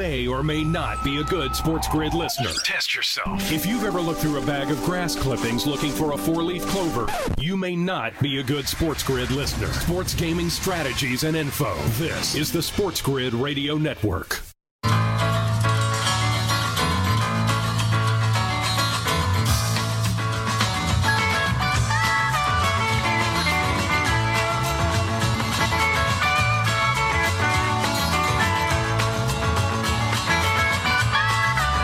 may 0.00 0.26
or 0.26 0.42
may 0.42 0.64
not 0.64 1.04
be 1.04 1.18
a 1.18 1.24
good 1.24 1.54
Sports 1.54 1.86
Grid 1.86 2.14
listener. 2.14 2.48
Test 2.64 2.94
yourself. 2.94 3.52
If 3.52 3.66
you've 3.66 3.84
ever 3.84 4.00
looked 4.00 4.22
through 4.22 4.38
a 4.38 4.46
bag 4.46 4.70
of 4.70 4.82
grass 4.82 5.14
clippings 5.14 5.66
looking 5.66 5.92
for 5.92 6.12
a 6.12 6.16
four 6.16 6.42
leaf 6.42 6.66
clover, 6.68 7.06
you 7.36 7.54
may 7.54 7.76
not 7.76 8.18
be 8.18 8.40
a 8.40 8.42
good 8.42 8.66
Sports 8.66 9.02
Grid 9.02 9.30
listener. 9.30 9.70
Sports 9.74 10.14
gaming 10.14 10.48
strategies 10.48 11.24
and 11.24 11.36
info. 11.36 11.76
This 11.98 12.34
is 12.34 12.50
the 12.50 12.62
Sports 12.62 13.02
Grid 13.02 13.34
Radio 13.34 13.76
Network. 13.76 14.40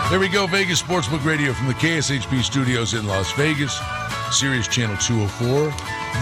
There 0.09 0.21
we 0.21 0.29
go, 0.29 0.47
Vegas 0.47 0.81
Sportsbook 0.81 1.25
Radio 1.25 1.51
from 1.51 1.67
the 1.67 1.73
KSHP 1.73 2.41
studios 2.41 2.93
in 2.93 3.05
Las 3.05 3.29
Vegas, 3.33 3.77
Sirius 4.31 4.65
Channel 4.65 4.95
204, 4.95 5.69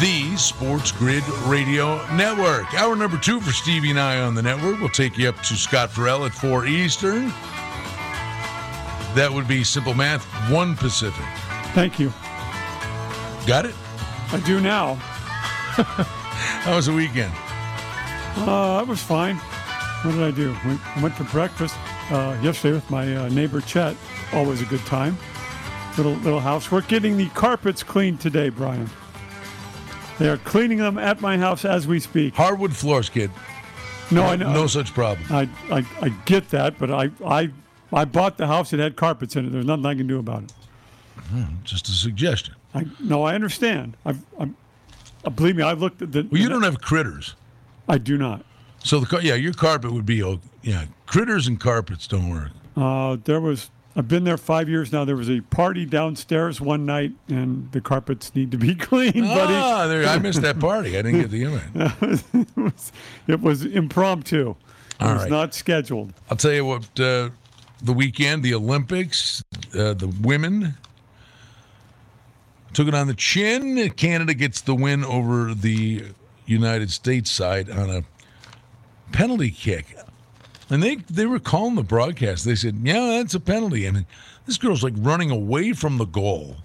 the 0.02 0.36
Sports 0.38 0.92
Grid 0.92 1.24
Radio 1.46 2.04
Network. 2.16 2.74
Hour 2.74 2.96
number 2.96 3.20
two 3.20 3.40
for 3.40 3.52
Stevie 3.52 3.92
and 3.92 4.00
I 4.00 4.22
on 4.22 4.34
the 4.34 4.42
network. 4.42 4.80
We'll 4.80 4.90
take 4.90 5.20
you 5.20 5.30
up 5.30 5.40
to 5.44 5.54
Scott 5.54 5.92
Ferrall 5.92 6.26
at 6.26 6.34
4 6.34 6.66
Eastern. 6.66 7.28
That 9.14 9.30
would 9.32 9.48
be 9.48 9.64
simple 9.64 9.94
math, 9.94 10.26
1 10.52 10.76
Pacific. 10.78 11.24
Thank 11.76 12.00
you. 12.00 12.12
Got 13.46 13.68
it? 13.68 13.76
I 14.32 14.42
do 14.48 14.60
now. 14.60 14.96
How 14.96 16.76
was 16.76 16.88
the 16.88 16.94
weekend? 16.94 17.32
Uh, 18.36 18.78
I 18.78 18.82
was 18.82 19.00
fine. 19.00 19.36
What 19.36 20.14
did 20.14 20.24
I 20.24 20.32
do? 20.32 20.56
We 20.66 20.80
I 20.96 21.04
went 21.04 21.16
to 21.18 21.24
breakfast 21.26 21.76
uh, 22.12 22.38
yesterday 22.42 22.74
with 22.74 22.90
my 22.90 23.16
uh, 23.16 23.30
neighbor 23.30 23.62
Chet. 23.62 23.96
Always 24.34 24.62
a 24.62 24.66
good 24.66 24.86
time. 24.86 25.18
Little 25.98 26.14
little 26.14 26.40
house. 26.40 26.72
We're 26.72 26.82
Getting 26.82 27.18
the 27.18 27.28
carpets 27.30 27.84
cleaned 27.84 28.20
today, 28.20 28.50
Brian. 28.50 28.90
They 30.20 30.30
are 30.30 30.38
cleaning 30.38 30.78
them 30.78 30.98
at 30.98 31.22
my 31.22 31.38
house 31.38 31.66
as 31.66 31.88
we 31.88 32.00
speak. 32.00 32.36
Hardwood 32.36 32.76
floors, 32.76 33.10
kid. 33.10 33.32
No, 34.12 34.24
I 34.24 34.36
know. 34.36 34.54
No 34.54 34.68
such 34.68 34.94
problem. 34.94 35.26
I, 35.30 35.50
I, 35.72 35.86
I 36.02 36.10
get 36.26 36.50
that, 36.50 36.78
but 36.78 36.92
I, 36.92 37.10
I 37.26 37.50
I 37.92 38.06
bought 38.06 38.38
the 38.38 38.48
house 38.48 38.72
It 38.74 38.80
had 38.80 38.96
carpets 38.96 39.36
in 39.36 39.48
it. 39.48 39.52
There's 39.52 39.66
nothing 39.66 39.86
I 39.86 39.96
can 39.96 40.08
do 40.08 40.20
about 40.20 40.44
it. 40.44 40.54
Just 41.64 41.88
a 41.88 41.92
suggestion. 41.92 42.56
I 42.74 42.86
no, 43.00 43.24
I 43.24 43.36
understand. 43.36 43.98
I've, 44.06 44.20
I'm, 44.38 44.56
uh, 45.24 45.30
believe 45.30 45.56
me, 45.56 45.64
I've 45.64 45.80
looked 45.82 46.02
at 46.02 46.12
the. 46.12 46.28
Well, 46.30 46.42
you 46.42 46.50
don't 46.50 46.64
have 46.64 46.82
critters. 46.82 47.36
I 47.88 47.98
do 47.98 48.18
not. 48.18 48.46
So, 48.84 49.00
the 49.00 49.06
car- 49.08 49.22
yeah, 49.22 49.34
your 49.36 49.54
carpet 49.54 49.92
would 49.92 50.06
be, 50.06 50.22
yeah, 50.66 50.86
critters 51.06 51.48
and 51.48 51.60
carpets 51.60 52.08
don't 52.08 52.30
work. 52.30 52.50
Uh, 52.76 53.18
there 53.24 53.40
was. 53.40 53.70
I've 53.98 54.10
been 54.10 54.26
there 54.26 54.38
five 54.38 54.68
years 54.68 54.92
now. 54.92 55.06
There 55.06 55.16
was 55.16 55.30
a 55.30 55.40
party 55.40 55.86
downstairs 55.86 56.60
one 56.60 56.86
night, 56.86 57.14
and 57.30 57.72
the 57.72 57.80
carpets 57.80 58.36
need 58.36 58.52
to 58.52 58.58
be 58.58 58.76
cleaned, 58.76 59.14
buddy. 59.14 59.54
Ah, 59.54 59.88
there, 59.88 60.06
I 60.06 60.18
missed 60.18 60.42
that 60.42 60.60
party. 60.60 60.98
I 60.98 61.02
didn't 61.02 61.22
get 61.22 61.32
the 61.32 61.44
invite. 61.44 62.24
it, 62.34 62.58
was, 62.58 62.92
it 63.28 63.42
was 63.42 63.64
impromptu. 63.64 64.50
It 64.50 64.56
All 65.00 65.14
was 65.14 65.22
right. 65.22 65.32
not 65.32 65.54
scheduled. 65.54 66.14
I'll 66.30 66.36
tell 66.36 66.52
you 66.52 66.66
what, 66.66 66.84
uh, 67.00 67.30
the 67.82 67.94
weekend, 67.94 68.44
the 68.44 68.54
Olympics, 68.56 69.44
uh, 69.74 69.94
the 69.94 70.14
women 70.22 70.74
took 72.74 72.90
it 72.90 72.96
on 72.96 73.08
the 73.08 73.14
chin. 73.14 73.90
Canada 73.92 74.34
gets 74.34 74.60
the 74.60 74.76
win 74.76 75.06
over 75.06 75.54
the 75.54 76.04
United 76.46 76.92
States 76.92 77.32
side 77.32 77.70
on 77.70 77.90
a 77.90 78.04
penalty 79.14 79.52
kick. 79.52 79.96
And 80.70 80.82
they, 80.82 80.96
they 80.96 81.26
were 81.26 81.40
calling 81.40 81.76
the 81.76 81.84
broadcast. 81.84 82.44
They 82.46 82.56
said, 82.56 82.80
yeah, 82.84 83.18
that's 83.18 83.36
a 83.36 83.40
penalty. 83.40 83.88
I 83.88 83.92
mean, 83.92 84.06
this 84.46 84.58
girl's 84.58 84.84
like 84.84 84.94
running 84.98 85.30
away 85.30 85.74
from 85.74 85.98
the 85.98 86.06
goal. 86.06 86.58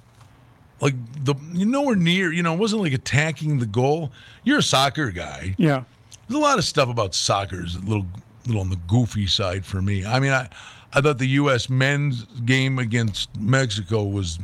Like 0.80 0.94
the 1.24 1.34
nowhere 1.52 1.96
near, 1.96 2.32
you 2.32 2.42
know, 2.42 2.54
it 2.54 2.58
wasn't 2.58 2.82
like 2.82 2.94
attacking 2.94 3.58
the 3.58 3.66
goal. 3.66 4.10
You're 4.44 4.58
a 4.58 4.62
soccer 4.62 5.10
guy. 5.10 5.54
Yeah. 5.58 5.84
There's 6.26 6.38
a 6.38 6.42
lot 6.42 6.58
of 6.58 6.64
stuff 6.64 6.88
about 6.88 7.14
soccer 7.14 7.62
is 7.64 7.76
a 7.76 7.80
little 7.80 8.06
little 8.46 8.62
on 8.62 8.70
the 8.70 8.80
goofy 8.88 9.26
side 9.26 9.64
for 9.64 9.82
me. 9.82 10.06
I 10.06 10.20
mean, 10.20 10.32
I 10.32 10.48
I 10.92 11.00
thought 11.00 11.18
the 11.18 11.26
U.S. 11.26 11.68
men's 11.68 12.24
game 12.44 12.78
against 12.78 13.34
Mexico 13.38 14.04
was 14.04 14.38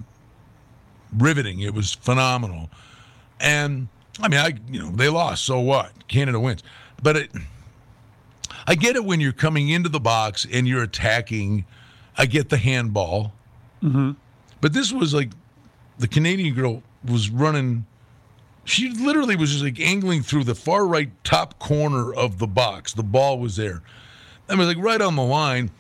riveting. 1.17 1.61
It 1.61 1.75
was 1.75 1.95
phenomenal, 1.95 2.71
and 3.41 3.89
I 4.21 4.29
mean, 4.29 4.41
I 4.41 4.55
you 4.71 4.81
know 4.81 4.91
they 4.91 5.09
lost, 5.09 5.45
so 5.45 5.61
what? 5.61 6.09
Canada 6.09 6.39
wins, 6.39 6.63
but 7.03 7.17
it, 7.17 7.31
I 8.67 8.75
get 8.75 8.97
it 8.97 9.05
when 9.05 9.21
you're 9.21 9.33
coming 9.33 9.69
into 9.69 9.89
the 9.89 10.01
box 10.01 10.47
and 10.51 10.67
you're 10.67 10.83
attacking. 10.83 11.65
I 12.19 12.27
get 12.27 12.49
the 12.49 12.57
handball, 12.57 13.33
mm-hmm. 13.83 14.13
but 14.61 14.73
this 14.73 14.91
was 14.93 15.13
like 15.13 15.31
the 15.99 16.09
Canadian 16.09 16.55
girl 16.55 16.83
was 17.05 17.29
running 17.29 17.87
she 18.67 18.91
literally 18.91 19.37
was 19.37 19.53
just 19.53 19.63
like 19.63 19.81
angling 19.81 20.23
through 20.23 20.45
the 20.45 20.55
far 20.55 20.87
right 20.87 21.11
top 21.25 21.59
corner 21.59 22.13
of 22.13 22.39
the 22.39 22.49
box. 22.49 22.93
The 22.93 23.05
ball 23.05 23.39
was 23.39 23.57
there. 23.57 23.81
I 24.49 24.55
was 24.57 24.67
like 24.67 24.79
right 24.79 25.01
on 25.01 25.17
the 25.17 25.23
line. 25.23 25.71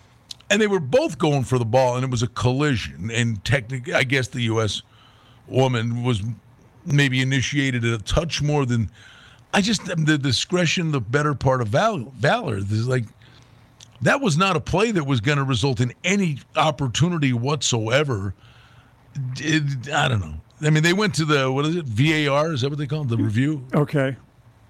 And 0.49 0.63
they 0.63 0.69
were 0.69 0.81
both 0.81 1.19
going 1.19 1.43
for 1.43 1.59
the 1.59 1.65
ball, 1.65 1.97
and 1.97 2.05
it 2.05 2.11
was 2.11 2.23
a 2.23 2.29
collision. 2.29 3.11
And 3.11 3.45
technically, 3.45 3.95
I 3.95 4.05
guess 4.05 4.29
the 4.29 4.43
U.S. 4.43 4.83
woman 5.49 6.05
was 6.05 6.23
maybe 6.85 7.21
initiated 7.21 7.85
a 7.85 7.99
touch 7.99 8.41
more 8.41 8.65
than. 8.65 8.91
I 9.55 9.61
just, 9.61 9.85
the 9.85 10.19
discretion, 10.19 10.93
the 10.93 11.01
better 11.01 11.35
part 11.35 11.63
of 11.63 11.69
val- 11.69 12.13
valor. 12.17 12.59
is 12.59 12.87
like, 12.87 13.05
that 14.03 14.21
was 14.21 14.37
not 14.37 14.57
a 14.57 14.61
play 14.61 14.91
that 14.91 15.05
was 15.05 15.21
going 15.21 15.39
to 15.39 15.45
result 15.45 15.81
in 15.81 15.95
any 16.05 16.39
opportunity 16.57 17.33
whatsoever. 17.33 18.35
It- 19.39 19.91
I 19.93 20.09
don't 20.09 20.21
know. 20.21 20.35
I 20.63 20.71
mean, 20.71 20.83
they 20.83 20.93
went 20.93 21.15
to 21.17 21.25
the 21.25 21.51
what 21.53 21.67
is 21.67 21.77
it? 21.77 21.85
VAR 21.87 22.53
is 22.53 22.63
that 22.63 22.71
what 22.71 22.79
they 22.79 22.87
call 22.87 23.03
it? 23.03 23.09
The 23.09 23.17
review. 23.19 23.67
Okay. 23.75 24.17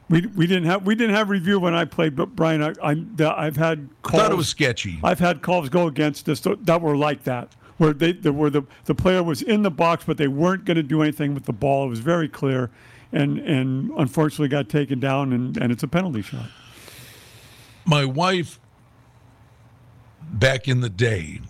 We, 0.08 0.26
we 0.26 0.46
didn't 0.46 0.64
have 0.64 0.84
we 0.86 0.94
didn't 0.94 1.14
have 1.16 1.30
review 1.30 1.58
when 1.58 1.74
I 1.74 1.84
played, 1.84 2.14
but 2.14 2.34
Brian, 2.36 2.62
I, 2.62 2.72
I 2.82 3.44
I've 3.46 3.56
had 3.56 3.88
I 4.04 4.10
thought 4.10 4.30
it 4.30 4.36
was 4.36 4.48
sketchy. 4.48 5.00
I've 5.02 5.18
had 5.18 5.42
calls 5.42 5.68
go 5.68 5.86
against 5.88 6.28
us 6.28 6.40
that 6.40 6.80
were 6.80 6.96
like 6.96 7.24
that, 7.24 7.54
where 7.78 7.92
they 7.92 8.12
the, 8.12 8.32
where 8.32 8.50
the 8.50 8.62
the 8.84 8.94
player 8.94 9.22
was 9.22 9.42
in 9.42 9.62
the 9.62 9.70
box, 9.70 10.04
but 10.04 10.16
they 10.16 10.28
weren't 10.28 10.64
going 10.64 10.76
to 10.76 10.82
do 10.84 11.02
anything 11.02 11.34
with 11.34 11.44
the 11.44 11.52
ball. 11.52 11.86
It 11.86 11.90
was 11.90 11.98
very 12.00 12.28
clear, 12.28 12.70
and 13.12 13.38
and 13.38 13.90
unfortunately 13.96 14.48
got 14.48 14.68
taken 14.68 15.00
down, 15.00 15.32
and, 15.32 15.56
and 15.56 15.72
it's 15.72 15.82
a 15.82 15.88
penalty 15.88 16.22
shot. 16.22 16.48
My 17.84 18.04
wife, 18.04 18.58
back 20.32 20.68
in 20.68 20.80
the 20.80 20.88
day, 20.88 21.40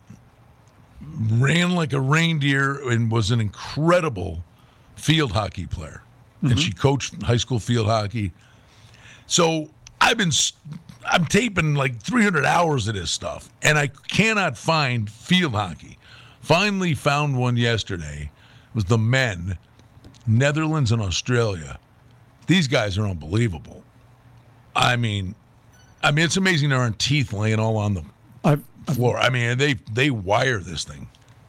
ran 1.01 1.75
like 1.75 1.93
a 1.93 2.01
reindeer 2.01 2.89
and 2.91 3.11
was 3.11 3.31
an 3.31 3.41
incredible 3.41 4.45
field 4.97 5.33
hockey 5.33 5.67
player, 5.67 6.03
and 6.43 6.51
mm-hmm. 6.51 6.59
she 6.59 6.73
coached 6.73 7.23
high 7.23 7.37
school 7.37 7.59
field 7.59 7.87
hockey. 7.87 8.33
So 9.27 9.71
I've 10.01 10.19
been, 10.19 10.33
I'm 11.05 11.25
taping 11.25 11.75
like 11.75 12.01
300 12.01 12.45
hours 12.45 12.87
of 12.89 12.95
this 12.95 13.11
stuff, 13.11 13.49
and 13.63 13.79
I 13.79 13.89
cannot 13.89 14.57
find 14.57 15.11
field 15.11 15.53
hockey. 15.53 15.99
Finally 16.41 16.95
found 16.95 17.37
one 17.37 17.57
yesterday. 17.57 18.31
It 18.69 18.75
was 18.75 18.85
the 18.85 18.99
men, 18.99 19.59
Netherlands 20.27 20.93
and 20.93 21.01
Australia. 21.01 21.79
These 22.47 22.69
guys 22.69 22.99
are 22.99 23.07
unbelievable. 23.07 23.83
I 24.75 24.97
mean, 24.97 25.35
I 26.03 26.11
mean, 26.11 26.25
it's 26.25 26.37
amazing 26.37 26.69
there 26.69 26.79
aren't 26.79 26.99
teeth 26.99 27.33
laying 27.33 27.59
all 27.59 27.77
on 27.77 27.95
the 27.95 28.05
I've 28.45 28.63
floor. 28.95 29.19
I 29.19 29.31
mean, 29.31 29.59
they 29.59 29.75
they 29.93 30.11
wire 30.11 30.59
this 30.59 30.85
thing. 30.85 31.09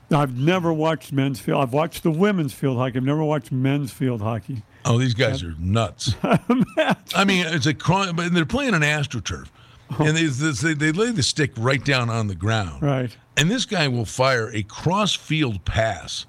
I've 0.09 0.37
never 0.37 0.71
watched 0.71 1.11
men's 1.11 1.39
field. 1.39 1.61
I've 1.61 1.73
watched 1.73 2.03
the 2.03 2.11
women's 2.11 2.53
field 2.53 2.77
hockey. 2.77 2.97
I've 2.97 3.03
never 3.03 3.23
watched 3.23 3.51
men's 3.51 3.91
field 3.91 4.21
hockey. 4.21 4.63
Oh, 4.85 4.97
these 4.97 5.13
guys 5.13 5.43
are 5.43 5.53
nuts. 5.59 6.15
I 6.23 7.25
mean, 7.25 7.45
it's 7.45 7.65
a 7.65 7.73
crime, 7.73 8.15
but 8.15 8.33
they're 8.33 8.45
playing 8.45 8.73
an 8.73 8.83
astroturf, 8.83 9.49
uh-huh. 9.89 10.05
and 10.05 10.15
they, 10.15 10.25
they 10.25 10.73
they 10.73 10.91
lay 10.93 11.11
the 11.11 11.23
stick 11.23 11.51
right 11.57 11.83
down 11.83 12.09
on 12.09 12.27
the 12.27 12.35
ground. 12.35 12.81
Right. 12.81 13.15
And 13.35 13.51
this 13.51 13.65
guy 13.65 13.87
will 13.89 14.05
fire 14.05 14.49
a 14.53 14.63
cross 14.63 15.13
field 15.13 15.65
pass 15.65 16.25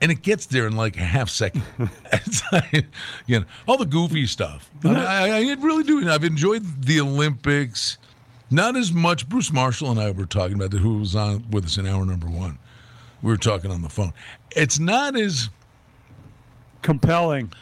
and 0.00 0.10
it 0.10 0.22
gets 0.22 0.46
there 0.46 0.66
in 0.66 0.76
like 0.76 0.96
a 0.96 1.04
half 1.04 1.28
second. 1.28 1.62
like, 2.52 2.86
you 3.26 3.40
know, 3.40 3.46
all 3.68 3.76
the 3.76 3.86
goofy 3.86 4.26
stuff. 4.26 4.70
I, 4.84 4.88
I, 4.88 5.28
I 5.28 5.56
really 5.60 5.84
do. 5.84 6.08
I've 6.08 6.24
enjoyed 6.24 6.64
the 6.82 7.00
Olympics. 7.00 7.98
Not 8.50 8.76
as 8.76 8.92
much. 8.92 9.28
Bruce 9.28 9.52
Marshall 9.52 9.90
and 9.90 10.00
I 10.00 10.10
were 10.10 10.26
talking 10.26 10.56
about 10.56 10.70
that. 10.72 10.78
Who 10.78 10.98
was 10.98 11.14
on 11.14 11.44
with 11.50 11.66
us 11.66 11.78
in 11.78 11.86
hour 11.86 12.04
number 12.04 12.26
one? 12.26 12.58
We 13.22 13.30
were 13.30 13.36
talking 13.36 13.70
on 13.70 13.82
the 13.82 13.88
phone. 13.88 14.12
It's 14.56 14.78
not 14.78 15.18
as. 15.18 15.50
Compelling. 16.82 17.52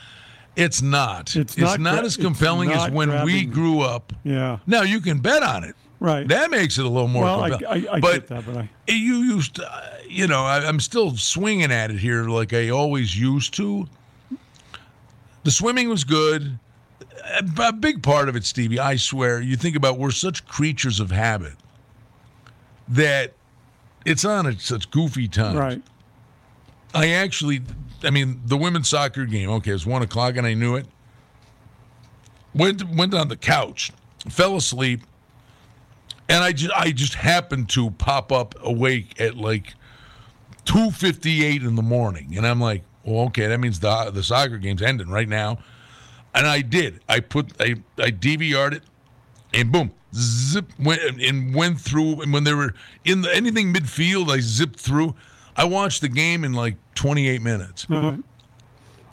It's 0.56 0.80
not. 0.82 1.36
It's 1.36 1.56
It's 1.56 1.58
not 1.58 1.80
not, 1.80 2.04
as 2.04 2.16
compelling 2.16 2.72
as 2.72 2.90
when 2.90 3.24
we 3.24 3.44
grew 3.44 3.80
up. 3.80 4.12
Yeah. 4.24 4.58
Now 4.66 4.82
you 4.82 5.00
can 5.00 5.18
bet 5.18 5.42
on 5.42 5.64
it. 5.64 5.76
Right. 6.00 6.26
That 6.28 6.50
makes 6.50 6.78
it 6.78 6.84
a 6.84 6.88
little 6.88 7.08
more. 7.08 7.24
Well, 7.24 7.42
I. 7.42 7.48
I, 7.48 7.86
I 7.92 8.00
but 8.00 8.12
get 8.14 8.26
that, 8.28 8.46
but 8.46 8.56
I. 8.56 8.70
you 8.86 9.16
used, 9.16 9.56
to, 9.56 10.00
you 10.08 10.26
know, 10.26 10.44
I, 10.44 10.58
I'm 10.66 10.80
still 10.80 11.16
swinging 11.16 11.72
at 11.72 11.90
it 11.90 11.98
here 11.98 12.24
like 12.24 12.52
I 12.52 12.70
always 12.70 13.18
used 13.18 13.54
to. 13.54 13.86
The 15.42 15.50
swimming 15.50 15.88
was 15.88 16.04
good. 16.04 16.58
A, 17.24 17.68
a 17.68 17.72
big 17.72 18.02
part 18.02 18.28
of 18.28 18.36
it, 18.36 18.44
Stevie, 18.44 18.78
I 18.78 18.96
swear, 18.96 19.40
you 19.40 19.56
think 19.56 19.76
about 19.76 19.98
we're 19.98 20.10
such 20.10 20.46
creatures 20.46 21.00
of 21.00 21.10
habit 21.10 21.54
that 22.88 23.32
it's 24.04 24.24
on 24.24 24.46
at 24.46 24.60
such 24.60 24.90
goofy 24.90 25.28
times. 25.28 25.56
Right. 25.56 25.82
I 26.94 27.10
actually, 27.10 27.62
I 28.02 28.10
mean, 28.10 28.40
the 28.46 28.56
women's 28.56 28.88
soccer 28.88 29.26
game. 29.26 29.50
Okay, 29.50 29.70
it 29.70 29.74
was 29.74 29.86
one 29.86 30.02
o'clock, 30.02 30.36
and 30.36 30.46
I 30.46 30.54
knew 30.54 30.76
it. 30.76 30.86
Went 32.54 32.88
went 32.88 33.12
on 33.14 33.28
the 33.28 33.36
couch, 33.36 33.92
fell 34.30 34.56
asleep, 34.56 35.02
and 36.28 36.44
I 36.44 36.52
just 36.52 36.72
I 36.74 36.92
just 36.92 37.14
happened 37.14 37.68
to 37.70 37.90
pop 37.92 38.30
up 38.32 38.54
awake 38.60 39.20
at 39.20 39.36
like 39.36 39.74
two 40.64 40.90
fifty 40.90 41.44
eight 41.44 41.62
in 41.62 41.76
the 41.76 41.82
morning, 41.82 42.36
and 42.36 42.46
I'm 42.46 42.60
like, 42.60 42.82
well, 43.04 43.26
okay, 43.26 43.46
that 43.46 43.58
means 43.58 43.80
the 43.80 44.10
the 44.12 44.22
soccer 44.22 44.58
game's 44.58 44.82
ending 44.82 45.08
right 45.08 45.28
now, 45.28 45.58
and 46.34 46.46
I 46.46 46.60
did. 46.60 47.00
I 47.08 47.20
put 47.20 47.52
I 47.60 47.76
I 47.98 48.10
DVR'd 48.10 48.74
it, 48.74 48.82
and 49.54 49.72
boom, 49.72 49.92
zip 50.14 50.66
went 50.78 51.00
and 51.02 51.54
went 51.54 51.80
through. 51.80 52.20
And 52.22 52.32
when 52.32 52.44
they 52.44 52.54
were 52.54 52.74
in 53.04 53.22
the, 53.22 53.34
anything 53.34 53.72
midfield, 53.72 54.30
I 54.30 54.40
zipped 54.40 54.78
through. 54.78 55.14
I 55.56 55.64
watched 55.64 56.02
the 56.02 56.08
game 56.08 56.44
in 56.44 56.52
like 56.52 56.76
28 56.94 57.42
minutes. 57.42 57.86
I, 57.90 58.20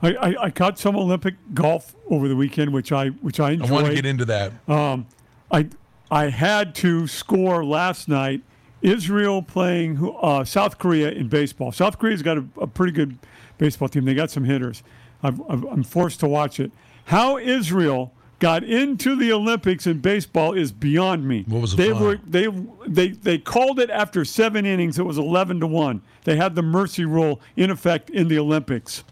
I, 0.01 0.35
I 0.44 0.50
caught 0.51 0.77
some 0.77 0.95
Olympic 0.95 1.35
golf 1.53 1.95
over 2.09 2.27
the 2.27 2.35
weekend, 2.35 2.71
which 2.71 2.91
I 2.91 3.07
which 3.07 3.39
I 3.39 3.51
enjoyed. 3.51 3.69
I 3.69 3.73
want 3.73 3.85
to 3.88 3.95
get 3.95 4.06
into 4.06 4.25
that. 4.25 4.51
Um, 4.69 5.07
I 5.51 5.68
I 6.12 6.30
had 6.30 6.75
to 6.75 7.07
score 7.07 7.63
last 7.66 8.07
night. 8.07 8.42
Israel 8.81 9.42
playing 9.42 10.16
uh, 10.22 10.44
South 10.44 10.78
Korea 10.78 11.10
in 11.12 11.28
baseball. 11.28 11.72
South 11.72 11.98
Korea's 11.98 12.22
got 12.22 12.38
a, 12.38 12.46
a 12.62 12.68
pretty 12.68 12.92
good 12.92 13.18
baseball 13.57 13.88
team. 13.90 14.06
They 14.06 14.13
got 14.13 14.30
some 14.30 14.44
hitters. 14.44 14.84
I've, 15.24 15.42
I've, 15.50 15.63
I'm 15.66 15.84
forced 15.84 16.19
to 16.19 16.28
watch 16.28 16.60
it. 16.60 16.72
How 17.06 17.38
Israel 17.38 18.12
got 18.40 18.63
into 18.63 19.16
the 19.16 19.31
Olympics 19.31 19.88
in 19.88 20.00
baseball 20.00 20.54
is 20.54 20.72
beyond 20.72 21.28
me. 21.28 21.46
What 21.48 21.62
was 21.62 21.75
the 21.75 21.84
they 21.84 21.94
were 21.94 22.19
they 22.28 22.48
they 22.88 23.07
they 23.10 23.38
called 23.38 23.80
it 23.80 23.90
after 23.90 24.25
seven 24.25 24.66
innings. 24.66 25.00
It 25.00 25.04
was 25.06 25.18
11 25.18 25.62
to 25.62 25.68
one. 25.68 26.02
They 26.25 26.36
had 26.36 26.54
the 26.56 26.62
mercy 26.62 27.06
rule 27.06 27.42
in 27.56 27.72
effect 27.72 28.10
in 28.10 28.28
the 28.28 28.38
Olympics. 28.38 29.04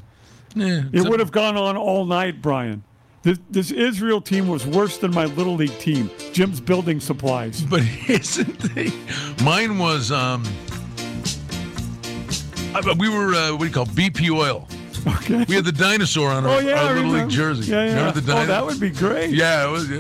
Yeah, 0.56 0.84
It 0.92 1.10
would 1.10 1.20
have 1.20 1.32
gone 1.32 1.58
on 1.58 1.76
all 1.78 2.06
night, 2.06 2.42
Brian. 2.42 2.84
This, 3.24 3.40
this 3.50 3.72
Israel 3.72 4.20
team 4.20 4.50
was 4.50 4.68
worse 4.68 4.98
than 4.98 5.14
my 5.14 5.26
little 5.26 5.56
league 5.56 5.78
team. 5.80 6.12
Jim's 6.34 6.60
building 6.60 7.00
supplies. 7.00 7.62
But 7.70 7.84
isn't 8.08 8.60
they? 8.76 8.92
Mine 9.44 9.80
was 9.80 10.12
um. 10.12 10.44
We 12.98 13.08
were 13.08 13.34
uh, 13.34 13.52
what 13.52 13.60
do 13.60 13.66
you 13.66 13.72
call 13.72 13.84
it? 13.84 13.90
BP 13.90 14.30
oil. 14.30 14.68
Okay. 15.08 15.46
We 15.48 15.56
had 15.56 15.64
the 15.66 15.72
dinosaur 15.72 16.30
on 16.32 16.46
our, 16.46 16.58
oh 16.58 16.60
yeah, 16.60 16.84
our 16.84 16.96
little 16.96 17.12
league 17.12 17.30
jersey. 17.30 17.72
Yeah, 17.72 17.86
yeah. 17.86 17.96
Remember 17.96 18.20
the 18.20 18.28
dinosaur? 18.28 18.44
oh, 18.44 18.48
that 18.48 18.66
would 18.66 18.80
be 18.80 18.90
great. 18.90 19.32
Yeah, 19.32 19.68
it 19.68 19.72
was. 19.72 19.90
Yeah. 19.90 19.98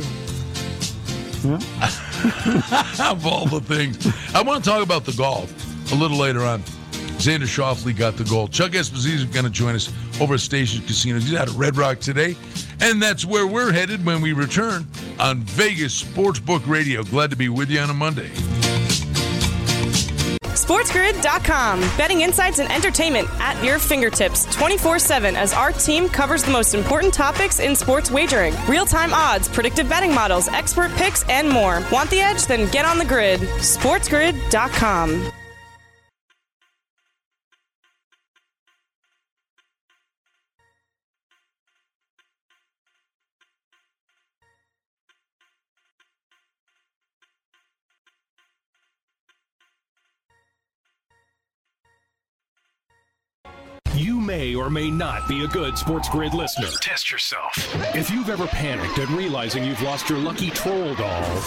of 3.11 3.25
all 3.25 3.45
the 3.45 3.59
things, 3.61 4.07
I 4.33 4.41
want 4.41 4.63
to 4.63 4.69
talk 4.69 4.81
about 4.83 5.05
the 5.05 5.11
golf 5.13 5.51
a 5.91 5.95
little 5.95 6.17
later 6.17 6.43
on. 6.43 6.63
Xander 7.23 7.43
Schauffele 7.43 7.95
got 7.95 8.17
the 8.17 8.25
goal. 8.25 8.49
Chuck 8.49 8.71
Esposito 8.71 9.13
is 9.13 9.23
going 9.23 9.45
to 9.45 9.49
join 9.49 9.75
us 9.75 9.89
over 10.19 10.33
at 10.33 10.41
Station 10.41 10.81
Casino. 10.85 11.19
He's 11.19 11.33
out 11.33 11.47
at 11.47 11.55
Red 11.55 11.77
Rock 11.77 11.99
today, 11.99 12.35
and 12.81 13.01
that's 13.01 13.23
where 13.23 13.47
we're 13.47 13.71
headed 13.71 14.05
when 14.05 14.19
we 14.19 14.33
return 14.33 14.85
on 15.21 15.39
Vegas 15.39 16.03
Sportsbook 16.03 16.67
Radio. 16.67 17.01
Glad 17.01 17.29
to 17.29 17.37
be 17.37 17.47
with 17.47 17.69
you 17.69 17.79
on 17.79 17.89
a 17.89 17.93
Monday. 17.93 18.29
SportsGrid.com. 20.53 21.79
Betting 21.97 22.21
insights 22.21 22.59
and 22.59 22.69
entertainment 22.69 23.29
at 23.39 23.63
your 23.63 23.79
fingertips 23.79 24.45
24 24.53 24.99
7 24.99 25.37
as 25.37 25.53
our 25.53 25.71
team 25.71 26.09
covers 26.09 26.43
the 26.43 26.51
most 26.51 26.73
important 26.73 27.13
topics 27.13 27.61
in 27.61 27.73
sports 27.73 28.11
wagering 28.11 28.53
real 28.67 28.85
time 28.85 29.13
odds, 29.13 29.47
predictive 29.47 29.87
betting 29.87 30.13
models, 30.13 30.49
expert 30.49 30.91
picks, 30.95 31.23
and 31.29 31.49
more. 31.49 31.81
Want 31.89 32.09
the 32.09 32.19
edge? 32.19 32.45
Then 32.47 32.69
get 32.69 32.83
on 32.83 32.97
the 32.97 33.05
grid. 33.05 33.39
SportsGrid.com. 33.39 35.31
You 53.95 54.19
may 54.19 54.56
or 54.56 54.72
may 54.72 54.90
not 54.90 55.28
be 55.28 55.44
a 55.44 55.48
good 55.48 55.78
Sports 55.78 56.10
Grid 56.10 56.34
listener. 56.34 56.68
Test 56.81 57.12
yourself. 57.12 57.54
If 57.95 58.10
you've 58.10 58.30
ever 58.30 58.48
panicked 58.48 58.98
at 58.98 59.07
realizing 59.10 59.63
you've 59.63 59.84
lost 59.84 60.10
your 60.10 60.18
lucky 60.18 60.50
troll 60.50 60.95
doll, 60.95 61.42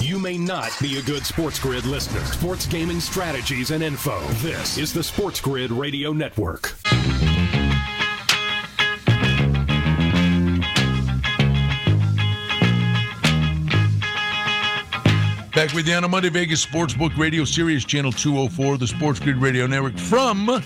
you 0.00 0.18
may 0.18 0.38
not 0.38 0.74
be 0.80 0.96
a 0.96 1.02
good 1.02 1.26
Sports 1.26 1.58
Grid 1.58 1.84
listener. 1.84 2.24
Sports 2.24 2.64
gaming 2.64 2.98
strategies 2.98 3.72
and 3.72 3.82
info. 3.82 4.18
This 4.36 4.78
is 4.78 4.94
the 4.94 5.02
Sports 5.02 5.38
Grid 5.42 5.70
Radio 5.70 6.14
Network. 6.14 6.72
Back 15.54 15.74
with 15.74 15.86
you 15.86 15.94
on 15.94 16.04
a 16.04 16.08
Monday 16.08 16.30
Vegas 16.30 16.64
Sportsbook 16.64 17.14
Radio 17.18 17.44
Sirius 17.44 17.84
Channel 17.84 18.12
204, 18.12 18.78
the 18.78 18.86
Sports 18.86 19.20
Grid 19.20 19.36
Radio 19.36 19.66
Network 19.66 19.98
from 19.98 20.62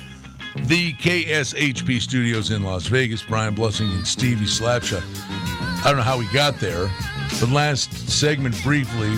the 0.64 0.92
KSHP 0.94 2.00
studios 2.00 2.50
in 2.50 2.62
Las 2.62 2.86
Vegas. 2.86 3.22
Brian 3.22 3.54
Blessing 3.54 3.88
and 3.92 4.06
Stevie 4.06 4.46
Slapshot. 4.46 5.02
I 5.84 5.88
don't 5.88 5.96
know 5.96 6.02
how 6.02 6.18
we 6.18 6.26
got 6.32 6.58
there, 6.58 6.90
but 7.40 7.50
last 7.50 7.92
segment 8.08 8.60
briefly, 8.62 9.10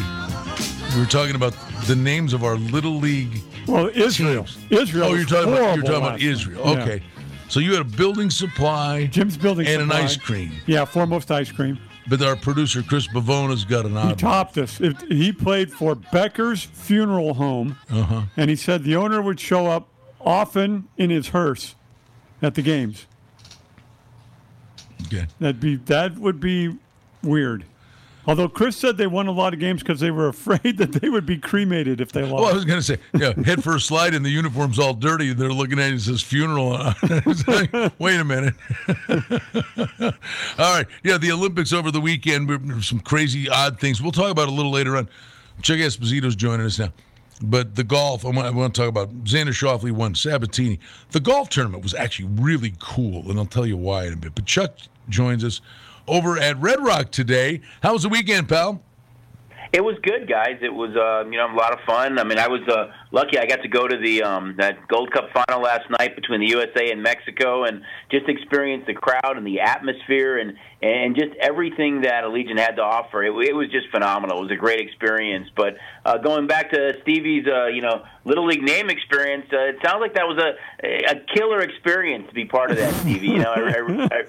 we 0.95 1.01
were 1.01 1.07
talking 1.07 1.35
about 1.35 1.55
the 1.87 1.97
names 1.97 2.33
of 2.35 2.45
our 2.45 2.57
little 2.57 2.97
league. 2.97 3.41
Well, 3.67 3.89
Israel. 3.95 4.47
Israel. 4.71 5.09
Oh, 5.11 5.15
you're 5.15 5.25
talking 5.25 5.53
about 5.53 5.77
you're 5.77 5.85
talking 5.85 5.97
about 6.07 6.21
Israel. 6.21 6.63
Yeah. 6.67 6.83
Okay, 6.83 7.03
so 7.49 7.61
you 7.61 7.73
had 7.73 7.81
a 7.83 7.85
building 7.97 8.31
supply 8.31 9.07
Jim's 9.07 9.37
building 9.37 9.67
supply, 9.67 9.83
and 9.83 9.93
an 9.93 9.97
ice 10.05 10.17
cream, 10.17 10.53
Yeah, 10.67 10.85
foremost 10.85 11.31
ice 11.31 11.51
cream. 11.53 11.79
but 12.09 12.21
our 12.23 12.37
producer 12.37 12.83
Chris 12.83 13.07
Bavona's 13.09 13.65
got 13.65 13.85
an 13.87 13.97
He 14.09 14.15
topped 14.15 14.59
us. 14.59 14.79
He 15.09 15.33
played 15.33 15.71
for 15.73 15.95
Becker's 15.95 16.63
Funeral 16.63 17.35
Home, 17.35 17.77
Uh-huh. 17.91 18.23
and 18.37 18.51
he 18.51 18.57
said 18.57 18.85
the 18.85 18.97
owner 18.97 19.21
would 19.23 19.39
show 19.41 19.67
up 19.67 19.89
often 20.21 20.89
in 20.97 21.11
his 21.11 21.29
hearse 21.29 21.75
at 22.43 22.55
the 22.55 22.63
games. 22.63 23.07
Okay. 25.07 25.27
That'd 25.41 25.61
be 25.61 25.77
that 25.77 26.19
would 26.19 26.41
be 26.41 26.77
weird. 27.23 27.65
Although 28.27 28.49
Chris 28.51 28.77
said 28.77 28.99
they 28.99 29.07
won 29.07 29.27
a 29.27 29.33
lot 29.33 29.55
of 29.55 29.61
games 29.61 29.81
because 29.83 30.01
they 30.01 30.11
were 30.11 30.29
afraid 30.37 30.77
that 30.77 30.93
they 30.93 31.09
would 31.09 31.25
be 31.25 31.39
cremated 31.39 31.99
if 32.01 32.13
they 32.13 32.21
lost. 32.23 32.35
Well, 32.35 32.47
I 32.47 32.53
was 32.53 32.67
going 32.67 32.79
to 32.79 32.83
say, 32.83 32.99
yeah, 33.15 33.33
head 33.43 33.65
first 33.65 33.87
slide 33.87 34.13
and 34.15 34.23
the 34.23 34.29
uniform's 34.29 34.79
all 34.79 34.93
dirty. 34.93 35.33
They're 35.33 35.51
looking 35.51 35.79
at 35.79 35.87
it 35.87 35.93
and 35.93 36.01
says 36.03 36.21
funeral. 36.21 36.69
on 36.75 36.95
it. 37.03 37.23
It's 37.27 37.49
like, 37.49 37.73
Wait 37.99 38.21
a 38.21 38.25
minute. 38.25 38.55
all 40.59 40.75
right. 40.75 40.87
Yeah, 41.05 41.17
the 41.17 41.33
Olympics 41.33 41.73
over 41.73 41.91
the 41.91 42.01
weekend. 42.03 42.49
we- 42.49 42.83
Some 42.83 43.01
crazy, 43.01 43.49
odd 43.49 43.81
things. 43.81 44.03
We'll 44.03 44.13
talk 44.13 44.31
about 44.31 44.49
a 44.49 44.53
little 44.53 44.73
later 44.73 44.97
on. 44.99 45.09
Chuck 45.63 45.79
Esposito's 45.79 46.37
joining 46.37 46.67
us 46.67 46.79
now. 46.79 46.93
But 47.41 47.77
the 47.77 47.85
golf, 47.85 48.25
I 48.25 48.31
want, 48.31 48.47
I 48.47 48.51
want 48.51 48.75
to 48.75 48.81
talk 48.81 48.89
about 48.89 49.25
Xander 49.25 49.49
Schauffele 49.49 49.93
won 49.93 50.15
Sabbatini. 50.15 50.79
The 51.13 51.21
golf 51.21 51.49
tournament 51.49 51.83
was 51.83 51.95
actually 51.95 52.29
really 52.33 52.75
cool, 52.81 53.31
and 53.31 53.39
I'll 53.39 53.47
tell 53.47 53.67
you 53.67 53.77
why 53.77 54.07
in 54.07 54.15
a 54.15 54.17
bit. 54.17 54.35
But 54.35 54.47
Chuck 54.47 54.77
joins 55.09 55.45
us 55.45 55.61
over 56.09 56.39
at 56.39 56.59
Red 56.61 56.83
Rock 56.83 57.11
today. 57.11 57.61
How 57.83 57.93
was 57.93 58.03
the 58.03 58.09
weekend, 58.09 58.49
pal? 58.49 58.83
It 59.73 59.85
was 59.85 59.97
good, 60.03 60.29
guys. 60.29 60.59
It 60.63 60.73
was 60.73 60.97
uh, 60.97 61.29
you 61.29 61.37
know 61.37 61.53
a 61.53 61.55
lot 61.55 61.73
of 61.73 61.81
fun. 61.87 62.19
I 62.19 62.25
mean, 62.25 62.39
I 62.39 62.49
was 62.49 62.63
uh, 62.69 62.91
lucky. 63.13 63.39
I 63.39 63.47
got 63.47 63.63
to 63.63 63.69
go 63.69 63.87
to 63.87 63.97
the 63.99 64.23
um, 64.23 64.55
that 64.59 64.89
Gold 64.89 65.13
Cup 65.13 65.31
final 65.33 65.61
last 65.61 65.91
night 65.99 66.17
between 66.17 66.41
the 66.41 66.49
USA 66.49 66.91
and 66.91 67.03
Mexico, 67.03 67.65
and 67.65 67.83
just 68.11 68.29
experience 68.29 68.85
the 68.87 68.95
crowd 68.95 69.37
and 69.37 69.47
the 69.47 69.61
atmosphere 69.61 70.39
and 70.39 70.55
and 70.81 71.15
just 71.17 71.35
everything 71.41 72.03
that 72.03 72.25
Allegiant 72.25 72.59
had 72.59 72.77
to 72.77 72.83
offer. 72.83 73.23
It, 73.23 73.33
it 73.49 73.55
was 73.55 73.71
just 73.71 73.89
phenomenal. 73.91 74.39
It 74.39 74.43
was 74.43 74.53
a 74.53 74.57
great 74.57 74.81
experience. 74.81 75.49
But 75.55 75.77
uh, 76.05 76.17
going 76.19 76.47
back 76.47 76.71
to 76.71 76.99
Stevie's 77.03 77.47
uh, 77.47 77.67
you 77.67 77.83
know 77.83 78.05
little 78.25 78.47
league 78.47 78.63
name 78.63 78.89
experience, 78.89 79.47
uh, 79.53 79.69
it 79.69 79.77
sounds 79.85 80.01
like 80.01 80.15
that 80.15 80.27
was 80.27 80.43
a 80.43 80.57
a 81.11 81.21
killer 81.35 81.61
experience 81.61 82.29
to 82.29 82.35
be 82.35 82.47
part 82.47 82.71
of 82.71 82.79
that, 82.79 82.95
Stevie. 82.95 83.29
You 83.29 83.41
know, 83.41 83.53
I, 83.53 83.61
I, 83.61 84.09
I, 84.17 84.23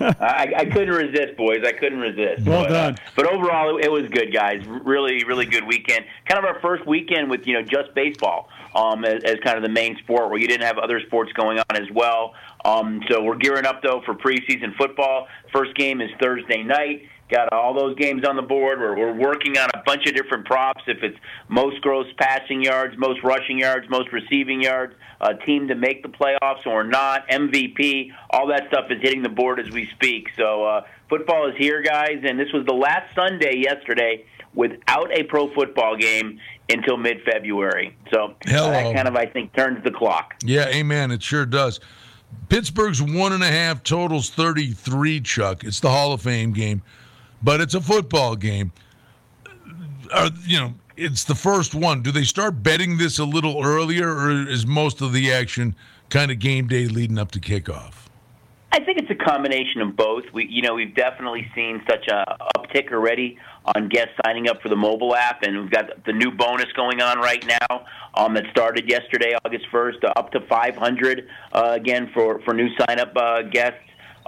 I, 0.00 0.52
I 0.56 0.64
couldn't 0.66 0.94
resist, 0.94 1.36
boys. 1.36 1.62
I 1.64 1.72
couldn't 1.72 2.00
resist. 2.00 2.46
Well 2.46 2.64
but, 2.64 2.68
done. 2.68 2.94
Uh, 2.94 2.96
but 3.16 3.26
overall, 3.32 3.78
it, 3.78 3.86
it 3.86 3.92
was 3.92 4.08
good, 4.08 4.32
guys. 4.32 4.64
Really, 4.66 5.24
really 5.24 5.46
good 5.46 5.66
weekend. 5.66 6.04
Kind 6.26 6.38
of 6.38 6.44
our 6.44 6.60
first 6.60 6.86
weekend 6.86 7.30
with 7.30 7.46
you 7.46 7.54
know 7.54 7.62
just 7.62 7.94
baseball 7.94 8.48
um, 8.74 9.04
as, 9.04 9.24
as 9.24 9.36
kind 9.44 9.56
of 9.56 9.62
the 9.62 9.68
main 9.68 9.96
sport, 9.98 10.30
where 10.30 10.38
you 10.38 10.46
didn't 10.46 10.66
have 10.66 10.78
other 10.78 11.00
sports 11.00 11.32
going 11.32 11.58
on 11.58 11.76
as 11.76 11.90
well. 11.92 12.34
Um, 12.64 13.02
so 13.10 13.22
we're 13.22 13.36
gearing 13.36 13.66
up 13.66 13.82
though 13.82 14.02
for 14.04 14.14
preseason 14.14 14.76
football. 14.76 15.26
First 15.52 15.74
game 15.74 16.00
is 16.00 16.10
Thursday 16.20 16.62
night 16.62 17.02
got 17.30 17.52
all 17.52 17.74
those 17.74 17.94
games 17.96 18.24
on 18.26 18.36
the 18.36 18.42
board. 18.42 18.80
We're, 18.80 18.96
we're 18.96 19.12
working 19.12 19.58
on 19.58 19.68
a 19.74 19.82
bunch 19.84 20.06
of 20.06 20.14
different 20.14 20.46
props. 20.46 20.82
If 20.86 21.02
it's 21.02 21.18
most 21.48 21.80
gross 21.80 22.06
passing 22.18 22.62
yards, 22.62 22.96
most 22.98 23.22
rushing 23.22 23.58
yards, 23.58 23.88
most 23.88 24.12
receiving 24.12 24.62
yards, 24.62 24.94
a 25.20 25.34
team 25.34 25.68
to 25.68 25.74
make 25.74 26.02
the 26.02 26.08
playoffs 26.08 26.66
or 26.66 26.84
not, 26.84 27.28
MVP, 27.28 28.10
all 28.30 28.46
that 28.48 28.68
stuff 28.68 28.86
is 28.90 29.00
hitting 29.02 29.22
the 29.22 29.28
board 29.28 29.60
as 29.60 29.70
we 29.70 29.88
speak. 29.94 30.28
So 30.36 30.64
uh, 30.64 30.82
football 31.08 31.48
is 31.48 31.56
here, 31.56 31.82
guys, 31.82 32.22
and 32.24 32.38
this 32.38 32.52
was 32.52 32.64
the 32.66 32.74
last 32.74 33.14
Sunday 33.14 33.58
yesterday 33.58 34.24
without 34.54 35.10
a 35.12 35.22
pro 35.24 35.52
football 35.54 35.96
game 35.96 36.40
until 36.68 36.96
mid-February. 36.96 37.96
So 38.12 38.34
Hello. 38.44 38.70
that 38.70 38.94
kind 38.94 39.08
of, 39.08 39.16
I 39.16 39.26
think, 39.26 39.54
turns 39.54 39.82
the 39.84 39.90
clock. 39.90 40.34
Yeah, 40.42 40.66
amen. 40.68 41.10
It 41.10 41.22
sure 41.22 41.46
does. 41.46 41.80
Pittsburgh's 42.48 43.02
one 43.02 43.32
and 43.32 43.42
a 43.42 43.48
half 43.48 43.82
totals 43.82 44.30
33, 44.30 45.20
Chuck. 45.20 45.64
It's 45.64 45.80
the 45.80 45.90
Hall 45.90 46.12
of 46.12 46.22
Fame 46.22 46.52
game, 46.52 46.82
but 47.42 47.60
it's 47.60 47.74
a 47.74 47.80
football 47.80 48.36
game. 48.36 48.72
Are, 50.12 50.30
you 50.44 50.58
know, 50.58 50.74
it's 50.96 51.24
the 51.24 51.34
first 51.34 51.74
one. 51.74 52.02
Do 52.02 52.10
they 52.10 52.24
start 52.24 52.62
betting 52.62 52.98
this 52.98 53.18
a 53.18 53.24
little 53.24 53.62
earlier, 53.64 54.08
or 54.08 54.30
is 54.30 54.66
most 54.66 55.00
of 55.00 55.12
the 55.12 55.32
action 55.32 55.76
kind 56.10 56.30
of 56.30 56.38
game 56.38 56.66
day 56.66 56.86
leading 56.86 57.18
up 57.18 57.30
to 57.32 57.40
kickoff? 57.40 58.08
I 58.70 58.80
think 58.80 58.98
it's 58.98 59.10
a 59.10 59.14
combination 59.14 59.80
of 59.80 59.96
both. 59.96 60.24
We, 60.32 60.46
you 60.46 60.60
know, 60.60 60.74
we've 60.74 60.94
definitely 60.94 61.50
seen 61.54 61.82
such 61.88 62.06
a 62.08 62.36
uptick 62.56 62.92
already 62.92 63.38
on 63.74 63.88
guests 63.88 64.12
signing 64.24 64.48
up 64.48 64.60
for 64.60 64.68
the 64.68 64.76
mobile 64.76 65.16
app, 65.16 65.42
and 65.42 65.58
we've 65.58 65.70
got 65.70 66.04
the 66.04 66.12
new 66.12 66.30
bonus 66.30 66.70
going 66.74 67.00
on 67.00 67.18
right 67.18 67.44
now 67.46 67.86
um, 68.14 68.34
that 68.34 68.44
started 68.50 68.88
yesterday, 68.88 69.34
August 69.44 69.66
1st, 69.72 70.04
uh, 70.04 70.12
up 70.16 70.32
to 70.32 70.40
500 70.40 71.28
uh, 71.52 71.72
again 71.74 72.10
for 72.12 72.40
for 72.40 72.52
new 72.52 72.68
sign 72.76 72.98
up 72.98 73.16
uh, 73.16 73.42
guests. 73.42 73.80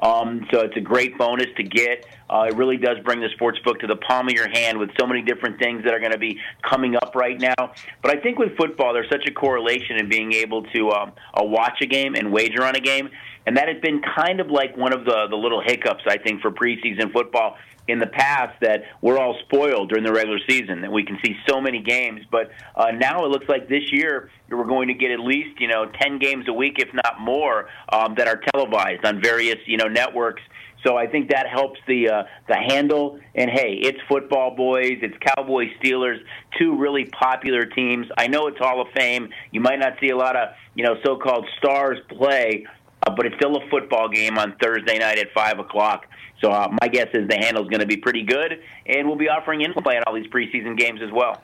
Um, 0.02 0.46
so 0.50 0.60
it's 0.60 0.76
a 0.76 0.80
great 0.80 1.18
bonus 1.18 1.48
to 1.56 1.62
get. 1.62 2.06
Uh, 2.30 2.44
it 2.48 2.56
really 2.56 2.76
does 2.76 2.96
bring 3.04 3.20
the 3.20 3.28
sports 3.34 3.58
book 3.64 3.80
to 3.80 3.88
the 3.88 3.96
palm 3.96 4.28
of 4.28 4.34
your 4.34 4.48
hand 4.48 4.78
with 4.78 4.88
so 4.98 5.04
many 5.04 5.20
different 5.20 5.58
things 5.58 5.82
that 5.82 5.92
are 5.92 5.98
going 5.98 6.12
to 6.12 6.18
be 6.18 6.38
coming 6.62 6.94
up 6.94 7.16
right 7.16 7.40
now. 7.40 7.72
But 8.02 8.16
I 8.16 8.20
think 8.20 8.38
with 8.38 8.56
football, 8.56 8.94
there's 8.94 9.10
such 9.10 9.26
a 9.26 9.32
correlation 9.32 9.96
in 9.96 10.08
being 10.08 10.32
able 10.32 10.62
to 10.62 10.90
um, 10.92 11.12
uh, 11.34 11.42
watch 11.42 11.78
a 11.82 11.86
game 11.86 12.14
and 12.14 12.32
wager 12.32 12.64
on 12.64 12.76
a 12.76 12.80
game, 12.80 13.10
and 13.46 13.56
that 13.56 13.66
has 13.66 13.80
been 13.82 14.00
kind 14.16 14.38
of 14.38 14.48
like 14.48 14.76
one 14.76 14.92
of 14.92 15.04
the 15.04 15.26
the 15.28 15.36
little 15.36 15.60
hiccups 15.60 16.04
I 16.06 16.18
think 16.18 16.40
for 16.40 16.52
preseason 16.52 17.12
football 17.12 17.56
in 17.88 17.98
the 17.98 18.06
past 18.06 18.60
that 18.60 18.84
we're 19.00 19.18
all 19.18 19.36
spoiled 19.46 19.88
during 19.88 20.04
the 20.04 20.12
regular 20.12 20.38
season 20.48 20.82
that 20.82 20.92
we 20.92 21.02
can 21.02 21.18
see 21.24 21.34
so 21.48 21.60
many 21.60 21.80
games 21.80 22.20
but 22.30 22.50
uh, 22.76 22.90
now 22.92 23.24
it 23.24 23.28
looks 23.28 23.48
like 23.48 23.68
this 23.68 23.90
year 23.90 24.30
we're 24.48 24.64
going 24.64 24.86
to 24.86 24.94
get 24.94 25.10
at 25.10 25.18
least 25.18 25.60
you 25.60 25.66
know 25.66 25.86
10 26.00 26.18
games 26.18 26.44
a 26.46 26.52
week 26.52 26.76
if 26.78 26.88
not 26.94 27.18
more 27.20 27.68
um, 27.88 28.14
that 28.16 28.28
are 28.28 28.40
televised 28.54 29.04
on 29.04 29.20
various 29.20 29.56
you 29.66 29.76
know 29.76 29.88
networks 29.88 30.42
so 30.84 30.96
I 30.96 31.06
think 31.06 31.30
that 31.30 31.46
helps 31.46 31.78
the 31.86 32.08
uh, 32.08 32.22
the 32.48 32.56
handle. 32.56 33.18
And 33.34 33.50
hey, 33.50 33.74
it's 33.82 33.98
football, 34.08 34.54
boys. 34.54 34.98
It's 35.02 35.16
Cowboys, 35.34 35.68
Steelers, 35.82 36.18
two 36.58 36.76
really 36.76 37.04
popular 37.06 37.64
teams. 37.66 38.06
I 38.16 38.26
know 38.28 38.46
it's 38.46 38.58
Hall 38.58 38.80
of 38.80 38.88
Fame. 38.94 39.30
You 39.50 39.60
might 39.60 39.78
not 39.78 39.94
see 40.00 40.10
a 40.10 40.16
lot 40.16 40.36
of 40.36 40.50
you 40.74 40.84
know 40.84 40.96
so-called 41.04 41.46
stars 41.58 41.98
play, 42.08 42.66
uh, 43.06 43.14
but 43.14 43.26
it's 43.26 43.36
still 43.36 43.56
a 43.56 43.68
football 43.68 44.08
game 44.08 44.38
on 44.38 44.56
Thursday 44.62 44.98
night 44.98 45.18
at 45.18 45.32
five 45.32 45.58
o'clock. 45.58 46.06
So 46.40 46.50
uh, 46.50 46.74
my 46.80 46.88
guess 46.88 47.08
is 47.12 47.28
the 47.28 47.36
handle 47.36 47.62
is 47.62 47.68
going 47.68 47.80
to 47.80 47.86
be 47.86 47.98
pretty 47.98 48.22
good, 48.22 48.62
and 48.86 49.06
we'll 49.06 49.18
be 49.18 49.28
offering 49.28 49.60
in 49.60 49.74
play 49.74 49.96
on 49.96 50.02
all 50.06 50.14
these 50.14 50.28
preseason 50.28 50.76
games 50.78 51.00
as 51.02 51.10
well. 51.12 51.42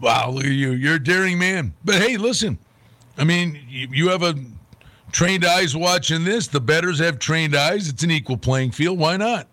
Wow, 0.00 0.30
look 0.30 0.44
at 0.44 0.50
you. 0.50 0.72
You're 0.72 0.96
a 0.96 1.02
daring 1.02 1.38
man. 1.38 1.72
But 1.84 2.02
hey, 2.02 2.16
listen, 2.16 2.58
I 3.16 3.22
mean, 3.22 3.64
you, 3.68 3.88
you 3.92 4.08
have 4.08 4.24
a 4.24 4.34
trained 5.14 5.44
eyes 5.44 5.76
watching 5.76 6.24
this. 6.24 6.48
The 6.48 6.60
betters 6.60 6.98
have 6.98 7.18
trained 7.18 7.54
eyes. 7.54 7.88
It's 7.88 8.02
an 8.02 8.10
equal 8.10 8.36
playing 8.36 8.72
field. 8.72 8.98
Why 8.98 9.16
not? 9.16 9.46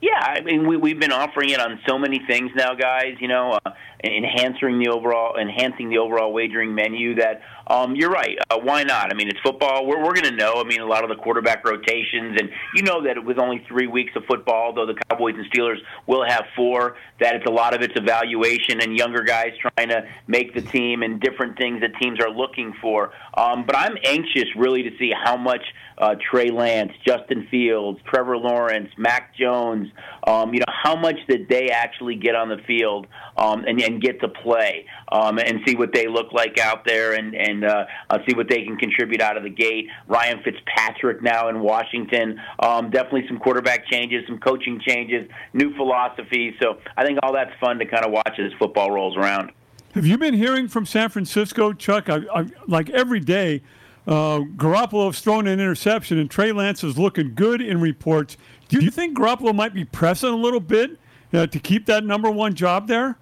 Yeah, 0.00 0.20
I 0.20 0.40
mean, 0.42 0.66
we, 0.68 0.76
we've 0.76 1.00
been 1.00 1.12
offering 1.12 1.50
it 1.50 1.60
on 1.60 1.80
so 1.88 1.98
many 1.98 2.20
things 2.26 2.52
now, 2.54 2.74
guys. 2.74 3.16
You 3.20 3.28
know, 3.28 3.58
uh, 3.66 3.70
enhancing 4.04 4.78
the 4.78 4.88
overall, 4.88 5.36
enhancing 5.36 5.88
the 5.88 5.98
overall 5.98 6.32
wagering 6.32 6.74
menu. 6.74 7.14
That 7.14 7.40
um, 7.66 7.94
you're 7.96 8.10
right. 8.10 8.36
Uh, 8.50 8.58
why 8.58 8.84
not? 8.84 9.12
I 9.12 9.16
mean, 9.16 9.28
it's 9.28 9.40
football. 9.40 9.86
We're 9.86 10.02
we're 10.02 10.14
going 10.14 10.30
to 10.30 10.36
know. 10.36 10.54
I 10.56 10.64
mean, 10.64 10.80
a 10.80 10.86
lot 10.86 11.04
of 11.04 11.10
the 11.10 11.16
quarterback 11.16 11.64
rotations, 11.64 12.38
and 12.40 12.50
you 12.74 12.82
know 12.82 13.02
that 13.04 13.24
with 13.24 13.38
only 13.38 13.64
three 13.68 13.86
weeks 13.86 14.12
of 14.16 14.24
football, 14.26 14.72
though 14.72 14.86
the 14.86 14.94
Cowboys 15.08 15.34
and 15.36 15.50
Steelers 15.50 15.78
will 16.06 16.24
have 16.24 16.44
four. 16.54 16.96
That 17.20 17.36
it's 17.36 17.46
a 17.46 17.52
lot 17.52 17.74
of 17.74 17.82
it's 17.82 17.94
evaluation 17.96 18.80
and 18.80 18.96
younger 18.96 19.22
guys 19.22 19.52
trying 19.60 19.88
to 19.88 20.06
make 20.26 20.54
the 20.54 20.62
team 20.62 21.02
and 21.02 21.20
different 21.20 21.56
things 21.56 21.80
that 21.80 21.92
teams 22.00 22.20
are 22.20 22.30
looking 22.30 22.74
for. 22.80 23.12
Um, 23.34 23.64
but 23.64 23.76
I'm 23.76 23.96
anxious 24.04 24.48
really 24.56 24.82
to 24.82 24.90
see 24.98 25.12
how 25.12 25.36
much 25.36 25.62
uh, 25.98 26.16
Trey 26.30 26.50
Lance, 26.50 26.92
Justin 27.06 27.46
Fields, 27.50 28.00
Trevor 28.04 28.36
Lawrence, 28.36 28.90
Mac 28.96 29.34
Jones, 29.36 29.90
um, 30.26 30.52
you 30.54 30.60
know, 30.60 30.66
how 30.68 30.96
much 30.96 31.16
did 31.28 31.48
they 31.48 31.68
actually 31.68 32.14
get 32.14 32.34
on 32.34 32.48
the 32.48 32.58
field 32.66 33.06
um, 33.36 33.64
and, 33.64 33.80
and 33.80 34.00
get 34.00 34.20
to 34.20 34.28
play 34.28 34.86
um, 35.12 35.38
and 35.38 35.60
see 35.66 35.76
what 35.76 35.92
they 35.92 36.06
look 36.06 36.32
like 36.32 36.58
out 36.58 36.84
there 36.84 37.12
and, 37.12 37.34
and 37.34 37.64
uh, 37.64 37.84
uh, 38.10 38.18
see 38.26 38.34
what 38.34 38.48
they 38.48 38.64
can 38.64 38.76
contribute 38.76 39.20
out 39.20 39.36
of 39.36 39.42
the 39.42 39.50
gate. 39.50 39.88
Ryan 40.08 40.42
Fitzpatrick 40.42 41.22
now 41.22 41.48
in 41.48 41.60
Washington, 41.60 42.40
um, 42.60 42.90
definitely 42.90 43.26
some 43.28 43.38
quarterback 43.38 43.86
changes, 43.86 44.24
some 44.26 44.38
coaching 44.38 44.80
changes, 44.86 45.28
new 45.52 45.74
philosophies. 45.76 46.54
So 46.62 46.78
I 46.96 47.04
think 47.04 47.18
all 47.22 47.32
that's 47.32 47.52
fun 47.60 47.78
to 47.78 47.86
kind 47.86 48.04
of 48.04 48.12
watch 48.12 48.38
as 48.38 48.52
football 48.58 48.90
rolls 48.90 49.16
around. 49.16 49.52
Have 49.94 50.06
you 50.06 50.18
been 50.18 50.34
hearing 50.34 50.66
from 50.66 50.86
San 50.86 51.08
Francisco, 51.08 51.72
Chuck? 51.72 52.08
I, 52.08 52.22
I, 52.34 52.46
like 52.66 52.90
every 52.90 53.20
day, 53.20 53.62
uh, 54.06 54.40
Garoppolo's 54.56 55.20
thrown 55.20 55.46
an 55.46 55.60
interception, 55.60 56.18
and 56.18 56.30
Trey 56.30 56.52
Lance 56.52 56.82
is 56.84 56.98
looking 56.98 57.34
good 57.34 57.60
in 57.60 57.80
reports. 57.80 58.36
Do 58.74 58.84
you 58.84 58.90
think 58.90 59.16
Garoppolo 59.16 59.54
might 59.54 59.72
be 59.72 59.84
pressing 59.84 60.30
a 60.30 60.36
little 60.36 60.58
bit 60.58 60.98
to 61.32 61.46
keep 61.46 61.86
that 61.86 62.04
number 62.04 62.28
one 62.28 62.54
job 62.54 62.88
there? 62.88 63.16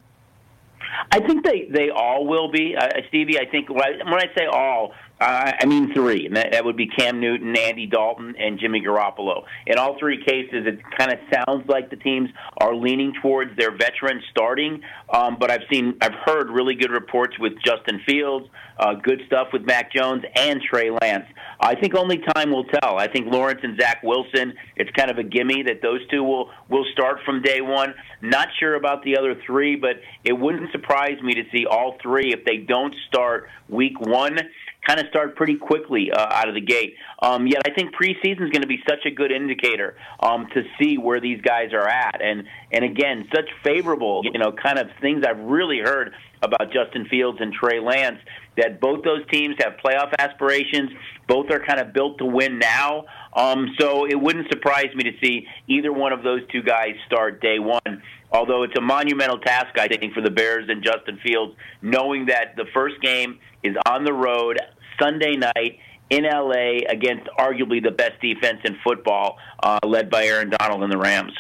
I 1.11 1.21
think 1.21 1.44
they, 1.44 1.68
they 1.71 1.90
all 1.90 2.26
will 2.26 2.50
be, 2.50 2.75
uh, 2.75 2.88
Stevie. 3.09 3.38
I 3.38 3.44
think 3.44 3.68
when 3.68 3.82
I, 3.82 3.90
when 4.04 4.14
I 4.14 4.32
say 4.37 4.47
all, 4.47 4.94
uh, 5.23 5.52
I 5.61 5.67
mean 5.67 5.95
three, 5.95 6.26
and 6.26 6.37
that, 6.37 6.52
that 6.52 6.64
would 6.64 6.76
be 6.76 6.88
Cam 6.88 7.21
Newton, 7.21 7.57
Andy 7.57 7.87
Dalton, 7.87 8.35
and 8.37 8.59
Jimmy 8.59 8.81
Garoppolo. 8.81 9.45
In 9.67 9.79
all 9.79 9.97
three 9.99 10.23
cases, 10.25 10.67
it 10.67 10.81
kind 10.99 11.12
of 11.12 11.19
sounds 11.33 11.69
like 11.69 11.91
the 11.91 11.97
teams 11.97 12.29
are 12.59 12.75
leaning 12.75 13.12
towards 13.23 13.57
their 13.57 13.71
veterans 13.71 14.25
starting. 14.31 14.83
Um, 15.12 15.37
but 15.38 15.50
I've 15.50 15.62
seen, 15.71 15.97
I've 16.00 16.14
heard 16.25 16.50
really 16.50 16.75
good 16.75 16.91
reports 16.91 17.38
with 17.38 17.52
Justin 17.64 18.00
Fields, 18.05 18.49
uh, 18.79 18.95
good 18.95 19.23
stuff 19.26 19.49
with 19.52 19.62
Mac 19.62 19.93
Jones 19.93 20.25
and 20.35 20.61
Trey 20.61 20.91
Lance. 20.91 21.26
I 21.61 21.76
think 21.76 21.95
only 21.95 22.19
time 22.35 22.50
will 22.50 22.64
tell. 22.64 22.99
I 22.99 23.07
think 23.07 23.33
Lawrence 23.33 23.61
and 23.62 23.81
Zach 23.81 24.02
Wilson, 24.02 24.55
it's 24.75 24.91
kind 24.91 25.11
of 25.11 25.19
a 25.19 25.23
gimme 25.23 25.62
that 25.64 25.83
those 25.83 26.00
two 26.09 26.25
will 26.25 26.50
will 26.69 26.85
start 26.93 27.19
from 27.25 27.43
day 27.43 27.61
one. 27.61 27.95
Not 28.21 28.49
sure 28.59 28.75
about 28.75 29.05
the 29.05 29.17
other 29.17 29.37
three, 29.47 29.76
but 29.76 30.00
it 30.25 30.33
wouldn't 30.33 30.73
surprise 30.73 31.23
me 31.23 31.35
to 31.35 31.45
see 31.52 31.64
all 31.67 31.97
three 32.02 32.33
if 32.33 32.45
they 32.45 32.57
don't 32.57 32.95
start 33.09 33.49
week 33.69 34.00
one 34.00 34.38
kind 34.87 35.01
of 35.01 35.07
start 35.09 35.37
pretty 35.37 35.57
quickly 35.57 36.11
uh, 36.11 36.27
out 36.31 36.49
of 36.49 36.55
the 36.55 36.61
gate. 36.61 36.97
Um, 37.21 37.47
yet 37.47 37.62
I 37.65 37.71
think 37.71 37.95
preseason 37.95 38.43
is 38.43 38.51
going 38.51 38.62
to 38.62 38.69
be 38.69 38.81
such 38.89 39.07
a 39.07 39.11
good 39.11 39.31
indicator 39.31 39.97
um, 40.21 40.47
to 40.55 40.62
see 40.81 40.99
where 40.99 41.21
these 41.21 41.41
guys 41.41 41.73
are 41.73 41.89
at, 41.89 42.21
and 42.23 42.45
and 42.71 42.85
again, 42.85 43.29
such 43.35 43.49
favorable 43.62 44.23
you 44.25 44.39
know 44.39 44.53
kind 44.53 44.79
of 44.79 44.89
things 45.01 45.25
I've 45.29 45.41
really 45.41 45.79
heard 45.79 46.12
about 46.42 46.72
Justin 46.72 47.06
Fields 47.08 47.38
and 47.40 47.52
Trey 47.52 47.80
Lance. 47.80 48.18
That 48.56 48.80
both 48.80 49.02
those 49.02 49.26
teams 49.30 49.56
have 49.61 49.75
playoff 49.82 50.12
aspirations. 50.18 50.90
Both 51.26 51.50
are 51.50 51.61
kind 51.64 51.80
of 51.80 51.92
built 51.92 52.18
to 52.18 52.26
win 52.26 52.58
now. 52.58 53.04
Um, 53.34 53.75
so 53.78 54.06
it 54.06 54.20
wouldn't 54.20 54.49
surprise 54.50 54.94
me 54.94 55.04
to 55.04 55.12
see 55.22 55.46
either 55.68 55.92
one 55.92 56.12
of 56.12 56.22
those 56.22 56.40
two 56.50 56.62
guys 56.62 56.94
start 57.06 57.40
day 57.40 57.58
one 57.58 58.02
although 58.32 58.62
it's 58.62 58.76
a 58.76 58.80
monumental 58.80 59.38
task, 59.38 59.78
I 59.78 59.88
think, 59.88 60.14
for 60.14 60.22
the 60.22 60.30
Bears 60.30 60.68
and 60.68 60.82
Justin 60.82 61.18
Fields, 61.22 61.54
knowing 61.82 62.26
that 62.26 62.56
the 62.56 62.64
first 62.72 63.00
game 63.02 63.38
is 63.62 63.76
on 63.87 64.04
the 64.04 64.12
road 64.12 64.58
Sunday 64.99 65.37
night 65.37 65.78
in 66.11 66.25
LA 66.25 66.80
against 66.88 67.26
arguably 67.38 67.82
the 67.82 67.90
best 67.90 68.20
defense 68.20 68.61
in 68.64 68.76
football, 68.84 69.38
uh, 69.62 69.78
led 69.84 70.11
by 70.11 70.25
Aaron 70.25 70.50
Donald 70.50 70.82
and 70.82 70.92
the 70.92 70.99
Rams. 70.99 71.32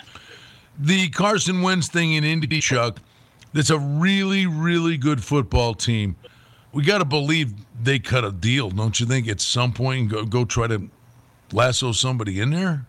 the 0.78 1.08
Carson 1.10 1.62
Wentz 1.62 1.88
thing 1.88 2.14
in 2.14 2.24
Indy, 2.24 2.60
Chuck, 2.60 2.98
that's 3.52 3.70
a 3.70 3.78
really, 3.78 4.46
really 4.46 4.96
good 4.96 5.22
football 5.22 5.74
team. 5.74 6.16
We 6.72 6.82
got 6.84 6.98
to 6.98 7.04
believe 7.04 7.52
they 7.82 7.98
cut 7.98 8.24
a 8.24 8.32
deal, 8.32 8.70
don't 8.70 8.98
you 8.98 9.06
think? 9.06 9.28
At 9.28 9.40
some 9.40 9.72
point, 9.72 10.10
go 10.10 10.24
go 10.24 10.44
try 10.44 10.66
to 10.68 10.88
lasso 11.52 11.92
somebody 11.92 12.40
in 12.40 12.50
there. 12.50 12.86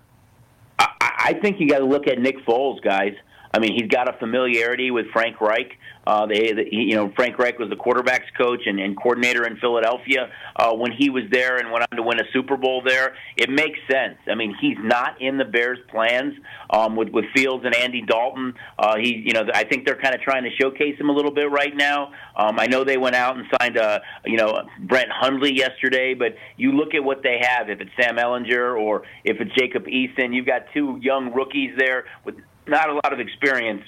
I, 0.79 0.88
I 1.01 1.34
think 1.34 1.60
you 1.60 1.67
got 1.67 1.79
to 1.79 1.86
look 1.86 2.08
at 2.08 2.20
Nick 2.20 2.46
Foles, 2.46 2.82
guys. 2.82 3.13
I 3.54 3.60
mean, 3.60 3.74
he's 3.74 3.88
got 3.88 4.10
a 4.10 4.18
familiarity 4.18 4.90
with 4.90 5.06
Frank 5.14 5.40
Reich. 5.40 5.78
Uh, 6.06 6.26
they, 6.26 6.52
the, 6.52 6.66
you 6.72 6.96
know, 6.96 7.14
Frank 7.16 7.38
Reich 7.38 7.60
was 7.60 7.70
the 7.70 7.76
quarterbacks 7.76 8.26
coach 8.36 8.62
and, 8.66 8.80
and 8.80 8.98
coordinator 8.98 9.46
in 9.46 9.58
Philadelphia 9.58 10.30
uh, 10.56 10.74
when 10.74 10.92
he 10.92 11.10
was 11.10 11.24
there 11.32 11.58
and 11.58 11.72
went 11.72 11.86
on 11.90 11.98
to 11.98 12.04
win 12.04 12.20
a 12.20 12.24
Super 12.34 12.58
Bowl 12.58 12.82
there. 12.86 13.16
It 13.38 13.50
makes 13.50 13.80
sense. 13.90 14.18
I 14.28 14.36
mean, 14.36 14.56
he's 14.60 14.78
not 14.82 15.22
in 15.22 15.38
the 15.38 15.46
Bears' 15.46 15.78
plans 15.90 16.34
um, 16.72 16.96
with 16.96 17.10
with 17.10 17.26
Fields 17.36 17.64
and 17.64 17.76
Andy 17.76 18.02
Dalton. 18.02 18.56
Uh, 18.78 18.98
he, 18.98 19.24
you 19.26 19.34
know, 19.34 19.46
I 19.54 19.64
think 19.64 19.86
they're 19.86 20.02
kind 20.02 20.16
of 20.16 20.22
trying 20.22 20.44
to 20.44 20.50
showcase 20.60 21.00
him 21.00 21.10
a 21.10 21.14
little 21.14 21.32
bit 21.32 21.50
right 21.52 21.76
now. 21.76 22.12
Um, 22.36 22.60
I 22.60 22.66
know 22.66 22.84
they 22.84 22.98
went 22.98 23.16
out 23.16 23.38
and 23.38 23.46
signed 23.62 23.78
a, 23.78 24.02
you 24.26 24.38
know, 24.38 24.64
Brett 24.80 25.10
Hundley 25.10 25.56
yesterday, 25.56 26.16
but 26.16 26.36
you 26.58 26.72
look 26.72 26.96
at 26.96 27.04
what 27.04 27.22
they 27.22 27.40
have. 27.42 27.70
If 27.70 27.80
it's 27.80 27.92
Sam 28.02 28.18
Ehlinger 28.18 28.78
or 28.78 29.04
if 29.24 29.40
it's 29.40 29.52
Jacob 29.56 29.86
Eason, 29.86 30.36
you've 30.36 30.48
got 30.48 30.64
two 30.74 31.00
young 31.02 31.32
rookies 31.34 31.76
there 31.78 32.06
with 32.26 32.36
not 32.67 32.89
a 32.89 32.93
lot 32.93 33.13
of 33.13 33.20
experience. 33.20 33.84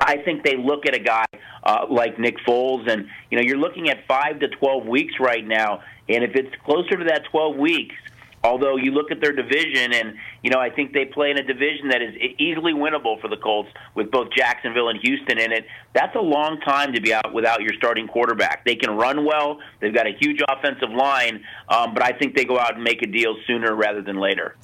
I 0.00 0.18
think 0.18 0.44
they 0.44 0.56
look 0.56 0.86
at 0.86 0.94
a 0.94 0.98
guy 0.98 1.24
uh, 1.62 1.86
like 1.88 2.18
Nick 2.18 2.36
Foles, 2.46 2.90
and 2.90 3.06
you 3.30 3.38
know 3.38 3.44
you're 3.44 3.58
looking 3.58 3.88
at 3.88 4.06
five 4.06 4.40
to 4.40 4.48
twelve 4.48 4.86
weeks 4.86 5.14
right 5.20 5.46
now, 5.46 5.82
and 6.08 6.24
if 6.24 6.34
it's 6.34 6.54
closer 6.64 6.96
to 6.96 7.04
that 7.04 7.24
twelve 7.30 7.56
weeks, 7.56 7.94
although 8.42 8.76
you 8.76 8.90
look 8.90 9.10
at 9.10 9.20
their 9.20 9.32
division, 9.32 9.94
and 9.94 10.14
you 10.42 10.50
know 10.50 10.58
I 10.58 10.68
think 10.68 10.92
they 10.92 11.04
play 11.04 11.30
in 11.30 11.38
a 11.38 11.42
division 11.42 11.88
that 11.88 12.02
is 12.02 12.14
easily 12.38 12.72
winnable 12.72 13.20
for 13.20 13.28
the 13.28 13.36
Colts 13.36 13.70
with 13.94 14.10
both 14.10 14.28
Jacksonville 14.36 14.88
and 14.88 14.98
Houston 15.02 15.38
in 15.38 15.52
it. 15.52 15.64
That's 15.94 16.14
a 16.16 16.20
long 16.20 16.60
time 16.60 16.92
to 16.92 17.00
be 17.00 17.14
out 17.14 17.32
without 17.32 17.62
your 17.62 17.72
starting 17.74 18.08
quarterback. 18.08 18.64
They 18.64 18.76
can 18.76 18.96
run 18.96 19.24
well. 19.24 19.60
They've 19.80 19.94
got 19.94 20.06
a 20.06 20.12
huge 20.20 20.40
offensive 20.48 20.90
line, 20.90 21.44
um, 21.68 21.94
but 21.94 22.02
I 22.02 22.12
think 22.12 22.36
they 22.36 22.44
go 22.44 22.58
out 22.58 22.74
and 22.74 22.84
make 22.84 23.02
a 23.02 23.06
deal 23.06 23.36
sooner 23.46 23.74
rather 23.74 24.02
than 24.02 24.18
later. 24.18 24.56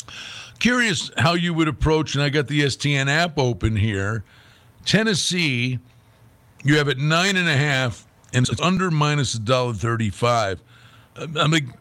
Curious 0.60 1.10
how 1.16 1.32
you 1.34 1.54
would 1.54 1.68
approach, 1.68 2.14
and 2.14 2.22
I 2.22 2.28
got 2.28 2.46
the 2.46 2.60
STN 2.60 3.08
app 3.08 3.38
open 3.38 3.74
here. 3.74 4.24
Tennessee, 4.84 5.78
you 6.62 6.76
have 6.76 6.88
it 6.88 6.98
nine 6.98 7.36
and 7.36 7.48
a 7.48 7.56
half, 7.56 8.06
and 8.34 8.46
it's 8.46 8.60
under 8.60 8.90
minus 8.90 9.34
a 9.34 9.40
dollar 9.40 9.72
thirty-five. 9.72 10.60
Um, 11.16 11.36
I 11.36 11.46
mean, 11.46 11.72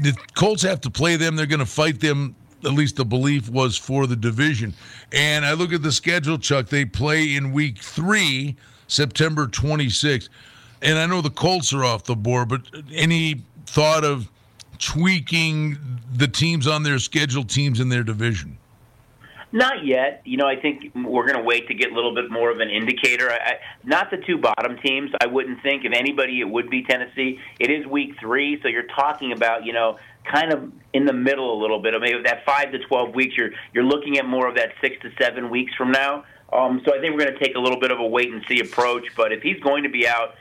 the 0.00 0.16
Colts 0.34 0.62
have 0.62 0.80
to 0.82 0.90
play 0.90 1.16
them. 1.16 1.36
They're 1.36 1.46
going 1.46 1.60
to 1.60 1.66
fight 1.66 2.00
them. 2.00 2.34
At 2.64 2.72
least 2.72 2.96
the 2.96 3.04
belief 3.04 3.48
was 3.50 3.76
for 3.76 4.06
the 4.06 4.16
division. 4.16 4.72
And 5.12 5.44
I 5.44 5.52
look 5.52 5.72
at 5.72 5.82
the 5.82 5.92
schedule, 5.92 6.38
Chuck. 6.38 6.68
They 6.68 6.84
play 6.84 7.34
in 7.34 7.52
week 7.52 7.78
three, 7.78 8.56
September 8.86 9.46
26th. 9.46 10.28
And 10.80 10.98
I 10.98 11.06
know 11.06 11.20
the 11.20 11.30
Colts 11.30 11.72
are 11.72 11.84
off 11.84 12.04
the 12.04 12.16
board, 12.16 12.48
but 12.48 12.62
any 12.92 13.42
thought 13.66 14.04
of 14.04 14.30
tweaking 14.82 15.78
the 16.12 16.26
teams 16.28 16.66
on 16.66 16.82
their 16.82 16.98
schedule, 16.98 17.44
teams 17.44 17.80
in 17.80 17.88
their 17.88 18.02
division? 18.02 18.58
Not 19.52 19.84
yet. 19.84 20.22
You 20.24 20.38
know, 20.38 20.46
I 20.46 20.56
think 20.56 20.92
we're 20.94 21.26
going 21.26 21.38
to 21.38 21.44
wait 21.44 21.68
to 21.68 21.74
get 21.74 21.92
a 21.92 21.94
little 21.94 22.14
bit 22.14 22.30
more 22.30 22.50
of 22.50 22.60
an 22.60 22.70
indicator. 22.70 23.30
I, 23.30 23.58
not 23.84 24.10
the 24.10 24.16
two 24.16 24.38
bottom 24.38 24.78
teams. 24.78 25.10
I 25.20 25.26
wouldn't 25.26 25.62
think. 25.62 25.84
If 25.84 25.92
anybody, 25.92 26.40
it 26.40 26.48
would 26.48 26.70
be 26.70 26.82
Tennessee. 26.82 27.38
It 27.60 27.70
is 27.70 27.86
week 27.86 28.14
three, 28.18 28.60
so 28.62 28.68
you're 28.68 28.88
talking 28.96 29.32
about, 29.32 29.66
you 29.66 29.74
know, 29.74 29.98
kind 30.24 30.52
of 30.52 30.72
in 30.94 31.04
the 31.04 31.12
middle 31.12 31.58
a 31.58 31.58
little 31.60 31.80
bit. 31.80 31.92
I 31.94 31.98
mean, 31.98 32.22
that 32.22 32.46
five 32.46 32.72
to 32.72 32.78
twelve 32.78 33.14
weeks, 33.14 33.36
you're 33.36 33.50
you're 33.74 33.84
looking 33.84 34.18
at 34.18 34.24
more 34.24 34.48
of 34.48 34.56
that 34.56 34.70
six 34.80 34.96
to 35.02 35.10
seven 35.20 35.50
weeks 35.50 35.74
from 35.74 35.92
now. 35.92 36.24
Um, 36.50 36.80
so 36.84 36.96
I 36.96 37.00
think 37.00 37.14
we're 37.14 37.24
going 37.24 37.38
to 37.38 37.44
take 37.44 37.54
a 37.54 37.60
little 37.60 37.78
bit 37.78 37.92
of 37.92 38.00
a 38.00 38.06
wait 38.06 38.32
and 38.32 38.42
see 38.48 38.60
approach. 38.60 39.04
But 39.16 39.32
if 39.32 39.42
he's 39.42 39.60
going 39.60 39.82
to 39.82 39.90
be 39.90 40.08
out 40.08 40.34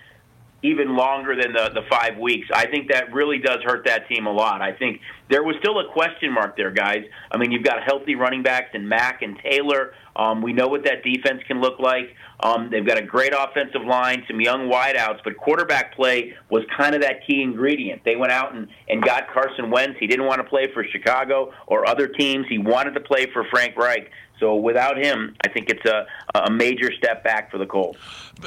even 0.64 0.96
longer 0.96 1.36
than 1.36 1.54
the 1.54 1.70
the 1.74 1.82
five 1.90 2.18
weeks. 2.18 2.48
I 2.54 2.68
think 2.68 2.92
that 2.92 3.14
really 3.14 3.40
does 3.40 3.60
hurt 3.64 3.86
that 3.86 4.08
team 4.08 4.28
a 4.28 4.32
lot. 4.32 4.62
I 4.62 4.74
think 4.74 5.02
there 5.30 5.44
was 5.44 5.56
still 5.60 5.80
a 5.80 5.92
question 5.92 6.32
mark 6.32 6.58
there, 6.58 6.72
guys. 6.72 7.04
I 7.32 7.38
mean, 7.38 7.52
you've 7.52 7.64
got 7.64 7.84
healthy 7.84 8.16
running 8.16 8.44
backs 8.44 8.70
in 8.74 8.88
Mack 8.88 9.22
and 9.22 9.38
Taylor. 9.40 9.94
Um, 10.16 10.42
we 10.42 10.52
know 10.52 10.68
what 10.68 10.84
that 10.84 11.04
defense 11.04 11.42
can 11.48 11.62
look 11.62 11.80
like. 11.80 12.16
Um, 12.42 12.70
they've 12.70 12.86
got 12.86 12.98
a 12.98 13.02
great 13.02 13.34
offensive 13.38 13.84
line, 13.84 14.24
some 14.28 14.42
young 14.42 14.70
wideouts, 14.70 15.20
but 15.24 15.38
quarterback 15.38 15.96
play 15.96 16.34
was 16.50 16.64
kind 16.76 16.96
of 16.96 17.02
that 17.02 17.26
key 17.26 17.42
ingredient. 17.42 18.04
They 18.04 18.16
went 18.16 18.32
out 18.32 18.54
and, 18.54 18.68
and 18.90 19.02
got 19.02 19.32
Carson 19.32 19.72
Wentz. 19.72 19.98
He 20.00 20.08
didn't 20.08 20.26
want 20.26 20.40
to 20.40 20.44
play 20.44 20.68
for 20.74 20.84
Chicago 20.84 21.54
or 21.68 21.88
other 21.88 22.08
teams. 22.08 22.46
He 22.50 22.58
wanted 22.58 22.92
to 22.96 23.00
play 23.00 23.28
for 23.32 23.46
Frank 23.52 23.78
Reich. 23.78 24.12
So 24.42 24.56
without 24.56 24.98
him, 24.98 25.36
I 25.46 25.50
think 25.50 25.70
it's 25.70 25.86
a, 25.86 26.08
a 26.34 26.50
major 26.50 26.92
step 26.92 27.24
back 27.24 27.52
for 27.52 27.60
the 27.60 27.66
Colts. 27.66 28.00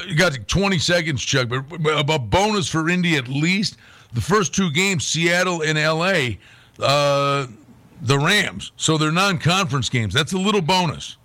You 0.05 0.15
got 0.15 0.37
20 0.45 0.77
seconds, 0.77 1.23
Chuck, 1.23 1.47
but 1.49 2.13
a 2.13 2.19
bonus 2.19 2.67
for 2.67 2.89
Indy 2.89 3.15
at 3.15 3.29
least. 3.29 3.77
The 4.13 4.19
first 4.21 4.53
two 4.53 4.69
games, 4.71 5.07
Seattle 5.07 5.63
and 5.63 5.77
LA, 5.77 6.35
uh, 6.85 7.47
the 8.01 8.19
Rams. 8.19 8.73
So 8.75 8.97
they're 8.97 9.11
non 9.11 9.37
conference 9.37 9.87
games. 9.89 10.13
That's 10.13 10.33
a 10.33 10.37
little 10.37 10.61
bonus. 10.61 11.15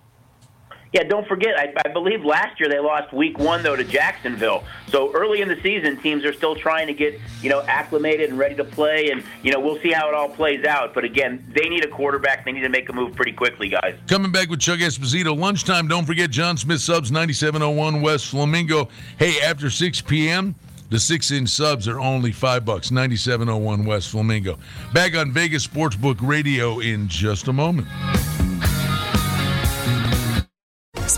Yeah, 0.92 1.04
don't 1.04 1.26
forget, 1.28 1.56
I, 1.56 1.72
I 1.84 1.88
believe 1.88 2.24
last 2.24 2.58
year 2.58 2.68
they 2.68 2.80
lost 2.80 3.12
week 3.12 3.38
one, 3.38 3.62
though, 3.62 3.76
to 3.76 3.84
Jacksonville. 3.84 4.64
So 4.88 5.12
early 5.12 5.40
in 5.40 5.46
the 5.46 5.60
season, 5.62 5.96
teams 6.00 6.24
are 6.24 6.32
still 6.32 6.56
trying 6.56 6.88
to 6.88 6.92
get, 6.92 7.20
you 7.42 7.48
know, 7.48 7.62
acclimated 7.62 8.30
and 8.30 8.38
ready 8.38 8.56
to 8.56 8.64
play. 8.64 9.10
And, 9.10 9.22
you 9.44 9.52
know, 9.52 9.60
we'll 9.60 9.78
see 9.80 9.92
how 9.92 10.08
it 10.08 10.14
all 10.14 10.28
plays 10.28 10.64
out. 10.64 10.92
But 10.92 11.04
again, 11.04 11.46
they 11.54 11.68
need 11.68 11.84
a 11.84 11.88
quarterback. 11.88 12.44
They 12.44 12.50
need 12.50 12.62
to 12.62 12.68
make 12.68 12.88
a 12.88 12.92
move 12.92 13.14
pretty 13.14 13.32
quickly, 13.32 13.68
guys. 13.68 13.96
Coming 14.08 14.32
back 14.32 14.48
with 14.50 14.58
Chuck 14.58 14.80
Esposito. 14.80 15.36
Lunchtime, 15.38 15.86
don't 15.86 16.06
forget 16.06 16.30
John 16.30 16.56
Smith 16.56 16.80
Subs, 16.80 17.12
9701 17.12 18.02
West 18.02 18.26
Flamingo. 18.26 18.88
Hey, 19.16 19.40
after 19.42 19.70
6 19.70 20.00
p.m., 20.02 20.56
the 20.90 20.98
six 20.98 21.30
inch 21.30 21.50
subs 21.50 21.86
are 21.86 22.00
only 22.00 22.32
five 22.32 22.64
bucks, 22.64 22.90
9701 22.90 23.84
West 23.84 24.10
Flamingo. 24.10 24.58
Back 24.92 25.14
on 25.14 25.30
Vegas 25.30 25.64
Sportsbook 25.64 26.16
Radio 26.20 26.80
in 26.80 27.06
just 27.06 27.46
a 27.46 27.52
moment. 27.52 27.86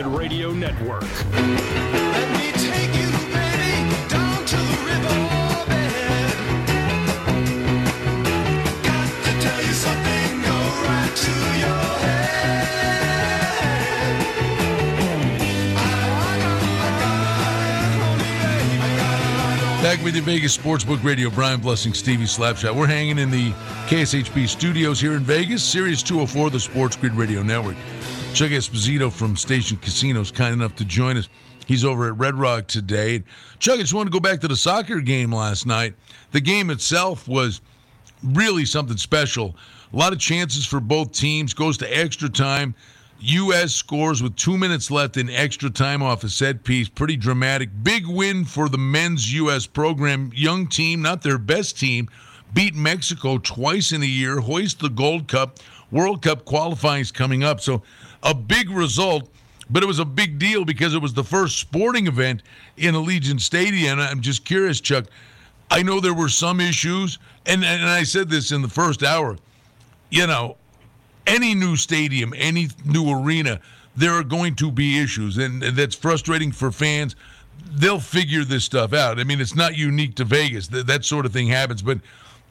Radio 0.00 0.52
Network. 0.52 1.02
Back 19.82 20.02
with 20.02 20.14
the 20.14 20.22
Vegas 20.22 20.56
Sportsbook 20.56 21.04
Radio, 21.04 21.28
Brian 21.28 21.60
Blessing, 21.60 21.92
Stevie 21.92 22.24
Slapshot. 22.24 22.74
We're 22.74 22.86
hanging 22.86 23.18
in 23.18 23.30
the 23.30 23.50
KSHP 23.88 24.48
studios 24.48 24.98
here 24.98 25.12
in 25.12 25.20
Vegas, 25.20 25.62
Sirius 25.62 26.02
204, 26.02 26.48
the 26.48 26.60
Sports 26.60 26.96
Grid 26.96 27.12
Radio 27.12 27.42
Network. 27.42 27.76
Chuck 28.34 28.50
Esposito 28.50 29.12
from 29.12 29.36
Station 29.36 29.76
Casinos, 29.76 30.30
kind 30.30 30.54
enough 30.54 30.74
to 30.76 30.86
join 30.86 31.18
us. 31.18 31.28
He's 31.66 31.84
over 31.84 32.06
at 32.06 32.16
Red 32.16 32.34
Rock 32.34 32.66
today. 32.66 33.22
Chuck, 33.58 33.74
I 33.74 33.82
just 33.82 33.92
want 33.92 34.06
to 34.06 34.10
go 34.10 34.20
back 34.20 34.40
to 34.40 34.48
the 34.48 34.56
soccer 34.56 35.00
game 35.00 35.34
last 35.34 35.66
night. 35.66 35.94
The 36.30 36.40
game 36.40 36.70
itself 36.70 37.28
was 37.28 37.60
really 38.24 38.64
something 38.64 38.96
special. 38.96 39.54
A 39.92 39.96
lot 39.96 40.14
of 40.14 40.18
chances 40.18 40.64
for 40.64 40.80
both 40.80 41.12
teams, 41.12 41.52
goes 41.52 41.76
to 41.78 41.96
extra 41.96 42.30
time. 42.30 42.74
U.S. 43.20 43.72
scores 43.74 44.22
with 44.22 44.34
two 44.34 44.56
minutes 44.56 44.90
left 44.90 45.18
in 45.18 45.28
extra 45.28 45.68
time 45.68 46.02
off 46.02 46.24
a 46.24 46.30
set 46.30 46.64
piece. 46.64 46.88
Pretty 46.88 47.18
dramatic. 47.18 47.68
Big 47.82 48.06
win 48.06 48.46
for 48.46 48.70
the 48.70 48.78
men's 48.78 49.32
U.S. 49.34 49.66
program. 49.66 50.32
Young 50.34 50.66
team, 50.66 51.02
not 51.02 51.20
their 51.20 51.38
best 51.38 51.78
team, 51.78 52.08
beat 52.54 52.74
Mexico 52.74 53.36
twice 53.36 53.92
in 53.92 54.02
a 54.02 54.06
year, 54.06 54.40
hoist 54.40 54.80
the 54.80 54.88
Gold 54.88 55.28
Cup. 55.28 55.58
World 55.92 56.22
Cup 56.22 56.44
qualifying 56.44 57.02
is 57.02 57.12
coming 57.12 57.44
up. 57.44 57.60
So 57.60 57.82
a 58.24 58.34
big 58.34 58.70
result, 58.70 59.28
but 59.70 59.84
it 59.84 59.86
was 59.86 60.00
a 60.00 60.04
big 60.04 60.38
deal 60.38 60.64
because 60.64 60.94
it 60.94 61.02
was 61.02 61.14
the 61.14 61.22
first 61.22 61.58
sporting 61.58 62.08
event 62.08 62.42
in 62.76 62.96
Allegiant 62.96 63.40
Stadium. 63.40 64.00
I'm 64.00 64.20
just 64.20 64.44
curious, 64.44 64.80
Chuck. 64.80 65.04
I 65.70 65.82
know 65.82 66.00
there 66.00 66.14
were 66.14 66.28
some 66.28 66.60
issues, 66.60 67.18
and, 67.46 67.64
and 67.64 67.88
I 67.88 68.02
said 68.02 68.28
this 68.28 68.52
in 68.52 68.62
the 68.62 68.68
first 68.68 69.02
hour. 69.02 69.36
You 70.10 70.26
know, 70.26 70.56
any 71.26 71.54
new 71.54 71.76
stadium, 71.76 72.34
any 72.36 72.68
new 72.84 73.10
arena, 73.10 73.60
there 73.96 74.12
are 74.12 74.24
going 74.24 74.54
to 74.56 74.70
be 74.70 74.98
issues, 74.98 75.38
and 75.38 75.62
that's 75.62 75.94
frustrating 75.94 76.52
for 76.52 76.72
fans. 76.72 77.16
They'll 77.70 78.00
figure 78.00 78.44
this 78.44 78.64
stuff 78.64 78.92
out. 78.92 79.20
I 79.20 79.24
mean, 79.24 79.40
it's 79.40 79.54
not 79.54 79.76
unique 79.76 80.16
to 80.16 80.24
Vegas. 80.24 80.68
That, 80.68 80.86
that 80.88 81.04
sort 81.04 81.26
of 81.26 81.32
thing 81.32 81.48
happens. 81.48 81.80
But 81.80 81.98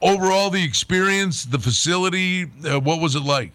overall, 0.02 0.50
the 0.50 0.64
experience, 0.64 1.46
the 1.46 1.60
facility, 1.60 2.50
uh, 2.66 2.80
what 2.80 3.00
was 3.00 3.16
it 3.16 3.24
like? 3.24 3.52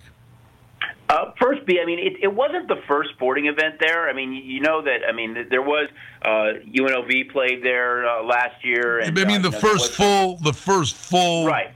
Uh, 1.09 1.31
first, 1.41 1.65
B. 1.67 1.79
I 1.81 1.87
mean, 1.87 2.01
it, 2.01 2.15
it 2.21 2.35
wasn't 2.35 2.67
the 2.67 2.83
first 2.89 3.11
sporting 3.11 3.47
event 3.47 3.77
there. 3.79 4.09
I 4.09 4.13
mean, 4.13 4.33
you 4.33 4.61
know 4.61 4.83
that. 4.83 5.01
I 5.09 5.13
mean, 5.13 5.47
there 5.51 5.63
was 5.63 5.89
uh, 6.23 6.55
UNLV 6.69 7.31
played 7.31 7.63
there 7.63 8.09
uh, 8.09 8.25
last 8.25 8.65
year. 8.65 8.99
And, 8.99 9.17
I 9.17 9.25
mean, 9.25 9.43
the 9.43 9.49
uh, 9.49 9.61
first 9.61 9.93
full, 9.93 10.37
the 10.39 10.53
first 10.53 10.97
full. 10.97 11.47
Right, 11.47 11.73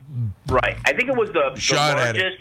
right. 0.49 0.77
I 0.85 0.93
think 0.95 1.09
it 1.09 1.17
was 1.17 1.29
the, 1.29 1.51
the 1.55 1.77
largest, 1.77 2.39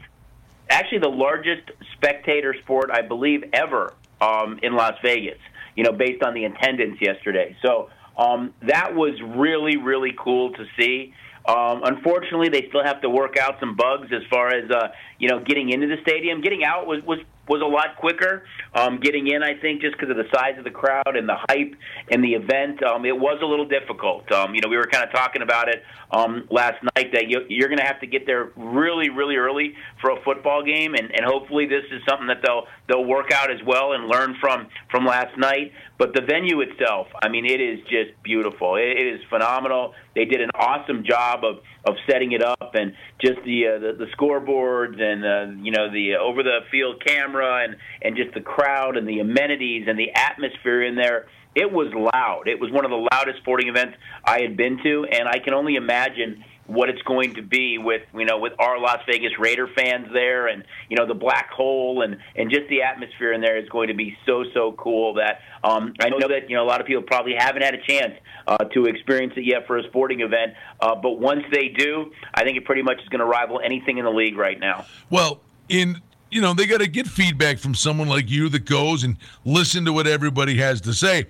actually 0.69 0.99
the 0.99 1.09
largest 1.09 1.69
spectator 1.93 2.55
sport 2.63 2.89
I 2.91 3.03
believe 3.03 3.43
ever 3.53 3.93
um, 4.19 4.59
in 4.63 4.73
Las 4.73 4.95
Vegas. 5.03 5.37
You 5.75 5.83
know, 5.83 5.91
based 5.91 6.23
on 6.23 6.33
the 6.33 6.45
attendance 6.45 6.97
yesterday. 6.99 7.55
So 7.61 7.89
um, 8.17 8.53
that 8.63 8.95
was 8.95 9.13
really, 9.21 9.77
really 9.77 10.13
cool 10.17 10.51
to 10.53 10.65
see. 10.77 11.13
Um, 11.49 11.81
unfortunately, 11.83 12.49
they 12.49 12.67
still 12.69 12.83
have 12.83 13.01
to 13.01 13.09
work 13.09 13.35
out 13.37 13.59
some 13.59 13.75
bugs 13.75 14.09
as 14.13 14.21
far 14.29 14.49
as 14.49 14.69
uh, 14.69 14.89
you 15.17 15.29
know 15.29 15.39
getting 15.39 15.69
into 15.69 15.87
the 15.87 15.97
stadium. 16.03 16.41
Getting 16.41 16.63
out 16.63 16.85
was 16.85 17.01
was 17.03 17.19
was 17.49 17.61
a 17.61 17.65
lot 17.65 17.97
quicker. 17.97 18.43
Um, 18.75 18.99
getting 18.99 19.27
in, 19.27 19.41
I 19.41 19.59
think, 19.59 19.81
just 19.81 19.97
because 19.97 20.11
of 20.11 20.17
the 20.17 20.29
size 20.31 20.57
of 20.57 20.63
the 20.63 20.71
crowd 20.71 21.15
and 21.15 21.27
the 21.27 21.37
hype 21.49 21.73
and 22.11 22.23
the 22.23 22.33
event, 22.33 22.81
um, 22.83 23.05
it 23.05 23.17
was 23.17 23.39
a 23.41 23.45
little 23.45 23.67
difficult. 23.67 24.31
Um, 24.31 24.53
you 24.53 24.61
know, 24.61 24.69
we 24.69 24.77
were 24.77 24.85
kind 24.85 25.03
of 25.03 25.11
talking 25.11 25.41
about 25.41 25.67
it 25.67 25.83
um, 26.11 26.47
last 26.51 26.77
night 26.95 27.11
that 27.13 27.27
you, 27.27 27.41
you're 27.49 27.67
going 27.67 27.79
to 27.79 27.85
have 27.85 27.99
to 28.01 28.07
get 28.07 28.27
there 28.27 28.51
really, 28.55 29.09
really 29.09 29.35
early 29.35 29.73
for 29.99 30.11
a 30.11 30.21
football 30.23 30.63
game, 30.63 30.93
and, 30.93 31.09
and 31.11 31.25
hopefully 31.25 31.65
this 31.65 31.83
is 31.91 32.01
something 32.07 32.27
that 32.27 32.41
they'll 32.45 32.67
they'll 32.87 33.05
work 33.05 33.31
out 33.33 33.51
as 33.51 33.59
well 33.65 33.93
and 33.93 34.07
learn 34.07 34.35
from 34.39 34.67
from 34.91 35.05
last 35.05 35.35
night. 35.37 35.71
But 35.97 36.13
the 36.13 36.21
venue 36.21 36.61
itself, 36.61 37.07
I 37.21 37.29
mean, 37.29 37.45
it 37.45 37.59
is 37.59 37.79
just 37.89 38.11
beautiful. 38.23 38.75
It, 38.75 38.97
it 38.97 39.07
is 39.15 39.21
phenomenal. 39.29 39.93
They 40.15 40.25
did 40.25 40.41
an 40.41 40.51
awesome 40.53 41.03
job 41.03 41.43
of 41.43 41.57
of 41.85 41.95
setting 42.09 42.31
it 42.33 42.43
up 42.43 42.58
and 42.75 42.93
just 43.19 43.37
the 43.45 43.67
uh, 43.67 43.79
the, 43.79 44.05
the 44.05 44.05
scoreboards 44.17 44.99
and 45.01 45.25
uh, 45.25 45.63
you 45.63 45.71
know 45.71 45.91
the 45.91 46.15
over 46.15 46.43
the 46.43 46.59
field 46.71 47.03
camera 47.05 47.63
and 47.63 47.75
and 48.01 48.15
just 48.15 48.33
the 48.33 48.41
crowd 48.41 48.97
and 48.97 49.07
the 49.07 49.19
amenities 49.19 49.85
and 49.87 49.97
the 49.97 50.11
atmosphere 50.15 50.83
in 50.83 50.95
there. 50.95 51.27
It 51.55 51.71
was 51.71 51.91
loud. 51.93 52.47
It 52.47 52.59
was 52.59 52.71
one 52.71 52.85
of 52.85 52.91
the 52.91 53.07
loudest 53.11 53.39
sporting 53.39 53.69
events 53.69 53.97
I 54.23 54.41
had 54.41 54.55
been 54.55 54.79
to, 54.83 55.05
and 55.11 55.27
I 55.27 55.39
can 55.39 55.53
only 55.53 55.75
imagine 55.75 56.43
what 56.69 56.87
it's 56.87 57.01
going 57.01 57.33
to 57.33 57.41
be 57.41 57.79
with 57.79 58.03
you 58.13 58.25
know 58.25 58.37
with 58.37 58.53
our 58.59 58.79
Las 58.79 58.99
Vegas 59.07 59.31
Raider 59.39 59.67
fans 59.67 60.07
there 60.13 60.47
and 60.47 60.63
you 60.87 60.95
know 60.95 61.07
the 61.07 61.15
black 61.15 61.49
hole 61.49 62.03
and 62.03 62.17
and 62.35 62.51
just 62.51 62.69
the 62.69 62.83
atmosphere 62.83 63.33
in 63.33 63.41
there 63.41 63.57
is 63.57 63.67
going 63.69 63.87
to 63.87 63.95
be 63.95 64.15
so 64.25 64.43
so 64.53 64.73
cool 64.73 65.15
that 65.15 65.39
um, 65.63 65.93
I 65.99 66.09
know 66.09 66.27
that 66.27 66.47
you 66.47 66.55
know 66.55 66.63
a 66.63 66.69
lot 66.69 66.79
of 66.79 66.85
people 66.85 67.01
probably 67.01 67.33
haven't 67.35 67.63
had 67.63 67.73
a 67.73 67.81
chance 67.81 68.13
uh, 68.47 68.57
to 68.57 68.85
experience 68.85 69.33
it 69.35 69.45
yet 69.45 69.65
for 69.65 69.77
a 69.77 69.83
sporting 69.83 70.21
event 70.21 70.53
uh, 70.79 70.93
but 70.95 71.19
once 71.19 71.43
they 71.51 71.69
do 71.69 72.11
I 72.33 72.43
think 72.43 72.57
it 72.57 72.65
pretty 72.65 72.83
much 72.83 73.01
is 73.01 73.09
going 73.09 73.19
to 73.19 73.25
rival 73.25 73.59
anything 73.63 73.97
in 73.97 74.05
the 74.05 74.11
league 74.11 74.37
right 74.37 74.59
now. 74.59 74.85
Well, 75.09 75.41
in 75.69 76.01
you 76.29 76.41
know, 76.41 76.53
they 76.53 76.67
got 76.67 76.81
to 76.81 76.87
get 76.87 77.07
feedback 77.07 77.57
from 77.57 77.73
someone 77.73 78.07
like 78.07 78.29
you 78.29 78.49
that 78.49 78.65
goes 78.65 79.03
and 79.03 79.17
listen 79.45 79.85
to 79.85 79.93
what 79.93 80.05
everybody 80.05 80.57
has 80.57 80.81
to 80.81 80.93
say. 80.93 81.25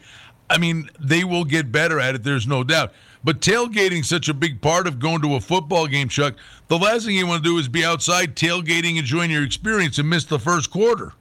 I 0.50 0.58
mean, 0.58 0.90
they 1.00 1.24
will 1.24 1.46
get 1.46 1.72
better 1.72 2.00
at 2.00 2.16
it. 2.16 2.24
There's 2.24 2.48
no 2.48 2.64
doubt. 2.64 2.92
But 3.24 3.42
tailgating 3.42 4.06
such 4.06 4.30
a 4.30 4.34
big 4.34 4.62
part 4.62 4.88
of 4.88 5.00
going 5.00 5.22
to 5.24 5.36
a 5.36 5.42
football 5.42 5.88
game, 5.88 6.08
Chuck. 6.08 6.36
The 6.68 6.78
last 6.78 7.06
thing 7.06 7.16
you 7.16 7.28
want 7.28 7.44
to 7.44 7.50
do 7.50 7.58
is 7.58 7.68
be 7.68 7.84
outside 7.84 8.36
tailgating, 8.36 8.92
and 8.92 9.00
enjoying 9.00 9.32
your 9.32 9.44
experience, 9.44 9.98
and 9.98 10.10
miss 10.10 10.24
the 10.24 10.40
first 10.40 10.72
quarter. 10.72 11.14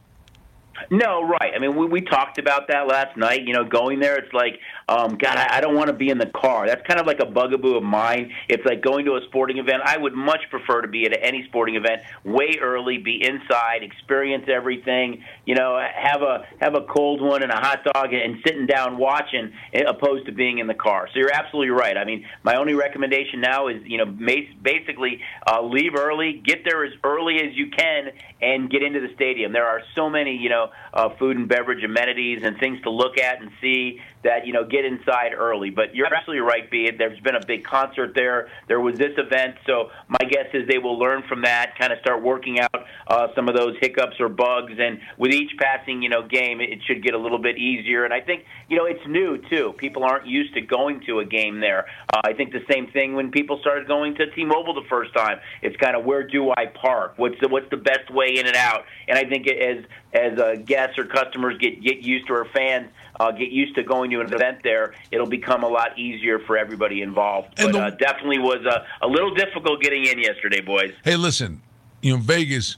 No, 0.90 1.22
right. 1.22 1.52
I 1.54 1.58
mean, 1.58 1.76
we, 1.76 1.86
we 1.86 2.00
talked 2.00 2.38
about 2.38 2.68
that 2.68 2.86
last 2.86 3.16
night. 3.16 3.42
You 3.42 3.52
know, 3.52 3.64
going 3.64 3.98
there, 3.98 4.16
it's 4.16 4.32
like, 4.32 4.60
um, 4.88 5.18
God, 5.18 5.36
I, 5.36 5.58
I 5.58 5.60
don't 5.60 5.74
want 5.74 5.88
to 5.88 5.92
be 5.92 6.08
in 6.08 6.18
the 6.18 6.30
car. 6.34 6.66
That's 6.66 6.84
kind 6.86 6.98
of 6.98 7.06
like 7.06 7.20
a 7.20 7.26
bugaboo 7.26 7.76
of 7.76 7.82
mine. 7.82 8.32
It's 8.48 8.64
like 8.64 8.82
going 8.82 9.04
to 9.04 9.16
a 9.16 9.20
sporting 9.28 9.58
event. 9.58 9.82
I 9.84 9.98
would 9.98 10.14
much 10.14 10.40
prefer 10.50 10.80
to 10.80 10.88
be 10.88 11.04
at 11.04 11.12
any 11.20 11.44
sporting 11.44 11.76
event 11.76 12.02
way 12.24 12.56
early, 12.60 12.98
be 12.98 13.22
inside, 13.22 13.82
experience 13.82 14.46
everything. 14.48 15.22
You 15.44 15.54
know, 15.56 15.78
have 15.94 16.22
a 16.22 16.46
have 16.60 16.74
a 16.74 16.82
cold 16.82 17.20
one 17.20 17.42
and 17.42 17.52
a 17.52 17.56
hot 17.56 17.84
dog, 17.84 18.12
and 18.14 18.38
sitting 18.46 18.66
down 18.66 18.96
watching, 18.96 19.52
eh, 19.74 19.82
opposed 19.86 20.26
to 20.26 20.32
being 20.32 20.58
in 20.58 20.66
the 20.66 20.74
car. 20.74 21.08
So 21.12 21.18
you're 21.18 21.32
absolutely 21.32 21.70
right. 21.70 21.96
I 21.96 22.04
mean, 22.04 22.24
my 22.42 22.56
only 22.56 22.74
recommendation 22.74 23.40
now 23.40 23.68
is, 23.68 23.82
you 23.84 23.98
know, 23.98 24.06
basically 24.06 25.20
uh, 25.46 25.62
leave 25.62 25.94
early, 25.96 26.42
get 26.44 26.64
there 26.64 26.84
as 26.84 26.92
early 27.04 27.36
as 27.36 27.54
you 27.54 27.70
can, 27.70 28.10
and 28.40 28.70
get 28.70 28.82
into 28.82 29.00
the 29.00 29.14
stadium. 29.14 29.52
There 29.52 29.66
are 29.66 29.82
so 29.94 30.08
many, 30.08 30.36
you 30.36 30.48
know, 30.48 30.70
uh, 30.94 31.10
food 31.18 31.36
and 31.36 31.48
beverage 31.48 31.84
amenities 31.84 32.42
and 32.42 32.58
things 32.58 32.80
to 32.82 32.90
look 32.90 33.18
at 33.18 33.40
and 33.40 33.50
see 33.60 34.00
that 34.24 34.46
you 34.46 34.52
know 34.52 34.64
get 34.64 34.84
inside 34.84 35.32
early. 35.36 35.70
But 35.70 35.94
you're 35.94 36.12
absolutely 36.12 36.40
right, 36.40 36.70
B. 36.70 36.90
There's 36.96 37.20
been 37.20 37.36
a 37.36 37.46
big 37.46 37.64
concert 37.64 38.12
there. 38.14 38.48
There 38.66 38.80
was 38.80 38.98
this 38.98 39.12
event, 39.16 39.56
so 39.66 39.90
my 40.08 40.28
guess 40.28 40.46
is 40.54 40.68
they 40.68 40.78
will 40.78 40.98
learn 40.98 41.22
from 41.28 41.42
that, 41.42 41.78
kind 41.78 41.92
of 41.92 41.98
start 42.00 42.22
working 42.22 42.60
out 42.60 42.84
uh, 43.06 43.28
some 43.34 43.48
of 43.48 43.56
those 43.56 43.76
hiccups 43.80 44.16
or 44.20 44.28
bugs. 44.28 44.72
And 44.78 45.00
with 45.16 45.32
each 45.32 45.52
passing, 45.58 46.02
you 46.02 46.08
know, 46.08 46.26
game, 46.26 46.60
it 46.60 46.80
should 46.86 47.02
get 47.02 47.14
a 47.14 47.18
little 47.18 47.38
bit 47.38 47.58
easier. 47.58 48.04
And 48.04 48.12
I 48.12 48.20
think 48.20 48.44
you 48.68 48.76
know 48.76 48.86
it's 48.86 49.06
new 49.06 49.38
too. 49.50 49.74
People 49.78 50.04
aren't 50.04 50.26
used 50.26 50.54
to 50.54 50.60
going 50.60 51.00
to 51.06 51.20
a 51.20 51.24
game 51.24 51.60
there. 51.60 51.86
Uh, 52.12 52.20
I 52.24 52.32
think 52.32 52.52
the 52.52 52.64
same 52.70 52.88
thing 52.88 53.14
when 53.14 53.30
people 53.30 53.58
started 53.60 53.86
going 53.86 54.14
to 54.16 54.30
T-Mobile 54.30 54.74
the 54.74 54.88
first 54.88 55.14
time. 55.14 55.38
It's 55.62 55.76
kind 55.76 55.96
of 55.96 56.04
where 56.04 56.26
do 56.26 56.50
I 56.50 56.66
park? 56.66 57.14
What's 57.16 57.36
the 57.40 57.48
what's 57.48 57.70
the 57.70 57.76
best 57.76 58.10
way 58.10 58.36
in 58.36 58.46
and 58.46 58.56
out? 58.56 58.84
And 59.06 59.18
I 59.18 59.24
think 59.24 59.46
as 59.48 59.84
as 60.12 60.38
uh, 60.38 60.54
guests 60.64 60.98
or 60.98 61.04
customers 61.04 61.58
get 61.58 61.82
get 61.82 61.98
used 61.98 62.26
to 62.28 62.34
or 62.34 62.46
fans 62.54 62.90
uh, 63.20 63.30
get 63.32 63.50
used 63.50 63.74
to 63.74 63.82
going 63.82 64.10
to 64.10 64.20
an 64.20 64.32
event 64.32 64.58
there, 64.62 64.94
it'll 65.10 65.26
become 65.26 65.64
a 65.64 65.68
lot 65.68 65.98
easier 65.98 66.38
for 66.38 66.56
everybody 66.56 67.02
involved. 67.02 67.54
But 67.56 67.72
the- 67.72 67.78
uh, 67.78 67.90
definitely 67.90 68.38
was 68.38 68.64
a, 68.64 68.86
a 69.04 69.08
little 69.08 69.34
difficult 69.34 69.80
getting 69.82 70.04
in 70.04 70.18
yesterday, 70.18 70.60
boys. 70.60 70.92
Hey, 71.04 71.16
listen, 71.16 71.62
you 72.02 72.12
know, 72.12 72.22
Vegas, 72.22 72.76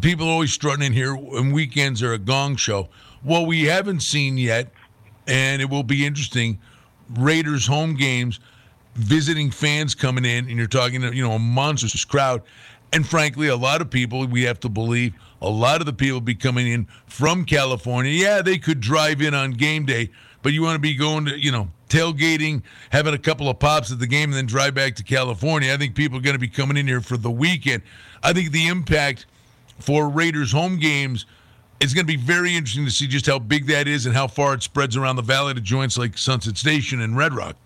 people 0.00 0.26
are 0.26 0.32
always 0.32 0.52
strutting 0.52 0.84
in 0.84 0.92
here, 0.92 1.14
and 1.14 1.52
weekends 1.52 2.02
are 2.02 2.12
a 2.12 2.18
gong 2.18 2.56
show. 2.56 2.88
What 3.22 3.46
we 3.46 3.64
haven't 3.64 4.00
seen 4.00 4.36
yet, 4.36 4.70
and 5.26 5.62
it 5.62 5.70
will 5.70 5.82
be 5.82 6.04
interesting, 6.04 6.58
Raiders 7.18 7.66
home 7.66 7.94
games, 7.94 8.40
visiting 8.94 9.50
fans 9.50 9.94
coming 9.94 10.24
in, 10.24 10.48
and 10.48 10.56
you're 10.56 10.66
talking 10.66 11.00
to, 11.02 11.14
you 11.14 11.22
know, 11.22 11.32
a 11.32 11.38
monstrous 11.38 12.04
crowd. 12.04 12.42
And 12.92 13.06
frankly, 13.06 13.48
a 13.48 13.56
lot 13.56 13.80
of 13.80 13.90
people, 13.90 14.26
we 14.26 14.42
have 14.44 14.60
to 14.60 14.68
believe, 14.68 15.14
a 15.44 15.50
lot 15.50 15.80
of 15.80 15.86
the 15.86 15.92
people 15.92 16.20
be 16.20 16.34
coming 16.34 16.66
in 16.66 16.88
from 17.06 17.44
California. 17.44 18.12
Yeah, 18.12 18.42
they 18.42 18.58
could 18.58 18.80
drive 18.80 19.20
in 19.20 19.34
on 19.34 19.52
game 19.52 19.84
day, 19.84 20.10
but 20.42 20.52
you 20.52 20.62
want 20.62 20.76
to 20.76 20.80
be 20.80 20.94
going 20.94 21.26
to, 21.26 21.38
you 21.38 21.52
know, 21.52 21.68
tailgating, 21.88 22.62
having 22.90 23.14
a 23.14 23.18
couple 23.18 23.48
of 23.48 23.58
pops 23.58 23.92
at 23.92 23.98
the 23.98 24.06
game, 24.06 24.30
and 24.30 24.34
then 24.34 24.46
drive 24.46 24.74
back 24.74 24.94
to 24.96 25.04
California. 25.04 25.72
I 25.72 25.76
think 25.76 25.94
people 25.94 26.18
are 26.18 26.22
going 26.22 26.34
to 26.34 26.40
be 26.40 26.48
coming 26.48 26.76
in 26.76 26.86
here 26.86 27.00
for 27.00 27.16
the 27.16 27.30
weekend. 27.30 27.82
I 28.22 28.32
think 28.32 28.52
the 28.52 28.66
impact 28.66 29.26
for 29.78 30.08
Raiders 30.08 30.52
home 30.52 30.78
games 30.78 31.26
is 31.80 31.92
going 31.92 32.06
to 32.06 32.12
be 32.12 32.16
very 32.16 32.54
interesting 32.54 32.84
to 32.86 32.90
see 32.90 33.06
just 33.06 33.26
how 33.26 33.38
big 33.38 33.66
that 33.66 33.86
is 33.86 34.06
and 34.06 34.14
how 34.14 34.26
far 34.26 34.54
it 34.54 34.62
spreads 34.62 34.96
around 34.96 35.16
the 35.16 35.22
valley 35.22 35.52
to 35.54 35.60
joints 35.60 35.98
like 35.98 36.16
Sunset 36.16 36.56
Station 36.56 37.00
and 37.00 37.16
Red 37.16 37.34
Rock. 37.34 37.56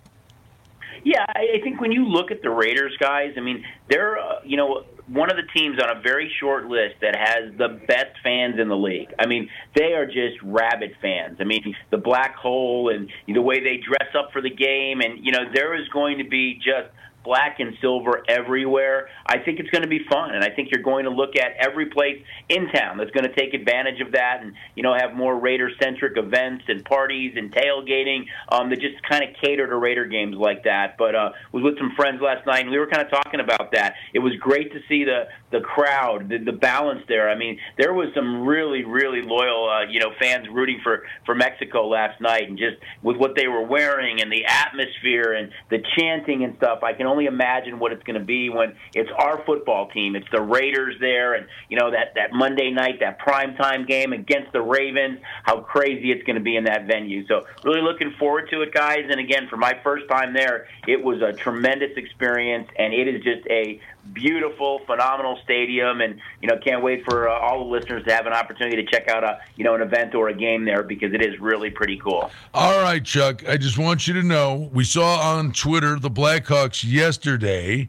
Yeah, 1.04 1.24
I 1.28 1.58
I 1.58 1.60
think 1.62 1.80
when 1.80 1.92
you 1.92 2.04
look 2.04 2.30
at 2.30 2.42
the 2.42 2.50
Raiders, 2.50 2.96
guys, 2.98 3.34
I 3.36 3.40
mean, 3.40 3.64
they're 3.88 4.18
uh, 4.18 4.40
you 4.44 4.56
know 4.56 4.84
one 5.08 5.30
of 5.30 5.36
the 5.36 5.46
teams 5.58 5.78
on 5.82 5.96
a 5.96 6.00
very 6.00 6.30
short 6.40 6.66
list 6.66 6.96
that 7.00 7.16
has 7.16 7.56
the 7.56 7.80
best 7.86 8.16
fans 8.22 8.58
in 8.60 8.68
the 8.68 8.76
league. 8.76 9.12
I 9.18 9.26
mean, 9.26 9.48
they 9.74 9.94
are 9.94 10.06
just 10.06 10.36
rabid 10.42 10.96
fans. 11.00 11.38
I 11.40 11.44
mean, 11.44 11.74
the 11.90 11.96
black 11.96 12.34
hole 12.36 12.90
and 12.90 13.10
the 13.26 13.42
way 13.42 13.60
they 13.60 13.78
dress 13.78 14.14
up 14.18 14.32
for 14.32 14.42
the 14.42 14.50
game, 14.50 15.00
and 15.00 15.24
you 15.24 15.32
know, 15.32 15.50
there 15.52 15.74
is 15.80 15.88
going 15.88 16.18
to 16.18 16.24
be 16.24 16.54
just 16.54 16.90
black 17.28 17.60
and 17.60 17.76
silver 17.82 18.22
everywhere. 18.26 19.08
I 19.26 19.36
think 19.38 19.60
it's 19.60 19.68
going 19.68 19.82
to 19.82 19.88
be 19.88 20.00
fun, 20.10 20.34
and 20.34 20.42
I 20.42 20.48
think 20.48 20.70
you're 20.72 20.82
going 20.82 21.04
to 21.04 21.10
look 21.10 21.36
at 21.36 21.52
every 21.60 21.86
place 21.90 22.16
in 22.48 22.68
town 22.72 22.96
that's 22.96 23.10
going 23.10 23.24
to 23.24 23.34
take 23.34 23.52
advantage 23.52 24.00
of 24.00 24.12
that, 24.12 24.38
and 24.40 24.54
you 24.74 24.82
know 24.82 24.94
have 24.94 25.14
more 25.14 25.38
Raider-centric 25.38 26.16
events 26.16 26.64
and 26.68 26.82
parties 26.86 27.34
and 27.36 27.52
tailgating 27.52 28.24
um, 28.50 28.70
that 28.70 28.80
just 28.80 28.96
kind 29.06 29.22
of 29.22 29.36
cater 29.42 29.66
to 29.66 29.76
Raider 29.76 30.06
games 30.06 30.36
like 30.36 30.64
that. 30.64 30.96
But 30.96 31.14
uh, 31.14 31.32
was 31.52 31.62
with 31.62 31.76
some 31.76 31.92
friends 31.94 32.22
last 32.22 32.46
night, 32.46 32.62
and 32.62 32.70
we 32.70 32.78
were 32.78 32.86
kind 32.86 33.04
of 33.04 33.10
talking 33.10 33.40
about 33.40 33.72
that. 33.72 33.96
It 34.14 34.20
was 34.20 34.32
great 34.40 34.72
to 34.72 34.80
see 34.88 35.04
the 35.04 35.24
the 35.50 35.60
crowd, 35.60 36.28
the, 36.28 36.38
the 36.38 36.52
balance 36.52 37.02
there. 37.08 37.30
I 37.30 37.34
mean, 37.34 37.58
there 37.76 37.92
was 37.92 38.08
some 38.14 38.46
really 38.46 38.84
really 38.84 39.22
loyal 39.22 39.68
uh, 39.68 39.84
you 39.88 40.00
know 40.00 40.12
fans 40.20 40.46
rooting 40.50 40.80
for 40.82 41.04
for 41.24 41.34
Mexico 41.34 41.88
last 41.88 42.20
night, 42.20 42.48
and 42.48 42.58
just 42.58 42.76
with 43.02 43.16
what 43.16 43.34
they 43.34 43.48
were 43.48 43.62
wearing 43.62 44.20
and 44.20 44.30
the 44.30 44.44
atmosphere 44.44 45.32
and 45.32 45.50
the 45.70 45.82
chanting 45.96 46.44
and 46.44 46.56
stuff, 46.56 46.82
I 46.82 46.92
can 46.92 47.06
only 47.06 47.26
imagine 47.26 47.78
what 47.78 47.92
it's 47.92 48.02
going 48.02 48.18
to 48.18 48.24
be 48.24 48.50
when 48.50 48.74
it's 48.94 49.10
our 49.18 49.42
football 49.44 49.88
team. 49.88 50.16
It's 50.16 50.28
the 50.30 50.40
Raiders 50.40 50.96
there, 51.00 51.34
and 51.34 51.46
you 51.68 51.78
know 51.78 51.90
that 51.90 52.14
that 52.14 52.32
Monday 52.32 52.70
night, 52.70 53.00
that 53.00 53.18
prime 53.18 53.54
time 53.56 53.86
game 53.86 54.12
against 54.12 54.52
the 54.52 54.60
Ravens. 54.60 55.20
How 55.44 55.60
crazy 55.60 56.12
it's 56.12 56.24
going 56.24 56.36
to 56.36 56.42
be 56.42 56.56
in 56.56 56.64
that 56.64 56.86
venue. 56.86 57.26
So 57.26 57.46
really 57.64 57.82
looking 57.82 58.12
forward 58.18 58.48
to 58.50 58.62
it, 58.62 58.72
guys. 58.72 59.06
And 59.10 59.20
again, 59.20 59.48
for 59.48 59.56
my 59.56 59.78
first 59.82 60.08
time 60.08 60.32
there, 60.32 60.66
it 60.86 61.02
was 61.02 61.22
a 61.22 61.32
tremendous 61.32 61.96
experience, 61.96 62.68
and 62.78 62.92
it 62.92 63.08
is 63.08 63.22
just 63.22 63.46
a 63.48 63.80
beautiful, 64.12 64.80
phenomenal 64.86 65.38
stadium, 65.44 66.00
and 66.00 66.20
you 66.40 66.48
know, 66.48 66.58
can't 66.64 66.82
wait 66.82 67.04
for 67.04 67.28
uh, 67.28 67.38
all 67.38 67.64
the 67.64 67.70
listeners 67.70 68.04
to 68.04 68.12
have 68.12 68.26
an 68.26 68.32
opportunity 68.32 68.76
to 68.82 68.90
check 68.90 69.08
out 69.08 69.24
a 69.24 69.40
you 69.56 69.64
know 69.64 69.74
an 69.74 69.82
event 69.82 70.14
or 70.14 70.28
a 70.28 70.34
game 70.34 70.64
there 70.64 70.82
because 70.82 71.12
it 71.12 71.24
is 71.24 71.38
really 71.40 71.70
pretty 71.70 71.98
cool. 71.98 72.30
All 72.54 72.82
right, 72.82 73.04
Chuck. 73.04 73.48
I 73.48 73.56
just 73.56 73.78
want 73.78 74.06
you 74.06 74.14
to 74.14 74.22
know 74.22 74.70
we 74.72 74.84
saw 74.84 75.36
on 75.36 75.52
Twitter 75.52 75.98
the 75.98 76.10
Blackhawks 76.10 76.84
yesterday 76.84 77.88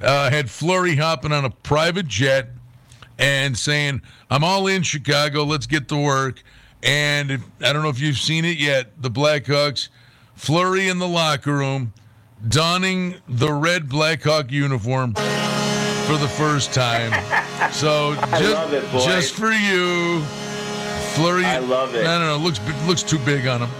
uh, 0.00 0.30
had 0.30 0.50
Fleury 0.50 0.96
hopping 0.96 1.32
on 1.32 1.44
a 1.44 1.50
private 1.50 2.06
jet 2.06 2.50
and 3.18 3.56
saying, 3.56 4.02
"I'm 4.30 4.44
all 4.44 4.66
in 4.66 4.82
Chicago. 4.82 5.44
Let's 5.44 5.66
get 5.66 5.88
to 5.88 5.96
work." 5.96 6.42
And 6.82 7.30
if, 7.32 7.42
I 7.60 7.72
don't 7.72 7.82
know 7.82 7.88
if 7.88 8.00
you've 8.00 8.18
seen 8.18 8.44
it 8.44 8.58
yet. 8.58 9.02
The 9.02 9.10
Blackhawks, 9.10 9.88
Fleury 10.36 10.88
in 10.88 10.98
the 10.98 11.08
locker 11.08 11.52
room, 11.52 11.92
donning 12.46 13.16
the 13.28 13.52
red 13.52 13.88
Blackhawk 13.88 14.50
uniform 14.52 15.14
for 15.14 16.16
the 16.16 16.28
first 16.28 16.72
time. 16.72 17.12
So 17.72 18.14
just, 18.38 18.72
it, 18.72 18.90
just 19.04 19.34
for 19.34 19.50
you, 19.50 20.22
Fleury. 21.14 21.44
I 21.44 21.58
love 21.58 21.94
it. 21.94 22.04
No, 22.04 22.18
no, 22.18 22.36
no. 22.36 22.44
Looks 22.44 22.60
looks 22.86 23.02
too 23.02 23.18
big 23.20 23.46
on 23.46 23.62
him. 23.62 23.70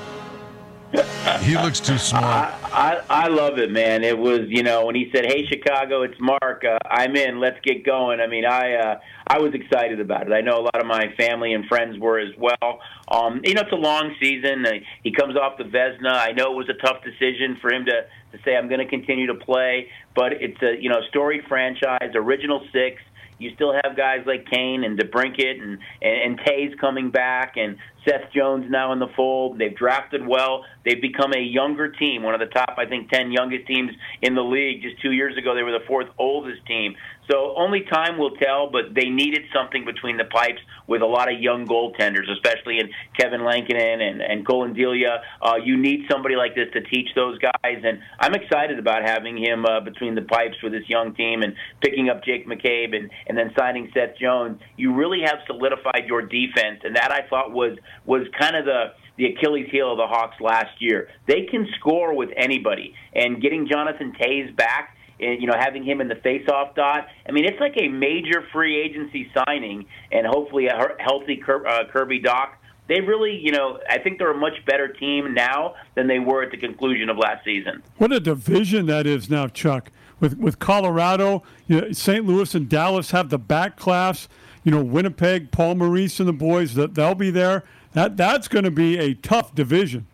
he 1.40 1.54
looks 1.54 1.80
too 1.80 1.98
small. 1.98 2.24
I, 2.24 2.54
I 2.64 3.24
I 3.24 3.28
love 3.28 3.58
it, 3.58 3.70
man. 3.70 4.02
It 4.02 4.16
was 4.16 4.40
you 4.48 4.62
know 4.62 4.86
when 4.86 4.94
he 4.94 5.10
said, 5.14 5.26
"Hey 5.26 5.46
Chicago, 5.46 6.02
it's 6.02 6.18
Mark. 6.18 6.64
Uh, 6.64 6.78
I'm 6.90 7.14
in. 7.14 7.40
Let's 7.40 7.58
get 7.62 7.84
going." 7.84 8.20
I 8.20 8.26
mean, 8.26 8.46
I 8.46 8.74
uh, 8.74 9.00
I 9.26 9.38
was 9.38 9.52
excited 9.52 10.00
about 10.00 10.26
it. 10.26 10.32
I 10.32 10.40
know 10.40 10.58
a 10.58 10.64
lot 10.64 10.80
of 10.80 10.86
my 10.86 11.12
family 11.18 11.52
and 11.52 11.66
friends 11.66 11.98
were 11.98 12.18
as 12.18 12.34
well. 12.38 12.80
Um, 13.10 13.42
you 13.44 13.54
know, 13.54 13.62
it's 13.62 13.72
a 13.72 13.76
long 13.76 14.14
season. 14.20 14.64
Uh, 14.64 14.72
he 15.02 15.12
comes 15.12 15.36
off 15.36 15.58
the 15.58 15.64
Vezina. 15.64 16.12
I 16.12 16.32
know 16.32 16.52
it 16.52 16.56
was 16.56 16.70
a 16.70 16.86
tough 16.86 17.04
decision 17.04 17.58
for 17.60 17.70
him 17.72 17.84
to 17.84 18.06
to 18.32 18.38
say, 18.44 18.56
"I'm 18.56 18.68
going 18.68 18.80
to 18.80 18.88
continue 18.88 19.26
to 19.28 19.34
play," 19.34 19.88
but 20.14 20.32
it's 20.32 20.60
a 20.62 20.80
you 20.80 20.88
know 20.88 21.00
storied 21.08 21.44
franchise, 21.48 22.10
original 22.14 22.66
six. 22.72 23.02
You 23.38 23.54
still 23.54 23.72
have 23.84 23.96
guys 23.96 24.24
like 24.26 24.46
Kane 24.50 24.82
and 24.82 24.98
DeBrincat 24.98 25.62
and, 25.62 25.78
and, 26.02 26.38
and 26.38 26.40
Toews 26.40 26.76
coming 26.78 27.10
back 27.10 27.56
and 27.56 27.76
Seth 28.04 28.32
Jones 28.34 28.66
now 28.68 28.92
in 28.92 28.98
the 28.98 29.08
fold. 29.16 29.58
They've 29.58 29.74
drafted 29.74 30.26
well. 30.26 30.64
They've 30.84 31.00
become 31.00 31.32
a 31.34 31.40
younger 31.40 31.90
team, 31.90 32.22
one 32.22 32.34
of 32.34 32.40
the 32.40 32.46
top, 32.46 32.74
I 32.78 32.86
think, 32.86 33.10
10 33.10 33.32
youngest 33.32 33.66
teams 33.66 33.90
in 34.22 34.34
the 34.34 34.42
league. 34.42 34.82
Just 34.82 35.00
two 35.02 35.12
years 35.12 35.36
ago, 35.36 35.54
they 35.54 35.62
were 35.62 35.72
the 35.72 35.84
fourth 35.86 36.08
oldest 36.18 36.64
team. 36.66 36.94
So 37.30 37.54
only 37.56 37.82
time 37.82 38.16
will 38.16 38.36
tell, 38.36 38.70
but 38.70 38.94
they 38.94 39.10
needed 39.10 39.42
something 39.54 39.84
between 39.84 40.16
the 40.16 40.24
pipes 40.24 40.60
with 40.86 41.02
a 41.02 41.06
lot 41.06 41.30
of 41.30 41.38
young 41.38 41.66
goaltenders, 41.66 42.30
especially 42.30 42.78
in 42.78 42.88
Kevin 43.18 43.44
Lankinen 43.44 44.00
and, 44.00 44.22
and 44.22 44.46
Collin 44.46 44.72
Delia. 44.72 45.22
Uh, 45.42 45.56
you 45.62 45.76
need 45.76 46.06
somebody 46.10 46.36
like 46.36 46.54
this 46.54 46.68
to 46.72 46.80
teach 46.80 47.08
those 47.14 47.38
guys, 47.38 47.82
and 47.84 48.00
I'm 48.18 48.34
excited 48.34 48.78
about 48.78 49.02
having 49.02 49.36
him 49.36 49.66
uh, 49.66 49.80
between 49.80 50.14
the 50.14 50.22
pipes 50.22 50.56
with 50.62 50.72
this 50.72 50.88
young 50.88 51.14
team 51.14 51.42
and 51.42 51.54
picking 51.82 52.08
up 52.08 52.24
Jake 52.24 52.48
McCabe 52.48 52.96
and, 52.96 53.10
and 53.26 53.36
then 53.36 53.52
signing 53.58 53.90
Seth 53.92 54.16
Jones. 54.18 54.58
You 54.78 54.94
really 54.94 55.20
have 55.20 55.40
solidified 55.46 56.04
your 56.06 56.22
defense, 56.22 56.80
and 56.82 56.96
that 56.96 57.12
I 57.12 57.28
thought 57.28 57.52
was 57.52 57.76
was 58.04 58.26
kind 58.38 58.56
of 58.56 58.64
the 58.64 58.92
the 59.16 59.26
Achilles 59.26 59.68
heel 59.72 59.90
of 59.90 59.98
the 59.98 60.06
Hawks 60.06 60.40
last 60.40 60.80
year. 60.80 61.08
They 61.26 61.42
can 61.50 61.66
score 61.78 62.14
with 62.14 62.30
anybody, 62.36 62.94
and 63.14 63.42
getting 63.42 63.66
Jonathan 63.68 64.12
Toews 64.12 64.54
back 64.56 64.94
and 65.20 65.40
you 65.40 65.46
know, 65.46 65.54
having 65.58 65.84
him 65.84 66.00
in 66.00 66.08
the 66.08 66.14
face-off 66.16 66.74
dot. 66.74 67.08
I 67.28 67.32
mean, 67.32 67.44
it's 67.44 67.60
like 67.60 67.74
a 67.76 67.88
major 67.88 68.44
free 68.52 68.80
agency 68.80 69.30
signing, 69.34 69.86
and 70.12 70.26
hopefully 70.26 70.66
a 70.66 70.76
healthy 70.98 71.42
uh, 71.42 71.84
Kirby 71.92 72.20
Dach. 72.20 72.50
They 72.88 73.00
really, 73.00 73.36
you 73.36 73.52
know, 73.52 73.78
I 73.88 73.98
think 73.98 74.18
they're 74.18 74.30
a 74.30 74.36
much 74.36 74.64
better 74.66 74.88
team 74.88 75.34
now 75.34 75.74
than 75.94 76.06
they 76.06 76.18
were 76.18 76.42
at 76.42 76.50
the 76.50 76.56
conclusion 76.56 77.10
of 77.10 77.18
last 77.18 77.44
season. 77.44 77.82
What 77.98 78.12
a 78.12 78.20
division 78.20 78.86
that 78.86 79.06
is 79.06 79.28
now, 79.28 79.48
Chuck. 79.48 79.90
With 80.20 80.36
with 80.38 80.58
Colorado, 80.58 81.42
you 81.66 81.80
know, 81.80 81.92
St. 81.92 82.24
Louis 82.24 82.52
and 82.54 82.68
Dallas 82.68 83.12
have 83.12 83.28
the 83.28 83.38
back 83.38 83.76
class. 83.76 84.26
You 84.68 84.74
know, 84.74 84.84
Winnipeg, 84.84 85.50
Paul 85.50 85.76
Maurice 85.76 86.20
and 86.20 86.28
the 86.28 86.34
boys 86.34 86.74
that 86.74 86.94
they'll 86.94 87.14
be 87.14 87.30
there. 87.30 87.64
That 87.94 88.18
that's 88.18 88.48
going 88.48 88.66
to 88.66 88.70
be 88.70 88.98
a 88.98 89.14
tough 89.14 89.54
division. 89.54 90.06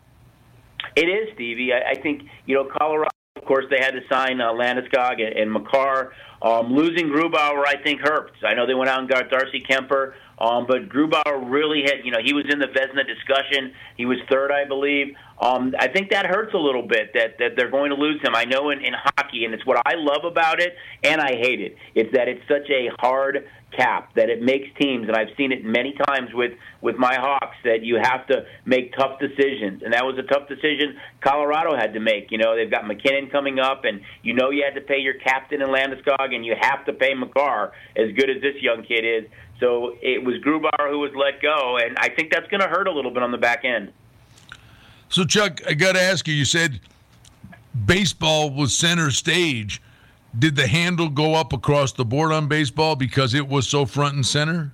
It 0.95 1.07
is, 1.07 1.35
Stevie. 1.35 1.73
I, 1.73 1.91
I 1.91 1.95
think 2.01 2.23
you 2.47 2.55
know 2.55 2.69
Colorado 2.79 3.11
of 3.37 3.49
course, 3.49 3.67
they 3.69 3.79
had 3.79 3.91
to 3.91 4.01
sign 4.11 4.41
uh, 4.41 4.53
Landeskog 4.53 5.21
and, 5.21 5.37
and 5.37 5.53
Makar. 5.53 6.13
Um, 6.41 6.73
losing 6.73 7.09
Grubauer, 7.09 7.65
I 7.67 7.77
think, 7.83 8.01
hurts. 8.01 8.37
I 8.47 8.55
know 8.55 8.67
they 8.67 8.75
went 8.75 8.91
out 8.91 9.01
and 9.01 9.09
got 9.09 9.29
Darcy 9.29 9.63
Kuemper, 9.69 10.13
um, 10.39 10.67
but 10.67 10.89
Grubauer 10.89 11.51
really 11.51 11.83
had, 11.83 12.05
you 12.05 12.11
know, 12.11 12.21
he 12.23 12.33
was 12.33 12.45
in 12.49 12.59
the 12.59 12.67
Vezina 12.67 13.07
discussion. 13.07 13.73
He 13.97 14.07
was 14.07 14.19
third, 14.31 14.51
I 14.53 14.67
believe. 14.67 15.15
Um, 15.41 15.75
I 15.79 15.89
think 15.89 16.11
that 16.11 16.27
hurts 16.27 16.55
a 16.55 16.59
little 16.59 16.87
bit 16.87 17.13
that, 17.15 17.39
that 17.39 17.53
they're 17.57 17.71
going 17.71 17.91
to 17.91 17.97
lose 17.97 18.21
him. 18.23 18.35
I 18.35 18.45
know 18.45 18.71
in, 18.71 18.85
in 18.85 18.95
hockey, 18.95 19.45
and 19.45 19.53
it's 19.53 19.67
what 19.67 19.79
I 19.85 19.95
love 19.97 20.25
about 20.25 20.61
it, 20.61 20.75
and 21.03 21.21
I 21.21 21.33
hate 21.33 21.61
it. 21.61 21.77
It's 21.95 22.13
that 22.15 22.29
it's 22.29 22.47
such 22.49 22.71
a 22.71 22.91
hard 22.99 23.47
cap 23.77 24.11
that 24.15 24.29
it 24.31 24.43
makes 24.43 24.69
teams, 24.81 25.09
and 25.09 25.17
I've 25.17 25.35
seen 25.37 25.53
it 25.53 25.65
many 25.65 25.95
times 26.09 26.31
with 26.33 26.53
with 26.81 26.97
my 26.97 27.15
Hawks 27.15 27.57
that 27.65 27.83
you 27.83 27.97
have 27.97 28.27
to 28.29 28.45
make 28.65 28.95
tough 28.97 29.19
decisions, 29.19 29.83
and 29.83 29.93
that 29.93 30.05
was 30.05 30.19
a 30.19 30.23
tough 30.23 30.49
decision 30.49 30.97
Colorado 31.21 31.77
had 31.77 31.95
to 31.95 32.01
make. 32.01 32.31
You 32.31 32.39
know, 32.39 32.55
they've 32.55 32.71
got 32.71 32.87
MacKinnon 32.87 33.31
coming 33.31 33.59
up, 33.59 33.85
and 33.85 34.01
you 34.23 34.35
know 34.35 34.51
you 34.51 34.65
had 34.65 34.79
to 34.79 34.87
pay 34.87 34.99
your 34.99 35.15
captain 35.15 35.63
in 35.63 35.69
Landeskog, 35.69 36.35
and 36.35 36.45
you 36.45 36.55
have 36.61 36.85
to 36.87 36.93
pay 36.93 37.15
Makar 37.15 37.73
as 37.97 38.13
good 38.13 38.31
as 38.31 38.43
this 38.43 38.61
young 38.61 38.85
kid 38.85 39.05
is. 39.05 39.31
So 39.61 39.97
it 40.03 40.25
was 40.25 40.37
Grubauer 40.37 40.91
who 40.91 40.99
was 40.99 41.13
let 41.15 41.41
go, 41.41 41.79
and 41.79 41.97
I 41.99 42.09
think 42.09 42.33
that's 42.33 42.49
going 42.49 42.61
to 42.61 42.69
hurt 42.69 42.87
a 42.87 42.93
little 42.93 43.11
bit 43.11 43.23
on 43.23 43.31
the 43.31 43.39
back 43.39 43.65
end. 43.65 43.93
So 45.09 45.25
Chuck, 45.25 45.61
I 45.67 45.75
got 45.75 45.95
to 45.95 46.03
ask 46.03 46.27
you. 46.27 46.35
You 46.35 46.45
said 46.45 46.81
baseball 47.87 48.51
was 48.51 48.77
center 48.77 49.11
stage 49.11 49.81
did 50.39 50.57
the 50.57 50.67
handle 50.67 51.09
go 51.09 51.35
up 51.35 51.53
across 51.53 51.93
the 51.93 52.05
board 52.05 52.33
on 52.33 52.49
baseball 52.49 52.97
because 52.97 53.35
it 53.35 53.49
was 53.49 53.69
so 53.69 53.87
front 53.87 54.15
and 54.15 54.27
center? 54.27 54.73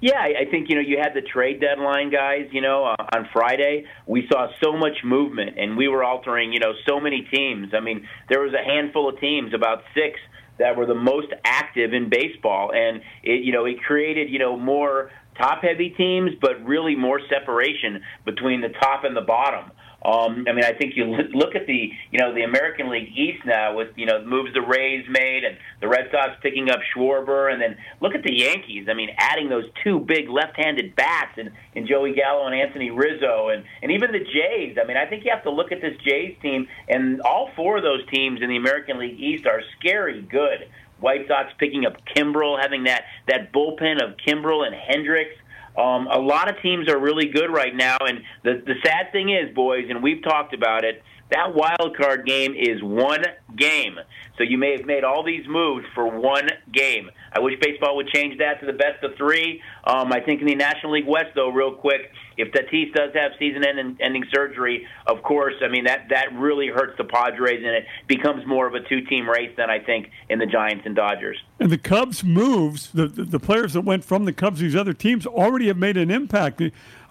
Yeah, 0.00 0.20
I 0.20 0.44
think 0.50 0.68
you 0.68 0.74
know 0.74 0.82
you 0.82 0.98
had 0.98 1.14
the 1.14 1.22
trade 1.22 1.60
deadline, 1.60 2.10
guys. 2.10 2.48
You 2.50 2.60
know, 2.60 2.84
uh, 2.84 2.96
on 3.14 3.28
Friday 3.32 3.86
we 4.06 4.26
saw 4.30 4.48
so 4.62 4.76
much 4.76 4.98
movement, 5.04 5.58
and 5.58 5.76
we 5.76 5.88
were 5.88 6.04
altering 6.04 6.52
you 6.52 6.60
know 6.60 6.72
so 6.86 7.00
many 7.00 7.22
teams. 7.32 7.72
I 7.72 7.80
mean, 7.80 8.06
there 8.28 8.40
was 8.40 8.52
a 8.52 8.62
handful 8.62 9.08
of 9.08 9.18
teams, 9.18 9.54
about 9.54 9.82
six, 9.94 10.18
that 10.58 10.76
were 10.76 10.86
the 10.86 10.94
most 10.94 11.28
active 11.44 11.94
in 11.94 12.10
baseball, 12.10 12.72
and 12.72 13.00
it 13.22 13.44
you 13.44 13.52
know 13.52 13.64
it 13.64 13.80
created 13.82 14.28
you 14.30 14.38
know 14.38 14.58
more 14.58 15.10
top 15.38 15.62
heavy 15.62 15.90
teams, 15.90 16.32
but 16.40 16.64
really 16.64 16.94
more 16.94 17.20
separation 17.28 18.02
between 18.24 18.60
the 18.60 18.68
top 18.68 19.04
and 19.04 19.16
the 19.16 19.22
bottom. 19.22 19.70
Um, 20.04 20.44
I 20.46 20.52
mean, 20.52 20.64
I 20.64 20.74
think 20.74 20.96
you 20.96 21.06
look 21.06 21.54
at 21.54 21.66
the 21.66 21.90
you 22.10 22.18
know 22.18 22.34
the 22.34 22.42
American 22.42 22.90
League 22.90 23.08
East 23.16 23.44
now 23.46 23.74
with 23.74 23.88
you 23.96 24.04
know 24.04 24.22
moves 24.22 24.52
the 24.52 24.60
Rays 24.60 25.06
made 25.08 25.44
and 25.44 25.56
the 25.80 25.88
Red 25.88 26.10
Sox 26.10 26.32
picking 26.42 26.68
up 26.68 26.80
Schwarber, 26.94 27.50
and 27.50 27.60
then 27.60 27.76
look 28.00 28.14
at 28.14 28.22
the 28.22 28.34
Yankees. 28.34 28.86
I 28.90 28.94
mean, 28.94 29.10
adding 29.16 29.48
those 29.48 29.64
two 29.82 30.00
big 30.00 30.28
left-handed 30.28 30.94
bats 30.94 31.38
and, 31.38 31.50
and 31.74 31.88
Joey 31.88 32.14
Gallo 32.14 32.46
and 32.46 32.54
Anthony 32.54 32.90
Rizzo, 32.90 33.48
and 33.48 33.64
and 33.82 33.92
even 33.92 34.12
the 34.12 34.20
Jays. 34.20 34.76
I 34.82 34.86
mean, 34.86 34.98
I 34.98 35.06
think 35.06 35.24
you 35.24 35.30
have 35.32 35.44
to 35.44 35.50
look 35.50 35.72
at 35.72 35.80
this 35.80 35.96
Jays 36.06 36.36
team, 36.42 36.68
and 36.88 37.22
all 37.22 37.50
four 37.56 37.78
of 37.78 37.82
those 37.82 38.06
teams 38.12 38.42
in 38.42 38.50
the 38.50 38.56
American 38.56 38.98
League 38.98 39.18
East 39.18 39.46
are 39.46 39.62
scary 39.78 40.20
good. 40.20 40.68
White 41.00 41.26
Sox 41.28 41.52
picking 41.58 41.86
up 41.86 41.96
Kimbrel, 42.14 42.60
having 42.60 42.84
that 42.84 43.04
that 43.28 43.52
bullpen 43.52 44.02
of 44.02 44.16
Kimbrel 44.16 44.66
and 44.66 44.74
Hendriks. 44.74 45.36
Um, 45.76 46.06
a 46.06 46.18
lot 46.18 46.48
of 46.48 46.60
teams 46.62 46.88
are 46.88 46.98
really 46.98 47.26
good 47.26 47.50
right 47.50 47.74
now, 47.74 47.96
and 48.00 48.22
the 48.44 48.62
the 48.64 48.74
sad 48.84 49.10
thing 49.12 49.30
is, 49.30 49.52
boys, 49.54 49.86
and 49.90 50.02
we've 50.02 50.22
talked 50.22 50.54
about 50.54 50.84
it. 50.84 51.02
That 51.30 51.54
wild 51.54 51.96
card 51.96 52.26
game 52.26 52.54
is 52.54 52.82
one 52.82 53.24
game. 53.56 53.98
So 54.36 54.42
you 54.42 54.58
may 54.58 54.76
have 54.76 54.84
made 54.84 55.04
all 55.04 55.24
these 55.24 55.46
moves 55.48 55.86
for 55.94 56.06
one 56.08 56.48
game. 56.72 57.10
I 57.32 57.40
wish 57.40 57.58
baseball 57.60 57.96
would 57.96 58.08
change 58.08 58.38
that 58.38 58.60
to 58.60 58.66
the 58.66 58.72
best 58.72 59.02
of 59.02 59.16
three. 59.16 59.62
Um, 59.84 60.12
I 60.12 60.20
think 60.20 60.40
in 60.40 60.46
the 60.46 60.54
National 60.54 60.92
League 60.92 61.06
West, 61.06 61.30
though, 61.34 61.50
real 61.50 61.72
quick, 61.72 62.10
if 62.36 62.52
Tatis 62.52 62.92
does 62.94 63.12
have 63.14 63.32
season-ending 63.38 64.24
surgery, 64.34 64.86
of 65.06 65.22
course, 65.22 65.54
I 65.62 65.68
mean 65.68 65.84
that 65.84 66.08
that 66.10 66.32
really 66.34 66.66
hurts 66.66 66.96
the 66.98 67.04
Padres, 67.04 67.62
and 67.64 67.74
it 67.76 67.86
becomes 68.08 68.44
more 68.44 68.66
of 68.66 68.74
a 68.74 68.80
two-team 68.80 69.28
race 69.28 69.52
than 69.56 69.70
I 69.70 69.78
think 69.78 70.10
in 70.28 70.40
the 70.40 70.46
Giants 70.46 70.84
and 70.84 70.96
Dodgers. 70.96 71.36
And 71.60 71.70
the 71.70 71.78
Cubs 71.78 72.24
moves 72.24 72.90
the 72.90 73.06
the, 73.06 73.24
the 73.24 73.40
players 73.40 73.74
that 73.74 73.82
went 73.82 74.04
from 74.04 74.24
the 74.24 74.32
Cubs 74.32 74.58
to 74.58 74.64
these 74.64 74.76
other 74.76 74.92
teams 74.92 75.26
already 75.26 75.68
have 75.68 75.78
made 75.78 75.96
an 75.96 76.10
impact. 76.10 76.60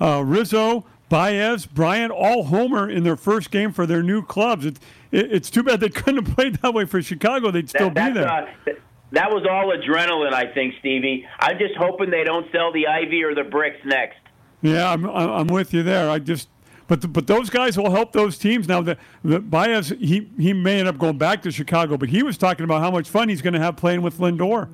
Uh, 0.01 0.21
Rizzo, 0.25 0.85
Baez, 1.09 1.65
Bryant, 1.65 2.11
all 2.11 2.45
homer 2.45 2.89
in 2.89 3.03
their 3.03 3.15
first 3.15 3.51
game 3.51 3.71
for 3.71 3.85
their 3.85 4.01
new 4.01 4.23
clubs. 4.23 4.65
It, 4.65 4.79
it, 5.11 5.31
it's 5.31 5.49
too 5.49 5.63
bad 5.63 5.79
they 5.79 5.89
couldn't 5.89 6.25
have 6.25 6.35
played 6.35 6.55
that 6.55 6.73
way 6.73 6.85
for 6.85 7.01
Chicago. 7.01 7.51
They'd 7.51 7.69
still 7.69 7.91
that, 7.91 8.13
be 8.13 8.19
there. 8.19 8.29
Uh, 8.29 8.73
that 9.11 9.29
was 9.29 9.45
all 9.49 9.71
adrenaline, 9.71 10.33
I 10.33 10.51
think, 10.51 10.73
Stevie. 10.79 11.27
I'm 11.39 11.59
just 11.59 11.75
hoping 11.75 12.09
they 12.09 12.23
don't 12.23 12.51
sell 12.51 12.73
the 12.73 12.87
Ivy 12.87 13.23
or 13.23 13.35
the 13.35 13.43
bricks 13.43 13.77
next. 13.85 14.17
Yeah, 14.63 14.89
I'm 14.89 15.05
I'm 15.05 15.47
with 15.47 15.73
you 15.73 15.83
there. 15.83 16.09
I 16.09 16.19
just 16.19 16.47
but 16.87 17.01
the, 17.01 17.07
but 17.07 17.27
those 17.27 17.49
guys 17.49 17.77
will 17.77 17.91
help 17.91 18.11
those 18.11 18.37
teams 18.37 18.67
now. 18.67 18.81
The, 18.81 18.97
the 19.23 19.39
Baez 19.39 19.89
he 19.89 20.29
he 20.37 20.53
may 20.53 20.79
end 20.79 20.87
up 20.87 20.97
going 20.97 21.17
back 21.17 21.41
to 21.43 21.51
Chicago, 21.51 21.97
but 21.97 22.09
he 22.09 22.23
was 22.23 22.37
talking 22.37 22.63
about 22.63 22.81
how 22.81 22.89
much 22.89 23.09
fun 23.09 23.29
he's 23.29 23.41
going 23.41 23.53
to 23.53 23.59
have 23.59 23.75
playing 23.75 24.01
with 24.01 24.17
Lindor. 24.17 24.69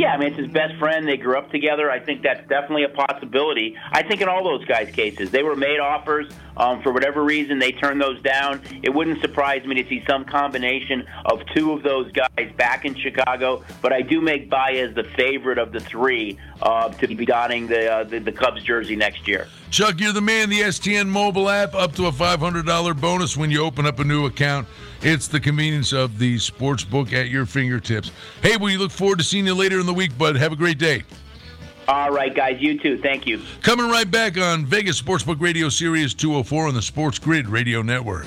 Yeah, 0.00 0.14
I 0.14 0.16
mean, 0.16 0.28
it's 0.28 0.38
his 0.38 0.50
best 0.50 0.78
friend. 0.78 1.06
They 1.06 1.18
grew 1.18 1.36
up 1.36 1.50
together. 1.50 1.90
I 1.90 2.00
think 2.00 2.22
that's 2.22 2.40
definitely 2.48 2.84
a 2.84 2.88
possibility. 2.88 3.76
I 3.92 4.02
think 4.02 4.22
in 4.22 4.30
all 4.30 4.42
those 4.42 4.64
guys' 4.64 4.90
cases, 4.90 5.30
they 5.30 5.42
were 5.42 5.54
made 5.54 5.78
offers. 5.78 6.32
Um, 6.56 6.80
for 6.82 6.90
whatever 6.90 7.22
reason, 7.22 7.58
they 7.58 7.72
turned 7.72 8.00
those 8.00 8.18
down. 8.22 8.62
It 8.82 8.94
wouldn't 8.94 9.20
surprise 9.20 9.62
me 9.66 9.74
to 9.74 9.86
see 9.90 10.02
some 10.08 10.24
combination 10.24 11.06
of 11.26 11.42
two 11.54 11.72
of 11.72 11.82
those 11.82 12.10
guys 12.12 12.50
back 12.56 12.86
in 12.86 12.94
Chicago. 12.94 13.62
But 13.82 13.92
I 13.92 14.00
do 14.00 14.22
make 14.22 14.48
Baez 14.48 14.94
the 14.94 15.04
favorite 15.04 15.58
of 15.58 15.70
the 15.70 15.80
three 15.80 16.38
uh, 16.62 16.88
to 16.88 17.06
be 17.06 17.26
donning 17.26 17.66
the, 17.66 17.92
uh, 17.92 18.04
the 18.04 18.20
the 18.20 18.32
Cubs 18.32 18.62
jersey 18.62 18.96
next 18.96 19.28
year. 19.28 19.48
Chuck, 19.70 20.00
you're 20.00 20.14
the 20.14 20.22
man. 20.22 20.48
The 20.48 20.60
STN 20.60 21.08
mobile 21.08 21.50
app, 21.50 21.74
up 21.74 21.94
to 21.96 22.06
a 22.06 22.12
$500 22.12 22.98
bonus 22.98 23.36
when 23.36 23.50
you 23.50 23.62
open 23.62 23.84
up 23.84 23.98
a 23.98 24.04
new 24.04 24.24
account. 24.24 24.66
It's 25.02 25.28
the 25.28 25.40
convenience 25.40 25.92
of 25.92 26.18
the 26.18 26.38
sports 26.38 26.84
book 26.84 27.12
at 27.12 27.28
your 27.28 27.46
fingertips. 27.46 28.10
Hey, 28.42 28.56
we 28.58 28.76
look 28.76 28.90
forward 28.90 29.18
to 29.18 29.24
seeing 29.24 29.46
you 29.46 29.54
later 29.54 29.80
in 29.80 29.86
the 29.86 29.94
week, 29.94 30.16
bud. 30.18 30.36
Have 30.36 30.52
a 30.52 30.56
great 30.56 30.78
day. 30.78 31.04
All 31.88 32.10
right, 32.10 32.34
guys. 32.34 32.60
You 32.60 32.78
too. 32.78 32.98
Thank 32.98 33.26
you. 33.26 33.40
Coming 33.62 33.88
right 33.88 34.08
back 34.08 34.38
on 34.38 34.66
Vegas 34.66 35.00
Sportsbook 35.00 35.40
Radio 35.40 35.68
Sirius 35.68 36.14
204 36.14 36.68
on 36.68 36.74
the 36.74 36.82
Sports 36.82 37.18
Grid 37.18 37.48
Radio 37.48 37.82
Network. 37.82 38.26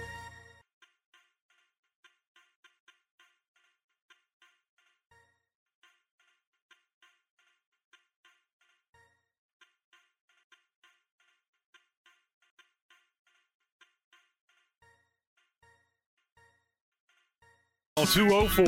Two 17.97 18.29
oh 18.31 18.47
four. 18.47 18.63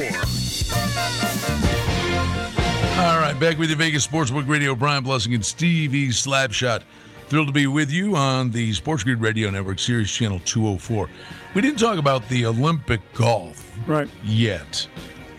All 3.01 3.19
right, 3.21 3.33
back 3.39 3.57
with 3.57 3.69
the 3.69 3.75
Vegas 3.77 4.05
Sportsbook 4.05 4.49
Radio. 4.49 4.75
Brian 4.75 5.01
Blessing 5.01 5.33
and 5.33 5.45
Stevie 5.45 6.09
Slapshot. 6.09 6.83
Thrilled 7.29 7.47
to 7.47 7.53
be 7.53 7.65
with 7.65 7.89
you 7.89 8.17
on 8.17 8.51
the 8.51 8.73
Sports 8.73 9.03
Grid 9.05 9.21
Radio 9.21 9.49
Network, 9.49 9.79
Sirius 9.79 10.11
Channel 10.13 10.41
204. 10.43 11.09
We 11.55 11.61
didn't 11.61 11.79
talk 11.79 11.97
about 11.97 12.27
the 12.27 12.45
Olympic 12.45 12.99
golf 13.13 13.71
Right. 13.87 14.09
yet. 14.25 14.85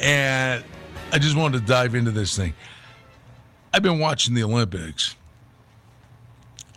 And 0.00 0.64
I 1.12 1.18
just 1.18 1.36
wanted 1.36 1.60
to 1.60 1.66
dive 1.66 1.94
into 1.94 2.10
this 2.10 2.34
thing. 2.34 2.54
I've 3.74 3.82
been 3.82 3.98
watching 3.98 4.32
the 4.32 4.44
Olympics. 4.44 5.14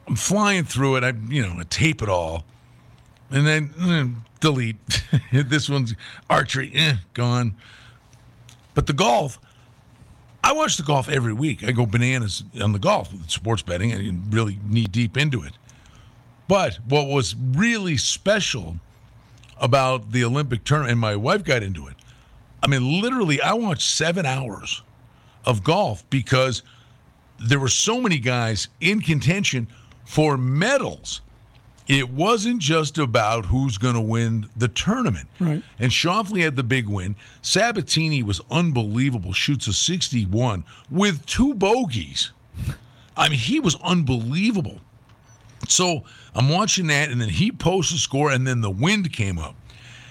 I'm 0.07 0.17
flying 0.17 0.65
through 0.65 0.97
it. 0.97 1.05
I, 1.05 1.13
you 1.29 1.47
know, 1.47 1.55
I 1.57 1.63
tape 1.69 2.01
it 2.01 2.09
all, 2.09 2.43
and 3.31 3.47
then 3.47 3.73
eh, 3.79 4.26
delete. 4.39 4.77
this 5.31 5.69
one's 5.69 5.95
archery, 6.29 6.71
eh, 6.73 6.95
gone. 7.13 7.55
But 8.73 8.87
the 8.87 8.93
golf, 8.93 9.39
I 10.43 10.53
watch 10.53 10.77
the 10.77 10.83
golf 10.83 11.09
every 11.09 11.33
week. 11.33 11.63
I 11.63 11.71
go 11.71 11.85
bananas 11.85 12.43
on 12.61 12.71
the 12.71 12.79
golf 12.79 13.11
sports 13.29 13.61
betting 13.61 13.91
and 13.91 14.33
really 14.33 14.59
knee 14.65 14.85
deep 14.85 15.17
into 15.17 15.43
it. 15.43 15.53
But 16.47 16.75
what 16.87 17.07
was 17.07 17.35
really 17.35 17.97
special 17.97 18.77
about 19.59 20.11
the 20.11 20.23
Olympic 20.23 20.63
tournament, 20.63 20.91
and 20.91 21.01
my 21.01 21.15
wife 21.15 21.43
got 21.43 21.63
into 21.63 21.87
it. 21.87 21.95
I 22.61 22.67
mean, 22.67 23.01
literally, 23.01 23.41
I 23.41 23.53
watched 23.53 23.89
seven 23.89 24.25
hours 24.25 24.81
of 25.45 25.63
golf 25.63 26.07
because 26.09 26.63
there 27.39 27.59
were 27.59 27.67
so 27.67 28.01
many 28.01 28.17
guys 28.17 28.67
in 28.81 29.01
contention 29.01 29.67
for 30.05 30.37
medals. 30.37 31.21
It 31.87 32.09
wasn't 32.09 32.59
just 32.59 32.97
about 32.97 33.45
who's 33.45 33.77
going 33.77 33.95
to 33.95 34.01
win 34.01 34.49
the 34.57 34.67
tournament. 34.67 35.29
Right. 35.39 35.63
And 35.79 35.91
Schauffele 35.91 36.43
had 36.43 36.55
the 36.55 36.63
big 36.63 36.87
win. 36.87 37.15
Sabbatini 37.41 38.23
was 38.23 38.41
unbelievable, 38.51 39.31
shoots 39.31 39.67
a 39.67 39.73
61 39.73 40.65
with 40.91 41.25
two 41.25 41.53
bogeys. 41.53 42.31
I 43.15 43.29
mean, 43.29 43.39
he 43.39 43.59
was 43.59 43.75
unbelievable. 43.83 44.81
So 45.69 46.03
I'm 46.35 46.49
watching 46.49 46.87
that, 46.87 47.09
and 47.09 47.19
then 47.19 47.29
he 47.29 47.51
posts 47.51 47.93
a 47.93 47.97
score, 47.97 48.31
and 48.31 48.45
then 48.45 48.61
the 48.61 48.69
wind 48.69 49.11
came 49.13 49.39
up. 49.39 49.55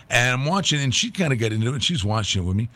And 0.09 0.33
I'm 0.33 0.47
watching, 0.47 0.81
and 0.81 0.95
she 0.95 1.11
kind 1.11 1.33
of 1.33 1.39
got 1.39 1.53
into 1.53 1.69
it, 1.69 1.75
and 1.75 1.85
she's 1.85 2.05
watching 2.05 2.43
it 2.43 2.47
with 2.47 2.57
me. 2.57 2.69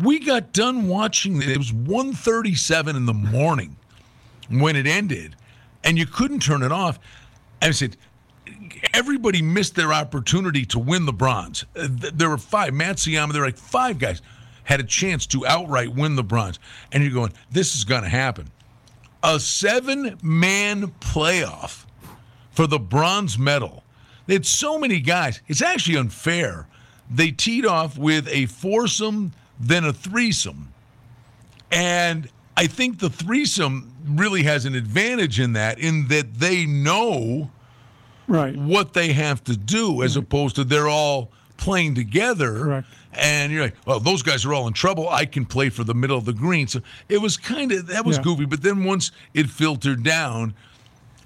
We 0.00 0.18
got 0.20 0.52
done 0.52 0.88
watching 0.88 1.42
it. 1.42 1.48
It 1.48 1.58
was 1.58 1.72
1.37 1.72 2.96
in 2.96 3.06
the 3.06 3.14
morning 3.14 3.76
when 4.48 4.76
it 4.76 4.86
ended, 4.86 5.36
and 5.84 5.98
you 5.98 6.06
couldn't 6.06 6.40
turn 6.40 6.62
it 6.62 6.72
off. 6.72 6.98
I 7.68 7.70
said, 7.72 7.96
everybody 8.92 9.42
missed 9.42 9.74
their 9.74 9.92
opportunity 9.92 10.64
to 10.66 10.78
win 10.78 11.06
the 11.06 11.12
bronze. 11.12 11.64
There 11.74 12.28
were 12.28 12.38
five. 12.38 12.72
Matsuyama, 12.72 13.32
there 13.32 13.42
were 13.42 13.48
like 13.48 13.56
five 13.56 13.98
guys 13.98 14.20
had 14.64 14.80
a 14.80 14.84
chance 14.84 15.26
to 15.26 15.46
outright 15.46 15.94
win 15.94 16.16
the 16.16 16.22
bronze. 16.22 16.58
And 16.92 17.02
you're 17.02 17.12
going, 17.12 17.32
this 17.50 17.74
is 17.74 17.84
going 17.84 18.02
to 18.02 18.08
happen. 18.08 18.50
A 19.22 19.38
seven 19.38 20.18
man 20.22 20.88
playoff 21.00 21.84
for 22.50 22.66
the 22.66 22.78
bronze 22.78 23.38
medal. 23.38 23.84
They 24.26 24.34
had 24.34 24.46
so 24.46 24.78
many 24.78 25.00
guys. 25.00 25.40
It's 25.48 25.62
actually 25.62 25.96
unfair. 25.96 26.66
They 27.10 27.30
teed 27.30 27.66
off 27.66 27.98
with 27.98 28.28
a 28.28 28.46
foursome, 28.46 29.32
then 29.58 29.84
a 29.84 29.92
threesome. 29.92 30.72
And 31.70 32.28
I 32.56 32.66
think 32.66 32.98
the 32.98 33.10
threesome 33.10 33.91
really 34.06 34.42
has 34.44 34.64
an 34.64 34.74
advantage 34.74 35.40
in 35.40 35.52
that, 35.54 35.78
in 35.78 36.08
that 36.08 36.34
they 36.34 36.66
know 36.66 37.50
Right. 38.28 38.56
what 38.56 38.92
they 38.94 39.12
have 39.12 39.42
to 39.44 39.56
do 39.56 40.02
as 40.02 40.16
opposed 40.16 40.56
to 40.56 40.64
they're 40.64 40.88
all 40.88 41.30
playing 41.56 41.94
together. 41.94 42.58
Correct. 42.64 42.88
And 43.14 43.52
you're 43.52 43.62
like, 43.64 43.76
well, 43.86 44.00
those 44.00 44.22
guys 44.22 44.44
are 44.46 44.54
all 44.54 44.66
in 44.66 44.72
trouble. 44.72 45.08
I 45.08 45.26
can 45.26 45.44
play 45.44 45.68
for 45.68 45.84
the 45.84 45.94
middle 45.94 46.16
of 46.16 46.24
the 46.24 46.32
green. 46.32 46.66
So 46.66 46.80
it 47.08 47.18
was 47.20 47.36
kind 47.36 47.70
of, 47.72 47.86
that 47.88 48.04
was 48.06 48.16
Yeah. 48.16 48.22
goofy. 48.22 48.44
But 48.46 48.62
then 48.62 48.84
once 48.84 49.10
it 49.34 49.50
filtered 49.50 50.02
down 50.02 50.54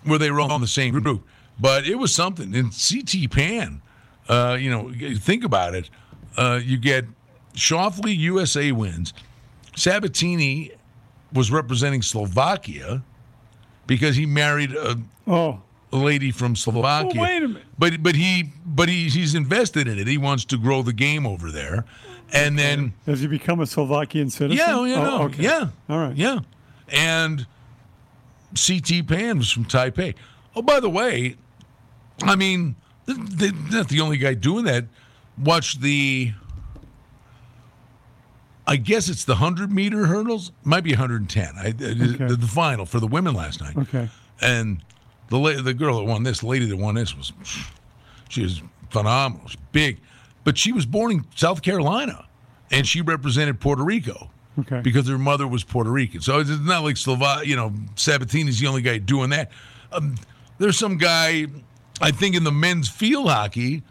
where 0.04 0.18
they 0.18 0.30
were 0.30 0.40
all 0.40 0.54
in 0.56 0.60
the 0.60 0.66
same 0.66 0.98
group, 1.00 1.24
but 1.60 1.86
it 1.86 1.94
was 1.96 2.12
something. 2.14 2.54
And 2.56 2.72
CT 2.72 3.28
Pan, 3.30 3.80
uh, 4.28 4.56
you 4.60 4.68
know, 4.70 4.92
think 5.18 5.44
about 5.44 5.74
it. 5.74 5.88
Uh, 6.36 6.60
you 6.62 6.76
get 6.76 7.06
Schauffele, 7.54 8.16
USA 8.16 8.72
wins. 8.72 9.12
Sabbatini 9.76 10.72
was 11.36 11.50
representing 11.50 12.02
Slovakia 12.02 13.02
because 13.86 14.16
he 14.16 14.26
married 14.26 14.72
a, 14.72 14.96
Oh, 15.28 15.60
lady 15.92 16.30
from 16.30 16.56
Slovakia. 16.56 17.12
Oh, 17.14 17.22
wait 17.22 17.42
a 17.42 17.48
minute. 17.48 17.62
But 17.78 18.02
but 18.02 18.14
he 18.16 18.52
but 18.64 18.88
he, 18.88 19.08
he's 19.08 19.34
invested 19.34 19.86
in 19.88 19.98
it. 19.98 20.06
He 20.06 20.18
wants 20.18 20.44
to 20.46 20.56
grow 20.58 20.82
the 20.82 20.92
game 20.92 21.26
over 21.26 21.50
there, 21.52 21.84
and 22.32 22.58
then 22.58 22.94
has 23.06 23.20
he 23.20 23.26
become 23.26 23.60
a 23.60 23.66
Slovakian 23.66 24.30
citizen? 24.30 24.56
yeah, 24.66 24.74
oh, 24.76 24.84
yeah, 24.84 25.00
Oh, 25.00 25.04
no, 25.18 25.22
okay. 25.24 25.42
yeah, 25.42 25.68
All 25.88 25.98
right. 25.98 26.16
yeah, 26.16 26.38
and 26.88 27.46
CT 28.54 29.06
Pan 29.06 29.38
was 29.38 29.50
from 29.50 29.64
Taipei. 29.64 30.14
Oh, 30.54 30.62
by 30.62 30.80
the 30.80 30.88
way, 30.90 31.36
I 32.22 32.34
mean 32.36 32.76
th- 33.06 33.18
th- 33.38 33.52
they're 33.68 33.80
not 33.80 33.88
the 33.88 34.00
only 34.00 34.16
guy 34.16 34.34
doing 34.34 34.64
that. 34.64 34.84
Watch 35.38 35.80
the. 35.80 36.32
I 38.66 38.76
guess 38.76 39.08
it's 39.08 39.24
the 39.24 39.36
hundred 39.36 39.70
meter 39.72 40.06
hurdles. 40.06 40.50
Might 40.64 40.82
be 40.82 40.90
110. 40.90 41.54
I, 41.56 41.70
the, 41.70 42.36
the 42.38 42.46
final 42.46 42.84
for 42.86 42.98
the 43.00 43.06
women 43.06 43.34
last 43.34 43.60
night. 43.60 43.76
Okay. 43.76 44.08
And 44.40 44.82
the 45.28 45.38
la- 45.38 45.62
the 45.62 45.74
girl 45.74 45.98
that 45.98 46.04
won 46.04 46.22
this, 46.24 46.40
the 46.40 46.46
lady 46.46 46.66
that 46.66 46.76
won 46.76 46.94
this 46.96 47.16
was 47.16 47.32
she 48.28 48.42
was 48.42 48.60
phenomenal. 48.90 49.46
She's 49.48 49.56
big, 49.72 50.00
but 50.44 50.58
she 50.58 50.72
was 50.72 50.84
born 50.86 51.12
in 51.12 51.24
South 51.36 51.62
Carolina, 51.62 52.26
and 52.70 52.86
she 52.86 53.00
represented 53.02 53.60
Puerto 53.60 53.84
Rico 53.84 54.30
Okay. 54.58 54.80
because 54.80 55.06
her 55.08 55.18
mother 55.18 55.46
was 55.46 55.62
Puerto 55.62 55.90
Rican. 55.90 56.20
So 56.20 56.40
it's 56.40 56.50
not 56.50 56.82
like 56.82 56.96
Slova, 56.96 57.44
you 57.44 57.54
know, 57.56 57.70
Sabbatini's 57.94 58.58
the 58.58 58.66
only 58.66 58.82
guy 58.82 58.98
doing 58.98 59.30
that. 59.30 59.50
Um, 59.92 60.16
there's 60.58 60.78
some 60.78 60.96
guy, 60.96 61.46
I 62.00 62.10
think, 62.10 62.34
in 62.34 62.42
the 62.42 62.50
men's 62.52 62.88
field 62.88 63.28
hockey. 63.28 63.82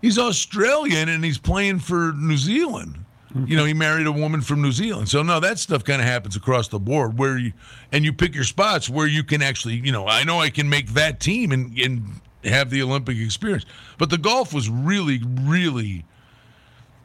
He's 0.00 0.16
Australian 0.18 1.08
and 1.08 1.24
he's 1.24 1.38
playing 1.38 1.80
for 1.80 2.12
New 2.16 2.36
Zealand. 2.36 3.03
You 3.34 3.56
know, 3.56 3.64
he 3.64 3.74
married 3.74 4.06
a 4.06 4.12
woman 4.12 4.42
from 4.42 4.62
New 4.62 4.70
Zealand. 4.70 5.08
So 5.08 5.22
no, 5.22 5.40
that 5.40 5.58
stuff 5.58 5.82
kind 5.82 6.00
of 6.00 6.06
happens 6.06 6.36
across 6.36 6.68
the 6.68 6.78
board 6.78 7.18
where 7.18 7.36
you 7.36 7.52
and 7.90 8.04
you 8.04 8.12
pick 8.12 8.32
your 8.34 8.44
spots 8.44 8.88
where 8.88 9.08
you 9.08 9.24
can 9.24 9.42
actually, 9.42 9.74
you 9.74 9.90
know, 9.90 10.06
I 10.06 10.22
know 10.22 10.40
I 10.40 10.50
can 10.50 10.68
make 10.68 10.90
that 10.90 11.18
team 11.18 11.50
and 11.50 11.76
and 11.78 12.20
have 12.44 12.70
the 12.70 12.82
Olympic 12.82 13.18
experience. 13.18 13.64
But 13.98 14.10
the 14.10 14.18
golf 14.18 14.54
was 14.54 14.68
really, 14.68 15.20
really 15.40 16.04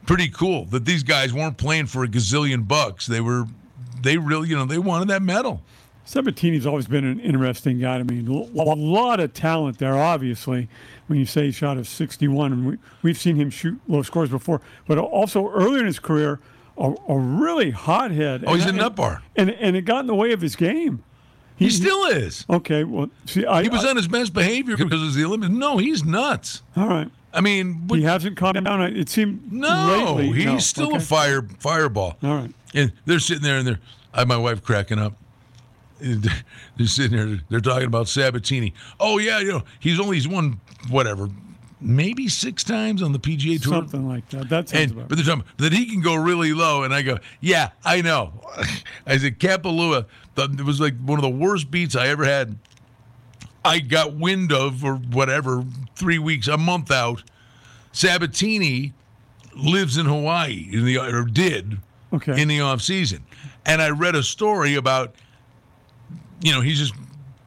pretty 0.06 0.28
cool 0.28 0.66
that 0.66 0.84
these 0.84 1.02
guys 1.02 1.32
weren't 1.32 1.56
playing 1.56 1.86
for 1.86 2.04
a 2.04 2.08
gazillion 2.08 2.66
bucks. 2.66 3.06
They 3.06 3.20
were 3.20 3.46
they 4.02 4.16
really, 4.16 4.48
you 4.48 4.56
know, 4.56 4.64
they 4.64 4.78
wanted 4.78 5.08
that 5.08 5.22
medal. 5.22 5.62
Sabbatini's 6.06 6.66
always 6.66 6.86
been 6.86 7.04
an 7.04 7.20
interesting 7.20 7.78
guy 7.78 7.98
to 7.98 8.04
me. 8.04 8.24
A 8.26 8.62
lot 8.62 9.20
of 9.20 9.32
talent 9.32 9.78
there, 9.78 9.96
obviously. 9.96 10.68
When 11.06 11.18
you 11.18 11.26
say 11.26 11.46
he 11.46 11.52
shot 11.52 11.76
a 11.76 11.84
61, 11.84 12.52
and 12.52 12.66
we, 12.66 12.78
we've 13.02 13.18
seen 13.18 13.36
him 13.36 13.50
shoot 13.50 13.80
low 13.88 14.02
scores 14.02 14.30
before, 14.30 14.60
but 14.86 14.98
also 14.98 15.50
earlier 15.50 15.80
in 15.80 15.86
his 15.86 15.98
career, 15.98 16.40
a, 16.78 16.94
a 17.08 17.18
really 17.18 17.70
hothead. 17.70 18.44
Oh, 18.46 18.54
he's 18.54 18.66
and, 18.66 18.78
a 18.78 18.82
nut 18.82 18.96
bar. 18.96 19.22
And, 19.36 19.50
and 19.50 19.76
it 19.76 19.82
got 19.82 20.00
in 20.00 20.06
the 20.06 20.14
way 20.14 20.32
of 20.32 20.40
his 20.40 20.56
game. 20.56 21.04
He, 21.56 21.66
he 21.66 21.70
still 21.70 22.06
is. 22.06 22.46
Okay, 22.48 22.84
well, 22.84 23.10
see, 23.26 23.44
I, 23.44 23.62
he 23.62 23.68
was 23.68 23.84
I, 23.84 23.90
on 23.90 23.96
his 23.96 24.08
best 24.08 24.32
behavior 24.32 24.76
because 24.76 25.02
of 25.02 25.14
the 25.14 25.24
Olympics. 25.24 25.52
No, 25.52 25.76
he's 25.76 26.04
nuts. 26.04 26.62
All 26.76 26.88
right. 26.88 27.10
I 27.32 27.40
mean, 27.40 27.88
he 27.88 28.02
hasn't 28.02 28.36
calmed 28.36 28.64
down. 28.64 28.82
It 28.82 29.08
seemed 29.08 29.52
no, 29.52 30.14
lately, 30.16 30.32
he's 30.32 30.46
no. 30.46 30.58
still 30.58 30.88
okay. 30.88 30.96
a 30.96 31.00
fire 31.00 31.42
fireball. 31.58 32.16
All 32.22 32.34
right. 32.34 32.54
And 32.74 32.92
they're 33.04 33.20
sitting 33.20 33.42
there 33.42 33.58
and 33.58 33.66
they're 33.66 33.80
I 34.12 34.20
have 34.20 34.28
my 34.28 34.36
wife 34.36 34.62
cracking 34.62 34.98
up. 34.98 35.14
They're 36.76 36.86
sitting 36.86 37.16
there. 37.16 37.40
They're 37.48 37.60
talking 37.60 37.86
about 37.86 38.06
Sabbatini. 38.06 38.72
Oh 38.98 39.18
yeah, 39.18 39.40
you 39.40 39.52
know 39.52 39.62
he's 39.78 40.00
only 40.00 40.16
he's 40.16 40.28
won 40.28 40.60
whatever, 40.88 41.28
maybe 41.80 42.28
six 42.28 42.64
times 42.64 43.02
on 43.02 43.12
the 43.12 43.18
PGA 43.18 43.60
Tour. 43.60 43.74
Something 43.74 44.08
like 44.08 44.28
that. 44.30 44.48
That's 44.48 44.72
and, 44.72 44.90
about 44.92 45.08
but 45.08 45.16
they're 45.16 45.24
talking 45.24 45.44
that 45.58 45.72
he 45.72 45.86
can 45.86 46.00
go 46.00 46.14
really 46.14 46.52
low, 46.52 46.82
and 46.82 46.94
I 46.94 47.02
go, 47.02 47.18
yeah, 47.40 47.70
I 47.84 48.00
know. 48.02 48.32
I 49.06 49.18
said 49.18 49.38
Kapalua. 49.38 50.06
It 50.36 50.64
was 50.64 50.80
like 50.80 50.96
one 51.04 51.18
of 51.18 51.22
the 51.22 51.28
worst 51.28 51.70
beats 51.70 51.94
I 51.94 52.08
ever 52.08 52.24
had. 52.24 52.56
I 53.64 53.80
got 53.80 54.14
wind 54.14 54.52
of 54.52 54.84
or 54.84 54.94
whatever 54.94 55.64
three 55.94 56.18
weeks, 56.18 56.48
a 56.48 56.56
month 56.56 56.90
out. 56.90 57.22
Sabbatini 57.92 58.92
lives 59.54 59.96
in 59.96 60.06
Hawaii 60.06 60.68
in 60.72 60.84
the 60.84 60.98
or 60.98 61.24
did 61.24 61.78
okay. 62.12 62.40
in 62.40 62.48
the 62.48 62.60
off 62.60 62.80
season, 62.80 63.24
and 63.66 63.82
I 63.82 63.90
read 63.90 64.14
a 64.14 64.22
story 64.22 64.76
about, 64.76 65.14
you 66.40 66.52
know, 66.52 66.60
he 66.60 66.74
just 66.74 66.94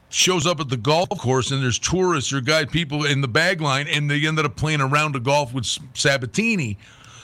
shows 0.08 0.46
up 0.46 0.60
at 0.60 0.68
the 0.68 0.76
golf 0.76 1.08
course 1.10 1.50
and 1.50 1.62
there's 1.62 1.78
tourists 1.78 2.32
or 2.32 2.40
guys, 2.40 2.66
people 2.66 3.04
in 3.04 3.20
the 3.20 3.28
bag 3.28 3.60
line, 3.60 3.88
and 3.88 4.10
they 4.10 4.26
ended 4.26 4.44
up 4.44 4.56
playing 4.56 4.80
a 4.80 4.86
round 4.86 5.16
of 5.16 5.24
golf 5.24 5.52
with 5.52 5.64
Sabbatini. 5.64 6.76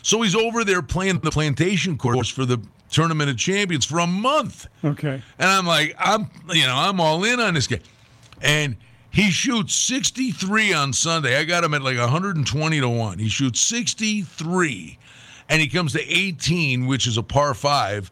So 0.02 0.22
he's 0.22 0.34
over 0.34 0.64
there 0.64 0.82
playing 0.82 1.18
the 1.20 1.30
plantation 1.30 1.96
course 1.98 2.28
for 2.28 2.44
the 2.44 2.60
tournament 2.90 3.30
of 3.30 3.36
champions 3.36 3.84
for 3.84 4.00
a 4.00 4.06
month. 4.06 4.66
Okay. 4.84 5.22
And 5.38 5.48
I'm 5.48 5.66
like, 5.66 5.94
I'm, 5.98 6.28
you 6.48 6.66
know, 6.66 6.74
I'm 6.74 7.00
all 7.00 7.22
in 7.24 7.38
on 7.38 7.54
this 7.54 7.66
guy. 7.66 7.80
And 8.40 8.76
he 9.10 9.30
shoots 9.30 9.74
63 9.74 10.72
on 10.72 10.92
Sunday. 10.92 11.36
I 11.36 11.44
got 11.44 11.62
him 11.62 11.74
at 11.74 11.82
like 11.82 11.98
120 11.98 12.80
to 12.80 12.88
1. 12.88 13.18
He 13.18 13.28
shoots 13.28 13.60
63 13.60 14.98
and 15.50 15.60
he 15.60 15.68
comes 15.68 15.92
to 15.92 16.00
18, 16.00 16.86
which 16.86 17.06
is 17.06 17.18
a 17.18 17.22
par 17.22 17.52
5, 17.54 18.10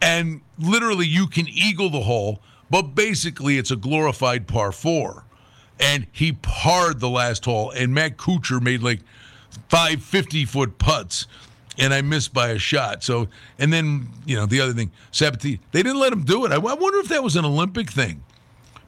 and 0.00 0.40
literally 0.58 1.04
you 1.04 1.26
can 1.26 1.48
eagle 1.48 1.90
the 1.90 2.00
hole, 2.00 2.40
but 2.70 2.94
basically 2.94 3.58
it's 3.58 3.70
a 3.70 3.76
glorified 3.76 4.46
par 4.46 4.72
4. 4.72 5.24
And 5.78 6.06
he 6.12 6.32
parred 6.32 7.00
the 7.00 7.08
last 7.08 7.44
hole 7.44 7.70
and 7.70 7.94
Matt 7.94 8.16
Kuchar 8.18 8.60
made 8.62 8.82
like 8.82 9.00
five 9.68 10.02
50 10.02 10.44
foot 10.44 10.78
putts 10.78 11.26
and 11.78 11.94
I 11.94 12.02
missed 12.02 12.34
by 12.34 12.50
a 12.50 12.58
shot. 12.58 13.02
So, 13.02 13.28
and 13.58 13.72
then, 13.72 14.08
you 14.26 14.36
know, 14.36 14.44
the 14.44 14.60
other 14.60 14.72
thing, 14.74 14.90
Sabbatini, 15.12 15.58
they 15.72 15.82
didn't 15.82 15.98
let 16.00 16.12
him 16.12 16.24
do 16.24 16.44
it. 16.44 16.52
I, 16.52 16.56
I 16.56 16.58
wonder 16.74 16.98
if 16.98 17.08
that 17.08 17.22
was 17.22 17.36
an 17.36 17.44
Olympic 17.46 17.90
thing 17.90 18.22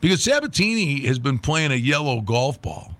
because 0.03 0.22
Sabbatini 0.24 1.05
has 1.07 1.18
been 1.18 1.39
playing 1.39 1.72
a 1.72 1.76
yellow 1.76 2.20
golf 2.20 2.61
ball. 2.61 2.93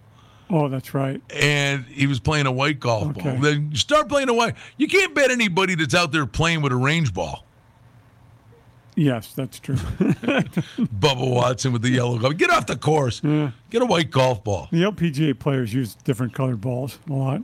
Oh, 0.49 0.68
that's 0.68 0.95
right. 0.95 1.20
And 1.30 1.85
he 1.87 2.07
was 2.07 2.20
playing 2.20 2.47
a 2.47 2.53
white 2.53 2.80
golf 2.80 3.09
Okay. 3.11 3.33
ball. 3.33 3.41
Then 3.41 3.68
you 3.70 3.76
start 3.76 4.09
playing 4.09 4.28
a 4.30 4.35
white. 4.35 4.55
You 4.78 4.87
can't 4.89 5.14
bet 5.14 5.30
anybody 5.30 5.74
that's 5.74 5.95
out 5.95 6.12
there 6.12 6.26
playing 6.26 6.62
with 6.62 6.72
a 6.72 6.76
range 6.76 7.12
ball. 7.12 7.45
Yes, 8.95 9.32
that's 9.32 9.59
true. 9.59 9.76
Bubba 9.76 11.34
Watson 11.34 11.72
with 11.72 11.82
the 11.82 11.90
yellow 11.90 12.18
golf. 12.18 12.36
Get 12.36 12.51
off 12.51 12.66
the 12.66 12.76
course. 12.76 13.20
Get 13.20 13.82
a 13.82 13.86
white 13.86 14.11
golf 14.11 14.45
ball. 14.45 14.68
The 14.70 14.82
LPGA 14.82 15.38
players 15.38 15.72
use 15.72 15.95
different 15.95 16.34
colored 16.34 16.61
balls 16.61 16.99
a 17.09 17.12
lot. 17.12 17.43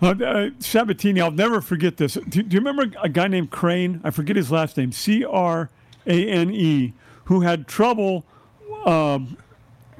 Uh, 0.00 0.08
uh, 0.08 0.50
Sabbatini, 0.58 1.20
I'll 1.20 1.30
never 1.30 1.60
forget 1.60 1.96
this. 1.96 2.14
Do, 2.14 2.42
do 2.42 2.54
you 2.54 2.60
remember 2.60 2.90
a 3.00 3.08
guy 3.08 3.28
named 3.28 3.50
Crane? 3.50 4.00
I 4.02 4.10
forget 4.10 4.34
his 4.34 4.50
last 4.50 4.76
name. 4.76 4.90
C 4.90 5.24
R 5.24 5.70
A 6.06 6.28
N 6.28 6.50
E, 6.50 6.92
who 7.26 7.42
had 7.42 7.68
trouble. 7.68 8.24
Um, 8.84 9.36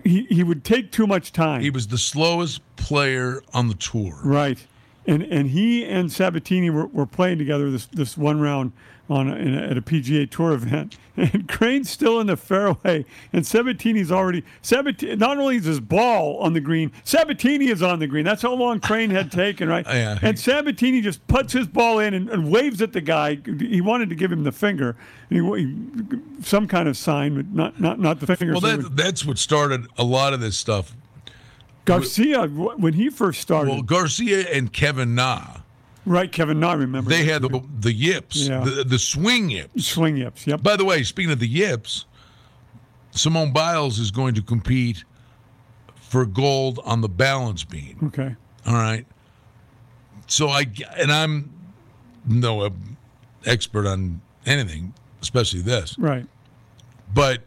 he 0.03 0.25
he 0.25 0.43
would 0.43 0.65
take 0.65 0.91
too 0.91 1.07
much 1.07 1.33
time. 1.33 1.61
He 1.61 1.71
was 1.71 1.87
the 1.87 1.99
slowest 1.99 2.63
player 2.75 3.43
on 3.55 3.69
the 3.69 3.75
tour. 3.75 4.19
Right. 4.25 4.67
And 5.07 5.23
and 5.23 5.51
he 5.51 5.85
and 5.85 6.09
Sabbatini 6.11 6.73
were, 6.73 6.87
were 6.87 7.07
playing 7.07 7.39
together 7.39 7.71
this 7.71 7.87
this 7.87 8.19
one 8.19 8.41
round 8.41 8.73
on 9.11 9.29
a, 9.29 9.35
in 9.35 9.55
a, 9.55 9.63
at 9.63 9.77
a 9.77 9.83
PGA 9.83 10.31
Tour 10.31 10.53
event, 10.53 10.97
and 11.17 11.49
Crane's 11.49 11.91
still 11.91 12.21
in 12.21 12.27
the 12.27 12.37
fairway, 12.37 13.05
and 13.33 13.45
Sabbatini's 13.45 14.11
already 14.11 14.43
Sabbatini. 14.63 15.19
Not 15.19 15.39
only 15.39 15.57
is 15.57 15.65
his 15.65 15.81
ball 15.81 16.39
on 16.39 16.53
the 16.53 16.61
green, 16.61 16.91
Sabbatini 17.05 17.71
is 17.71 17.83
on 17.83 17.99
the 17.99 18.07
green. 18.07 18.25
That's 18.25 18.43
how 18.43 18.55
long 18.55 18.81
Crane 18.81 19.11
had 19.11 19.31
taken, 19.31 19.69
right? 19.69 19.87
Yeah. 19.93 20.19
And 20.23 20.39
Sabbatini 20.39 21.03
just 21.03 21.27
puts 21.27 21.53
his 21.53 21.67
ball 21.67 21.99
in 21.99 22.15
and, 22.15 22.31
and 22.31 22.51
waves 22.51 22.81
at 22.81 22.93
the 22.93 23.03
guy. 23.03 23.39
He 23.59 23.81
wanted 23.83 24.09
to 24.09 24.15
give 24.15 24.33
him 24.33 24.43
the 24.43 24.53
finger, 24.53 24.97
he, 25.29 25.37
he, 25.37 25.77
some 26.43 26.67
kind 26.67 26.89
of 26.89 26.97
sign, 26.97 27.35
but 27.35 27.47
not 27.49 27.81
not 27.81 28.01
not 28.01 28.21
the 28.21 28.27
finger. 28.37 28.55
Well, 28.55 28.63
So 28.63 28.77
that, 28.77 28.97
that's 28.97 29.27
what 29.27 29.37
started 29.39 29.87
a 29.99 30.05
lot 30.05 30.33
of 30.33 30.41
this 30.41 30.57
stuff. 30.57 30.97
Garcia, 31.85 32.47
when 32.47 32.95
he 32.95 33.11
first 33.11 33.41
started, 33.41 33.71
Well, 33.71 33.83
Garcia 33.83 34.49
and 34.49 34.73
Kevin 34.73 35.15
Na, 35.15 35.62
right? 36.07 36.31
Kevin, 36.31 36.59
not 36.61 36.79
remember 36.79 37.11
they 37.11 37.25
had 37.25 37.43
the, 37.43 37.63
the 37.81 37.93
yips, 37.93 38.49
Yeah. 38.49 38.61
the, 38.65 38.85
the 38.85 38.99
swing 38.99 39.51
yips. 39.51 39.87
swing 39.87 40.17
yips. 40.17 40.47
Yep. 40.47 40.63
By 40.63 40.77
the 40.77 40.85
way, 40.85 41.03
speaking 41.03 41.31
of 41.33 41.39
the 41.39 41.49
yips, 41.49 42.07
Simone 43.13 43.53
Biles 43.53 43.99
is 43.99 44.11
going 44.11 44.35
to 44.35 44.43
compete 44.43 45.05
for 45.97 46.25
gold 46.27 46.81
on 46.85 47.01
the 47.01 47.09
balance 47.09 47.65
beam. 47.65 47.99
Okay. 48.09 48.35
All 48.67 48.75
right. 48.75 49.07
So 50.27 50.49
I 50.49 50.67
and 50.99 51.11
I'm 51.13 51.53
no 52.27 52.63
uh, 52.63 52.71
expert 53.45 53.87
on 53.87 54.21
anything, 54.47 54.95
especially 55.21 55.61
this, 55.63 55.99
Right. 55.99 56.27
but 57.13 57.43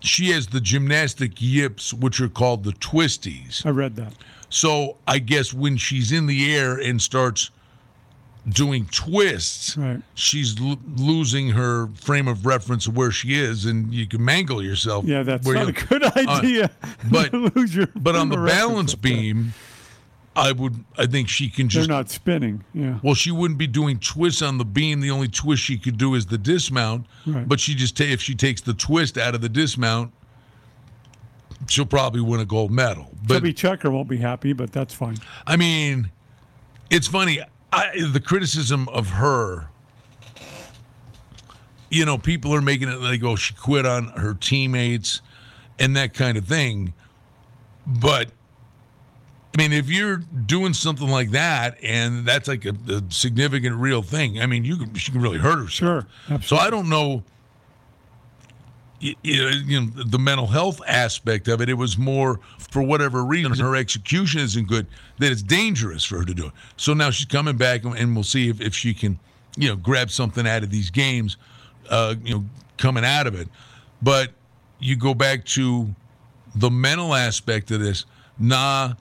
she 0.00 0.30
has 0.30 0.48
the 0.48 0.60
gymnastic 0.60 1.40
yips, 1.40 1.92
which 1.94 2.20
are 2.20 2.28
called 2.28 2.64
the 2.64 2.72
twisties. 2.72 3.64
I 3.66 3.70
read 3.70 3.96
that. 3.96 4.12
So 4.54 4.98
I 5.08 5.18
guess 5.18 5.52
when 5.52 5.76
she's 5.76 6.12
in 6.12 6.26
the 6.26 6.54
air 6.54 6.76
and 6.76 7.02
starts 7.02 7.50
doing 8.48 8.86
twists, 8.92 9.76
Right. 9.76 10.00
she's 10.14 10.60
l- 10.60 10.78
losing 10.96 11.48
her 11.50 11.88
frame 11.96 12.28
of 12.28 12.46
reference 12.46 12.86
of 12.86 12.96
where 12.96 13.10
she 13.10 13.34
is, 13.34 13.64
and 13.64 13.92
you 13.92 14.06
can 14.06 14.24
mangle 14.24 14.62
yourself. 14.62 15.06
Yeah, 15.06 15.24
that's 15.24 15.44
not 15.44 15.68
a 15.70 15.72
good 15.72 16.04
idea. 16.16 16.70
but- 17.10 17.32
Lose 17.56 17.74
your 17.74 17.88
But 17.96 18.14
on 18.14 18.28
the 18.28 18.36
frame 18.36 18.44
of 18.46 18.52
reference 18.52 18.60
balance 18.70 18.94
beam, 18.94 19.54
I 20.36 20.52
would. 20.52 20.84
I 20.96 21.06
think 21.06 21.28
she 21.28 21.48
can 21.48 21.68
just. 21.68 21.88
they're 21.88 21.96
not 21.96 22.08
spinning. 22.10 22.62
Yeah. 22.74 23.00
well, 23.02 23.14
she 23.14 23.32
wouldn't 23.32 23.58
be 23.58 23.66
doing 23.66 23.98
twists 23.98 24.40
on 24.42 24.58
the 24.58 24.64
beam. 24.64 25.00
The 25.00 25.10
only 25.10 25.28
twist 25.28 25.62
she 25.64 25.78
could 25.78 25.96
do 25.98 26.14
is 26.14 26.26
the 26.26 26.38
dismount. 26.38 27.06
Right. 27.26 27.48
But 27.48 27.58
she 27.58 27.74
just 27.74 27.96
ta- 27.96 28.04
if 28.04 28.20
she 28.20 28.34
takes 28.36 28.60
the 28.60 28.74
twist 28.74 29.18
out 29.18 29.34
of 29.34 29.40
the 29.40 29.48
dismount, 29.48 30.12
she'll 31.68 31.86
probably 31.86 32.20
win 32.20 32.40
a 32.40 32.44
gold 32.44 32.70
medal. 32.70 33.10
But 33.26 33.34
Chubby 33.34 33.52
Checker 33.52 33.90
won't 33.90 34.08
be 34.08 34.18
happy, 34.18 34.52
but 34.52 34.72
that's 34.72 34.94
fine. 34.94 35.16
I 35.46 35.56
mean, 35.56 36.10
it's 36.90 37.06
funny. 37.06 37.40
I, 37.72 37.90
the 38.12 38.20
criticism 38.20 38.88
of 38.90 39.08
her, 39.10 39.68
you 41.90 42.04
know, 42.04 42.18
people 42.18 42.54
are 42.54 42.62
making 42.62 42.88
it 42.88 43.00
like, 43.00 43.22
oh, 43.24 43.36
she 43.36 43.54
quit 43.54 43.86
on 43.86 44.08
her 44.08 44.34
teammates 44.34 45.20
and 45.78 45.96
that 45.96 46.14
kind 46.14 46.36
of 46.36 46.46
thing. 46.46 46.92
But, 47.86 48.30
I 49.54 49.58
mean, 49.58 49.72
if 49.72 49.88
you're 49.88 50.16
doing 50.16 50.72
something 50.72 51.08
like 51.08 51.30
that 51.32 51.76
and 51.82 52.26
that's 52.26 52.48
like 52.48 52.64
a, 52.64 52.74
a 52.88 53.02
significant 53.10 53.76
real 53.76 54.02
thing, 54.02 54.40
I 54.40 54.46
mean, 54.46 54.64
you 54.64 54.76
can, 54.76 54.94
she 54.94 55.12
can 55.12 55.20
really 55.20 55.38
hurt 55.38 55.58
herself. 55.58 56.06
Sure. 56.28 56.40
So 56.42 56.56
I 56.56 56.70
don't 56.70 56.88
know. 56.88 57.24
Y- 59.04 59.14
You 59.22 59.80
know, 59.80 59.86
the 60.04 60.18
mental 60.18 60.46
health 60.46 60.80
aspect 60.88 61.46
of 61.48 61.60
it. 61.60 61.68
It 61.68 61.74
was 61.74 61.96
more 61.98 62.40
for 62.58 62.82
whatever 62.82 63.24
reason 63.24 63.52
her 63.64 63.76
execution 63.76 64.40
isn't 64.40 64.66
good 64.66 64.86
that 65.18 65.30
it's 65.30 65.42
dangerous 65.42 66.02
for 66.04 66.18
her 66.18 66.24
to 66.24 66.34
do 66.34 66.46
it. 66.46 66.52
So 66.76 66.94
now 66.94 67.10
she's 67.10 67.26
coming 67.26 67.56
back, 67.56 67.84
and- 67.84 68.14
we'll 68.14 68.24
see 68.24 68.48
if, 68.48 68.60
if 68.60 68.74
she 68.74 68.94
can, 68.94 69.18
you 69.56 69.68
know, 69.68 69.76
grab 69.76 70.10
something 70.10 70.46
out 70.48 70.62
of 70.64 70.70
these 70.70 70.90
games, 70.90 71.36
uh, 71.90 72.14
you 72.24 72.34
know, 72.34 72.44
coming 72.78 73.04
out 73.04 73.26
of 73.26 73.34
it. 73.34 73.48
But 74.02 74.32
you 74.80 74.96
go 74.96 75.14
back 75.14 75.44
to 75.46 75.94
the 76.56 76.70
mental 76.70 77.14
aspect 77.14 77.70
of 77.70 77.80
this. 77.80 78.04
Nah, 78.38 78.94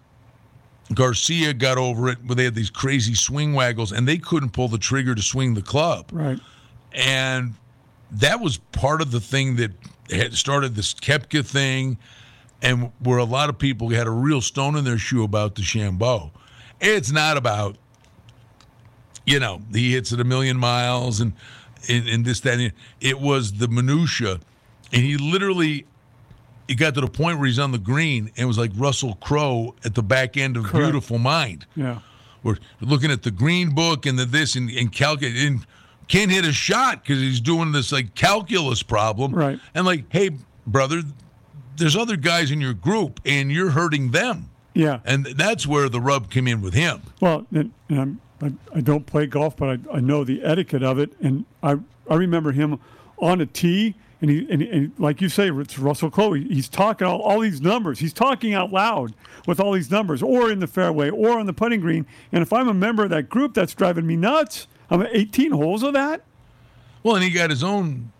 Garcia 0.93 1.53
got 1.53 1.77
over 1.77 2.09
it, 2.09 2.19
but 2.27 2.37
they 2.37 2.43
had 2.43 2.55
these 2.55 2.69
crazy 2.69 3.15
swing 3.15 3.53
waggles, 3.53 3.91
and 3.91 4.07
they 4.07 4.17
couldn't 4.17 4.49
pull 4.51 4.67
the 4.67 4.77
trigger 4.77 5.15
to 5.15 5.21
swing 5.21 5.53
the 5.53 5.61
club 5.61 6.05
Right. 6.11 6.39
and 6.93 7.53
that 8.11 8.39
was 8.41 8.57
part 8.73 9.01
of 9.01 9.09
the 9.09 9.19
thing 9.19 9.55
that 9.55 9.71
had 10.09 10.33
started 10.35 10.75
this 10.75 10.93
Koepka 10.93 11.45
thing, 11.45 11.97
and 12.61 12.91
where 12.99 13.17
a 13.17 13.23
lot 13.23 13.49
of 13.49 13.57
people 13.57 13.89
had 13.89 14.07
a 14.07 14.11
real 14.11 14.41
stone 14.41 14.75
in 14.75 14.83
their 14.83 14.97
shoe 14.97 15.23
about 15.23 15.55
DeChambeau. 15.55 16.31
It's 16.81 17.11
not 17.11 17.37
about, 17.37 17.77
you 19.25 19.39
know, 19.39 19.61
he 19.71 19.93
hits 19.93 20.11
it 20.11 20.19
a 20.19 20.23
million 20.23 20.57
miles, 20.57 21.19
and 21.19 21.33
and, 21.89 22.07
and 22.07 22.25
this, 22.25 22.39
that, 22.41 22.59
and 22.59 22.73
it 23.01 23.19
was 23.19 23.53
the 23.53 23.67
minutia, 23.67 24.39
and 24.91 25.01
he 25.01 25.17
literally. 25.17 25.85
It 26.65 26.75
got 26.75 26.93
to 26.95 27.01
the 27.01 27.07
point 27.07 27.39
where 27.39 27.47
he's 27.47 27.59
on 27.59 27.73
the 27.73 27.77
green 27.77 28.31
and 28.37 28.47
was 28.47 28.57
like 28.57 28.71
Russell 28.75 29.15
Crowe 29.15 29.75
at 29.83 29.95
the 29.95 30.01
back 30.01 30.37
end 30.37 30.55
of 30.55 30.63
Correct. 30.63 30.85
Beautiful 30.85 31.17
Mind. 31.17 31.65
Yeah. 31.75 31.99
We're 32.41 32.55
looking 32.79 33.11
at 33.11 33.23
the 33.23 33.31
green 33.31 33.75
book 33.75 34.05
and 34.05 34.17
the 34.17 34.23
this 34.23 34.55
and, 34.55 34.69
and 34.69 34.89
calculating. 34.89 35.65
Can't 36.07 36.29
hit 36.31 36.45
a 36.45 36.51
shot 36.53 37.03
because 37.03 37.19
he's 37.19 37.39
doing 37.39 37.71
this 37.71 37.91
like 37.91 38.13
calculus 38.15 38.83
problem. 38.83 39.33
Right. 39.33 39.59
And 39.73 39.85
like, 39.85 40.05
hey, 40.09 40.31
brother, 40.67 41.01
there's 41.77 41.95
other 41.95 42.15
guys 42.17 42.51
in 42.51 42.61
your 42.61 42.73
group 42.73 43.19
and 43.25 43.51
you're 43.51 43.71
hurting 43.71 44.11
them. 44.11 44.49
Yeah. 44.73 44.99
And 45.05 45.25
that's 45.25 45.65
where 45.67 45.89
the 45.89 46.01
rub 46.01 46.29
came 46.31 46.47
in 46.47 46.61
with 46.61 46.73
him. 46.73 47.01
Well, 47.21 47.45
and, 47.53 47.71
and 47.89 47.99
I'm, 47.99 48.21
I, 48.41 48.77
I 48.77 48.81
don't 48.81 49.05
play 49.05 49.25
golf, 49.27 49.55
but 49.57 49.69
I, 49.69 49.97
I 49.97 49.99
know 49.99 50.23
the 50.23 50.43
etiquette 50.43 50.83
of 50.83 50.99
it. 50.99 51.13
And 51.21 51.45
I, 51.61 51.77
I 52.09 52.15
remember 52.15 52.51
him 52.51 52.79
on 53.19 53.39
a 53.39 53.45
tee, 53.45 53.95
and, 54.19 54.29
he, 54.31 54.47
and, 54.49 54.61
and 54.61 54.91
like 54.97 55.21
you 55.21 55.29
say, 55.29 55.49
it's 55.49 55.77
Russell 55.79 56.09
Crowe. 56.09 56.33
He- 56.33 56.47
He's 56.47 56.67
talking 56.67 57.07
all, 57.07 57.21
all 57.21 57.39
these 57.39 57.61
numbers. 57.61 57.99
He's 57.99 58.13
talking 58.13 58.53
out 58.53 58.71
loud 58.71 59.13
with 59.47 59.59
all 59.59 59.71
these 59.73 59.91
numbers, 59.91 60.21
or 60.23 60.51
in 60.51 60.59
the 60.59 60.67
fairway, 60.67 61.09
or 61.09 61.39
on 61.39 61.45
the 61.45 61.53
putting 61.53 61.79
green. 61.79 62.05
And 62.31 62.41
if 62.41 62.51
I'm 62.51 62.67
a 62.67 62.73
member 62.73 63.03
of 63.03 63.09
that 63.11 63.29
group, 63.29 63.53
that's 63.53 63.73
driving 63.73 64.05
me 64.07 64.15
nuts. 64.15 64.67
I'm 64.93 65.07
18 65.11 65.51
holes 65.51 65.81
of 65.81 65.93
that. 65.93 66.21
Well, 67.01 67.15
and 67.15 67.23
he 67.23 67.31
got 67.31 67.49
his 67.49 67.63
own. 67.63 68.11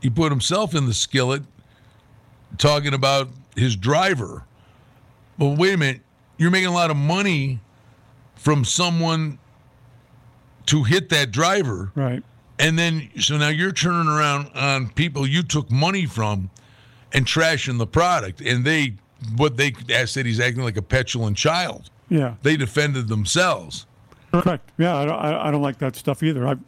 He 0.00 0.08
put 0.08 0.30
himself 0.30 0.74
in 0.74 0.86
the 0.86 0.94
skillet, 0.94 1.42
talking 2.58 2.94
about 2.94 3.28
his 3.56 3.74
driver. 3.74 4.44
Well, 5.38 5.56
wait 5.56 5.74
a 5.74 5.76
minute. 5.76 6.00
You're 6.38 6.52
making 6.52 6.68
a 6.68 6.72
lot 6.72 6.90
of 6.90 6.96
money 6.96 7.58
from 8.36 8.64
someone 8.64 9.38
to 10.66 10.84
hit 10.84 11.08
that 11.08 11.32
driver. 11.32 11.90
Right. 11.96 12.22
And 12.60 12.78
then, 12.78 13.10
so 13.18 13.36
now 13.36 13.48
you're 13.48 13.72
turning 13.72 14.08
around 14.08 14.48
on 14.54 14.90
people 14.90 15.26
you 15.26 15.42
took 15.42 15.70
money 15.72 16.06
from 16.06 16.50
and 17.12 17.26
trashing 17.26 17.78
the 17.78 17.86
product. 17.86 18.40
And 18.40 18.64
they, 18.64 18.94
what 19.36 19.56
they 19.56 19.72
said, 20.06 20.24
he's 20.24 20.38
acting 20.38 20.62
like 20.62 20.76
a 20.76 20.82
petulant 20.82 21.36
child. 21.36 21.90
Yeah. 22.08 22.34
They 22.42 22.56
defended 22.56 23.08
themselves. 23.08 23.86
Correct. 24.32 24.70
Yeah, 24.78 24.96
I 24.96 25.04
don't, 25.04 25.18
I 25.18 25.50
don't 25.50 25.62
like 25.62 25.78
that 25.78 25.96
stuff 25.96 26.22
either. 26.22 26.46
I've 26.46 26.60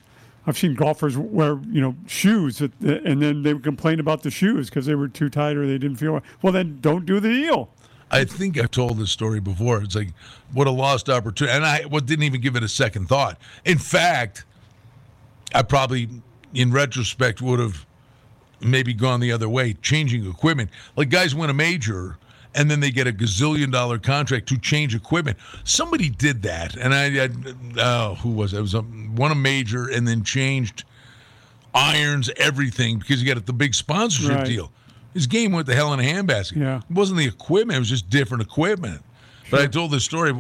I've 0.47 0.59
seen 0.59 0.75
golfers 0.75 1.17
wear 1.17 1.59
you 1.71 1.81
know 1.81 1.97
shoes 2.07 2.61
and 2.61 2.73
then 2.81 3.43
they 3.43 3.55
would 3.55 3.63
complain 3.65 4.01
about 4.01 4.23
the 4.23 4.31
shoes 4.31 4.69
because 4.69 4.87
they 4.87 4.95
were 4.95 5.09
too 5.09 5.31
tight 5.31 5.57
or 5.57 5.67
they 5.67 5.79
didn't 5.79 5.97
feel. 5.97 6.21
Well, 6.43 6.53
then 6.53 6.79
don't 6.81 7.07
do 7.07 7.21
the 7.21 7.31
deal. 7.31 7.71
I 8.11 8.25
think 8.25 8.59
I've 8.59 8.71
told 8.71 8.99
this 8.99 9.11
story 9.11 9.41
before. 9.41 9.83
It's 9.83 9.97
like 9.97 10.11
what 10.53 10.67
a 10.67 10.71
lost 10.71 11.09
opportunity, 11.09 11.57
and 11.57 11.65
I 11.65 11.83
what 11.85 12.07
didn't 12.07 12.25
even 12.25 12.41
give 12.41 12.57
it 12.57 12.63
a 12.63 12.69
second 12.69 13.09
thought. 13.09 13.39
In 13.65 13.79
fact, 13.79 14.45
I 15.55 15.63
probably, 15.63 16.09
in 16.53 16.71
retrospect, 16.71 17.41
would 17.41 17.59
have 17.59 17.87
maybe 18.61 18.93
gone 18.93 19.21
the 19.21 19.33
other 19.33 19.49
way, 19.49 19.73
changing 19.75 20.29
equipment. 20.29 20.71
Like 20.97 21.09
guys 21.09 21.35
win 21.35 21.49
a 21.49 21.55
major, 21.55 22.19
and 22.55 22.71
then 22.71 22.81
they 22.81 22.91
get 22.91 23.07
a 23.07 23.13
gazillion 23.13 23.71
dollar 23.73 23.99
contract 23.99 24.49
to 24.49 24.59
change 24.59 24.95
equipment. 24.95 25.37
Somebody 25.65 26.09
did 26.09 26.43
that, 26.43 26.77
and 26.77 26.95
I, 26.95 27.25
I 27.25 27.29
oh, 27.79 28.15
who 28.17 28.31
was 28.31 28.53
it? 28.55 28.59
It 28.59 28.63
was 28.63 28.75
a, 28.75 28.85
won 29.17 29.31
a 29.33 29.35
major 29.35 29.89
and 29.89 30.07
then 30.07 30.23
changed 30.25 30.85
irons, 31.75 32.31
everything 32.37 32.99
because 32.99 33.21
he 33.21 33.27
got 33.27 33.45
the 33.47 33.53
big 33.53 33.75
sponsorship 33.75 34.31
Right. 34.39 34.47
deal. 34.47 34.73
His 35.13 35.27
game 35.27 35.53
went 35.53 35.67
to 35.69 35.75
hell 35.75 35.93
in 35.93 36.01
a 36.01 36.03
handbasket. 36.03 36.57
Yeah. 36.57 36.79
It 36.79 36.91
wasn't 36.91 37.19
the 37.19 37.27
equipment; 37.27 37.77
it 37.77 37.81
was 37.81 37.89
just 37.91 38.11
different 38.11 38.43
equipment. 38.43 39.03
But 39.51 39.61
I 39.61 39.67
told 39.67 39.91
this 39.91 40.05
story 40.05 40.33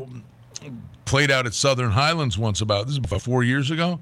played 1.04 1.30
out 1.30 1.46
at 1.46 1.54
Southern 1.54 1.90
Highlands 1.90 2.38
once 2.38 2.60
about 2.60 2.86
this 2.86 2.92
is 2.92 2.98
about 2.98 3.20
four 3.22 3.44
years 3.44 3.70
ago, 3.70 4.00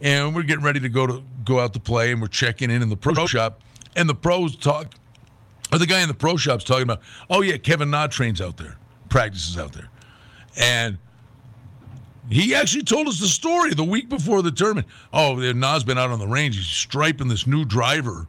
and 0.00 0.34
we're 0.34 0.44
getting 0.44 0.64
ready 0.64 0.80
to 0.80 0.88
go 0.88 1.06
to 1.06 1.22
go 1.44 1.58
out 1.60 1.72
to 1.74 1.80
play, 1.80 2.12
and 2.12 2.20
we're 2.22 2.28
checking 2.28 2.70
in 2.70 2.80
in 2.82 2.88
the 2.88 2.96
pro 2.96 3.26
shop, 3.26 3.60
and 3.96 4.08
the 4.08 4.14
pros 4.14 4.56
talk, 4.56 4.94
or 5.72 5.78
the 5.78 5.86
guy 5.86 6.00
in 6.00 6.08
the 6.08 6.14
pro 6.14 6.36
shop's 6.36 6.64
talking 6.64 6.84
about, 6.84 7.00
oh 7.30 7.42
yeah, 7.42 7.56
Kevin 7.56 7.90
Nod 7.90 8.10
trains 8.10 8.40
out 8.40 8.56
there, 8.56 8.76
practices 9.08 9.58
out 9.58 9.72
there, 9.72 9.88
and 10.56 10.98
he 12.30 12.54
actually 12.54 12.84
told 12.84 13.08
us 13.08 13.18
the 13.20 13.26
story 13.26 13.72
the 13.72 13.84
week 13.84 14.08
before 14.08 14.42
the 14.42 14.50
tournament. 14.50 14.86
Oh, 15.12 15.36
Na's 15.36 15.84
been 15.84 15.98
out 15.98 16.10
on 16.10 16.18
the 16.18 16.28
range, 16.28 16.56
he's 16.56 16.66
striping 16.66 17.28
this 17.28 17.46
new 17.46 17.64
driver. 17.64 18.26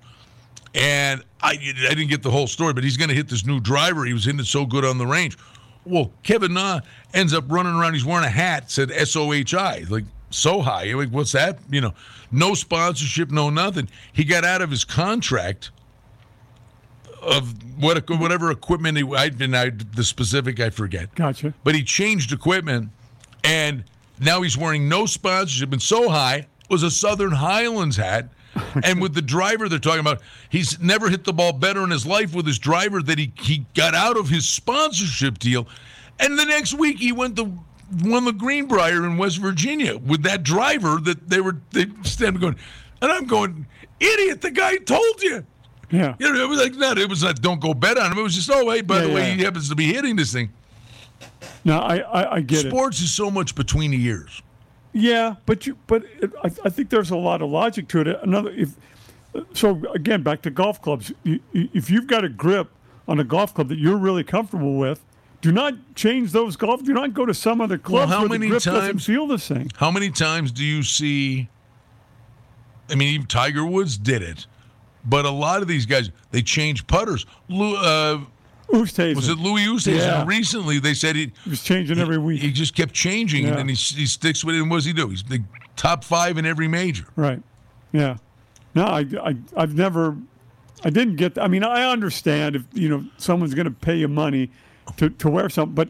And 0.76 1.24
I, 1.42 1.54
I 1.54 1.90
didn't 1.90 2.10
get 2.10 2.22
the 2.22 2.30
whole 2.30 2.46
story, 2.46 2.74
but 2.74 2.84
he's 2.84 2.96
going 2.96 3.10
to 3.10 3.16
hit 3.16 3.28
this 3.28 3.44
new 3.44 3.60
driver. 3.60 4.06
He 4.06 4.14
was 4.14 4.26
hitting 4.26 4.40
it 4.40 4.46
so 4.46 4.68
good 4.68 4.86
on 4.86 5.00
the 5.00 5.08
range. 5.08 5.36
Well, 5.84 6.12
Kevin 6.22 6.54
Na 6.54 6.82
ends 7.16 7.34
up 7.34 7.46
running 7.48 7.74
around. 7.74 7.96
He's 7.96 8.06
wearing 8.06 8.24
a 8.24 8.30
hat 8.30 8.70
said 8.70 8.92
S 8.92 9.16
O 9.16 9.34
H 9.34 9.56
I, 9.56 9.86
like 9.90 10.04
so 10.30 10.62
high. 10.62 10.94
Like, 10.94 11.10
what's 11.10 11.32
that? 11.32 11.58
You 11.72 11.82
know, 11.82 11.96
no 12.32 12.54
sponsorship, 12.54 13.32
no 13.32 13.50
nothing. 13.50 13.90
He 14.14 14.24
got 14.24 14.46
out 14.46 14.62
of 14.62 14.70
his 14.70 14.86
contract 14.86 15.72
of 17.22 17.54
what 17.82 18.10
whatever 18.10 18.52
equipment 18.52 18.98
he. 18.98 19.04
I 19.16 19.30
didn't. 19.30 19.56
I, 19.56 19.70
the 19.70 20.04
specific 20.04 20.60
I 20.60 20.70
forget. 20.70 21.14
Gotcha. 21.16 21.54
But 21.64 21.76
he 21.76 21.84
changed 21.84 22.32
equipment, 22.32 22.90
and 23.44 23.84
now 24.20 24.42
he's 24.42 24.58
wearing 24.58 24.90
no 24.90 25.06
sponsorship. 25.06 25.72
And 25.72 25.82
so 25.82 26.10
high 26.10 26.48
was 26.70 26.84
a 26.84 26.92
Southern 26.92 27.32
Highlands 27.32 27.98
hat. 27.98 28.30
and 28.84 29.00
with 29.00 29.14
the 29.14 29.22
driver 29.22 29.70
they're 29.70 29.78
talking 29.78 30.00
about, 30.00 30.22
he's 30.50 30.80
never 30.80 31.10
hit 31.10 31.24
the 31.24 31.32
ball 31.32 31.54
better 31.54 31.84
in 31.84 31.92
his 31.92 32.06
life 32.06 32.34
with 32.34 32.48
his 32.48 32.58
driver 32.58 33.02
that 33.04 33.20
he, 33.20 33.32
he 33.40 33.66
got 33.76 33.94
out 33.94 34.18
of 34.18 34.28
his 34.28 34.50
sponsorship 34.50 35.38
deal. 35.38 35.68
And 36.20 36.38
the 36.38 36.46
next 36.46 36.74
week 36.74 36.98
he 36.98 37.12
went 37.12 37.36
to 37.36 37.54
won 38.04 38.26
the 38.26 38.34
Greenbrier 38.34 39.06
in 39.06 39.18
West 39.18 39.38
Virginia 39.38 39.98
with 39.98 40.24
that 40.24 40.44
driver 40.44 40.98
that 41.04 41.30
they 41.30 41.42
were 41.42 41.58
they 41.72 41.88
stand 42.04 42.40
going. 42.40 42.56
And 43.02 43.12
I'm 43.12 43.26
going, 43.26 43.66
idiot, 44.00 44.42
the 44.42 44.52
guy 44.52 44.78
told 44.78 45.22
you. 45.22 45.46
Yeah. 45.92 46.16
You 46.20 46.34
know, 46.34 46.44
it 46.44 46.48
was 46.50 46.60
like 46.60 46.74
that. 46.78 46.98
It 46.98 47.10
was 47.10 47.24
like, 47.24 47.40
don't 47.40 47.60
go 47.60 47.74
bet 47.74 47.98
on 47.98 48.12
him. 48.12 48.18
It 48.18 48.22
was 48.22 48.36
just, 48.36 48.50
oh, 48.52 48.70
hey, 48.70 48.82
by 48.82 48.98
Yeah, 49.02 49.08
the 49.08 49.14
way, 49.14 49.28
yeah. 49.30 49.36
he 49.36 49.44
happens 49.44 49.70
to 49.70 49.76
be 49.76 49.92
hitting 49.92 50.16
this 50.16 50.32
thing. 50.32 50.52
No, 51.66 51.80
I 51.80 51.98
I, 51.98 52.36
I 52.36 52.42
get 52.42 52.66
it. 52.66 52.70
Sports 52.70 53.02
is 53.02 53.12
so 53.12 53.30
much 53.32 53.56
between 53.56 53.92
the 53.92 53.98
years. 53.98 54.42
Yeah, 54.94 55.36
but 55.46 55.68
you 55.68 55.78
but 55.88 56.04
it, 56.22 56.32
I, 56.44 56.52
I 56.66 56.70
think 56.70 56.90
there's 56.90 57.12
a 57.12 57.18
lot 57.18 57.42
of 57.42 57.50
logic 57.50 57.88
to 57.90 58.02
it. 58.02 58.08
Another 58.24 58.50
if 58.52 58.76
so 59.54 59.82
again 59.94 60.24
back 60.24 60.42
to 60.44 60.50
golf 60.50 60.82
clubs. 60.82 61.12
You, 61.24 61.40
if 61.54 61.90
you've 61.90 62.08
got 62.08 62.24
a 62.24 62.30
grip 62.30 62.70
on 63.08 63.20
a 63.20 63.24
golf 63.24 63.54
club 63.54 63.68
that 63.70 63.78
you're 63.80 63.98
really 63.98 64.24
comfortable 64.24 64.78
with, 64.78 65.04
do 65.42 65.52
not 65.52 65.74
change 65.96 66.32
those 66.32 66.56
golf. 66.56 66.84
Do 66.84 66.94
not 66.94 67.14
go 67.14 67.26
to 67.26 67.34
some 67.34 67.60
other 67.62 67.78
club 67.78 68.10
well, 68.10 68.20
how 68.22 68.28
many 68.28 68.48
grip 68.48 68.64
doesn't 68.64 68.82
times- 68.92 69.06
feel 69.06 69.28
the 69.28 69.38
same. 69.40 69.68
How 69.78 69.92
many 69.92 70.10
times 70.10 70.52
do 70.52 70.64
you 70.64 70.84
see? 70.84 71.50
I 72.90 72.96
mean, 72.96 73.10
even 73.14 73.28
Tiger 73.28 73.66
Woods 73.66 73.98
did 73.98 74.24
it, 74.24 74.48
but 75.10 75.26
a 75.26 75.30
lot 75.30 75.62
of 75.62 75.68
these 75.68 75.86
guys 75.86 76.12
they 76.32 76.42
change 76.42 76.86
putters. 76.88 77.26
Lou, 77.50 77.76
uh, 77.76 78.20
Oosthuizen 78.70 79.16
was 79.16 79.28
it 79.30 79.38
Louis 79.40 79.66
Oosthuizen? 79.66 79.98
Yeah. 79.98 80.26
Recently, 80.28 80.80
they 80.80 80.94
said 80.94 81.16
he 81.16 81.32
He 81.44 81.50
was 81.50 81.64
changing 81.64 81.98
every 82.00 82.18
week. 82.20 82.42
he 82.42 82.52
just 82.52 82.76
kept 82.76 82.94
changing, 82.94 83.44
Yeah. 83.44 83.50
and 83.50 83.58
then 83.60 83.68
he, 83.70 83.74
he 83.76 84.06
sticks 84.06 84.44
with 84.46 84.56
it. 84.56 84.62
And 84.62 84.70
what 84.70 84.78
does 84.78 84.86
he 84.86 84.94
do? 84.94 85.10
He's 85.10 85.24
the 85.24 85.44
top 85.76 86.04
five 86.04 86.38
in 86.38 86.46
every 86.46 86.68
major. 86.68 87.06
Right. 87.16 87.42
Yeah. 87.92 88.18
No, 88.76 88.86
I, 88.86 89.00
I, 89.24 89.36
I've 89.58 89.74
never, 89.74 90.16
I 90.84 90.92
didn't 90.92 91.16
get, 91.16 91.40
I 91.40 91.48
mean, 91.48 91.64
I 91.64 91.90
understand 91.92 92.56
if, 92.56 92.64
you 92.74 92.88
know, 92.88 93.04
someone's 93.18 93.56
going 93.56 93.66
to 93.66 93.72
pay 93.72 93.96
you 93.96 94.08
money 94.08 94.52
to, 94.98 95.10
to 95.10 95.30
wear 95.30 95.50
something, 95.50 95.74
but 95.74 95.90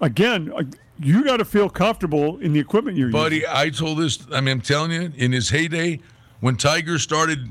again, 0.00 0.52
you 0.98 1.22
got 1.24 1.36
to 1.36 1.44
feel 1.44 1.68
comfortable 1.70 2.38
in 2.38 2.52
the 2.52 2.58
equipment 2.58 2.96
you're 2.96 3.08
using. 3.08 3.20
Buddy, 3.20 3.46
I 3.46 3.70
told 3.70 3.98
this. 3.98 4.18
I 4.32 4.40
mean, 4.40 4.54
I'm 4.54 4.60
telling 4.60 4.90
you, 4.90 5.12
in 5.16 5.30
his 5.30 5.50
heyday, 5.50 6.00
when 6.40 6.56
Tiger 6.56 6.98
started 6.98 7.48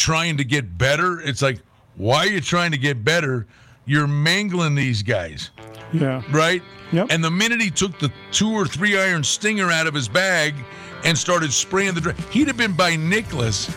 trying 0.00 0.36
to 0.38 0.44
get 0.44 0.78
better, 0.78 1.20
it's 1.20 1.42
like, 1.42 1.58
why 1.96 2.20
are 2.20 2.26
you 2.30 2.40
trying 2.40 2.70
to 2.72 2.78
get 2.78 3.04
better? 3.04 3.46
You're 3.84 4.06
mangling 4.06 4.74
these 4.74 5.02
guys, 5.02 5.50
Yeah. 5.92 6.22
right? 6.30 6.62
Yep. 6.92 7.08
And 7.10 7.22
the 7.22 7.30
minute 7.30 7.60
he 7.60 7.70
took 7.70 7.98
the 7.98 8.10
two 8.32 8.50
or 8.50 8.66
three 8.66 8.98
iron 8.98 9.22
stinger 9.22 9.70
out 9.70 9.86
of 9.86 9.94
his 9.94 10.08
bag 10.08 10.54
and 11.04 11.16
started 11.16 11.52
spraying 11.52 11.94
the, 11.94 12.14
he'd 12.30 12.48
have 12.48 12.56
been 12.56 12.72
by 12.72 12.96
Nicklaus 12.96 13.70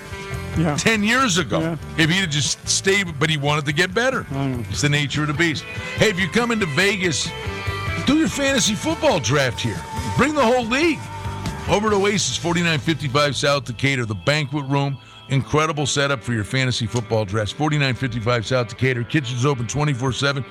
Yeah. 0.58 0.76
10 0.78 1.04
years 1.04 1.38
ago 1.40 1.60
Yeah. 1.60 1.76
if 1.98 2.10
he'd 2.10 2.22
have 2.22 2.30
just 2.30 2.68
stayed, 2.70 3.20
but 3.20 3.30
he 3.30 3.38
wanted 3.38 3.66
to 3.66 3.74
get 3.74 3.94
better. 3.94 4.26
I. 4.34 4.64
It's 4.70 4.82
the 4.82 4.90
nature 4.90 5.22
of 5.24 5.28
the 5.28 5.34
beast. 5.34 5.64
Hey, 5.98 6.10
if 6.10 6.20
you 6.20 6.28
come 6.30 6.52
into 6.52 6.66
Vegas, 6.68 7.28
do 8.06 8.16
your 8.18 8.30
fantasy 8.30 8.76
football 8.76 9.20
draft 9.20 9.60
here. 9.60 9.80
Bring 10.18 10.34
the 10.36 10.46
whole 10.46 10.66
league. 10.66 11.00
Over 11.70 11.90
to 11.90 11.96
Oasis 11.96 12.38
4955 12.38 13.36
South 13.36 13.66
Decatur, 13.66 14.06
the 14.06 14.16
banquet 14.16 14.66
room. 14.68 14.98
Incredible 15.30 15.86
setup 15.86 16.22
for 16.22 16.34
your 16.34 16.44
fantasy 16.44 16.86
football 16.86 17.26
dress. 17.26 17.52
4955 17.52 18.46
South 18.46 18.68
Decatur. 18.68 19.04
Kitchen's 19.04 19.46
open 19.46 19.68
24 19.68 20.12
7. 20.12 20.46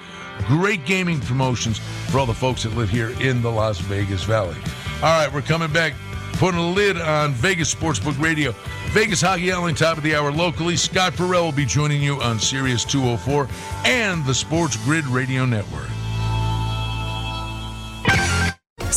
Great 0.46 0.84
gaming 0.86 1.20
promotions 1.20 1.78
for 2.10 2.18
all 2.18 2.26
the 2.26 2.34
folks 2.34 2.62
that 2.62 2.74
live 2.74 2.88
here 2.88 3.10
in 3.20 3.42
the 3.42 3.50
Las 3.50 3.78
Vegas 3.80 4.24
Valley. 4.24 4.56
All 4.96 5.18
right, 5.18 5.32
we're 5.32 5.42
coming 5.42 5.72
back, 5.72 5.94
putting 6.34 6.58
a 6.58 6.70
lid 6.70 6.96
on 6.96 7.32
Vegas 7.32 7.72
Sportsbook 7.74 8.20
Radio. 8.20 8.54
Vegas 8.92 9.20
Hockey 9.20 9.52
Hour, 9.52 9.72
top 9.72 9.96
of 9.98 10.02
the 10.02 10.14
hour 10.14 10.32
locally. 10.32 10.76
Scott 10.76 11.14
Ferrall 11.14 11.44
will 11.46 11.52
be 11.52 11.64
joining 11.64 12.02
you 12.02 12.20
on 12.20 12.38
Sirius 12.38 12.84
204 12.84 13.48
and 13.84 14.24
the 14.24 14.34
Sports 14.34 14.76
Grid 14.84 15.06
Radio 15.06 15.44
Network. 15.44 15.88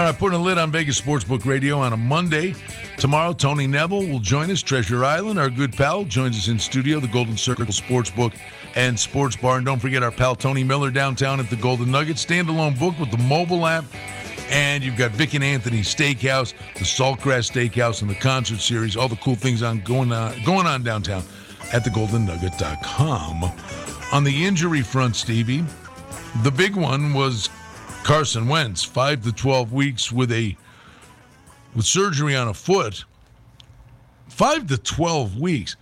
All 0.00 0.06
right, 0.06 0.18
putting 0.18 0.40
a 0.40 0.42
lid 0.42 0.56
on 0.56 0.70
Vegas 0.70 0.98
Sportsbook 0.98 1.44
Radio 1.44 1.78
on 1.78 1.92
a 1.92 1.96
Monday. 1.96 2.54
Tomorrow, 2.96 3.34
Tony 3.34 3.66
Neville 3.66 4.08
will 4.08 4.18
join 4.18 4.50
us. 4.50 4.62
Treasure 4.62 5.04
Island, 5.04 5.38
our 5.38 5.50
good 5.50 5.76
pal, 5.76 6.04
joins 6.04 6.38
us 6.38 6.48
in 6.48 6.58
studio, 6.58 7.00
the 7.00 7.06
Golden 7.06 7.36
Circle 7.36 7.66
Sportsbook 7.66 8.32
and 8.76 8.98
Sports 8.98 9.36
Bar. 9.36 9.58
And 9.58 9.66
don't 9.66 9.78
forget 9.78 10.02
our 10.02 10.10
pal 10.10 10.34
Tony 10.34 10.64
Miller 10.64 10.90
downtown 10.90 11.38
at 11.38 11.50
the 11.50 11.56
Golden 11.56 11.90
Nugget. 11.90 12.16
Standalone 12.16 12.78
book 12.78 12.98
with 12.98 13.10
the 13.10 13.18
mobile 13.18 13.66
app. 13.66 13.84
And 14.48 14.82
you've 14.82 14.96
got 14.96 15.10
Vic 15.10 15.34
and 15.34 15.44
Anthony 15.44 15.80
Steakhouse, 15.80 16.54
the 16.76 16.86
Saltgrass 16.86 17.52
Steakhouse, 17.52 18.00
and 18.00 18.10
the 18.10 18.14
concert 18.14 18.60
series. 18.60 18.96
All 18.96 19.06
the 19.06 19.16
cool 19.16 19.34
things 19.34 19.62
on 19.62 19.80
going 19.80 20.12
on 20.12 20.42
going 20.44 20.66
on 20.66 20.82
downtown 20.82 21.22
at 21.74 21.84
thegoldennugget.com. 21.84 23.52
On 24.14 24.24
the 24.24 24.46
injury 24.46 24.80
front, 24.80 25.14
Stevie, 25.14 25.62
the 26.42 26.50
big 26.50 26.74
one 26.74 27.12
was 27.12 27.50
Carson 28.04 28.48
Wentz, 28.48 28.82
five 28.82 29.22
to 29.24 29.32
twelve 29.32 29.72
weeks 29.72 30.10
with 30.10 30.32
a 30.32 30.56
with 31.74 31.84
surgery 31.84 32.34
on 32.34 32.48
a 32.48 32.54
foot. 32.54 33.04
Five 34.28 34.66
to 34.68 34.78
twelve 34.78 35.38
weeks. 35.38 35.76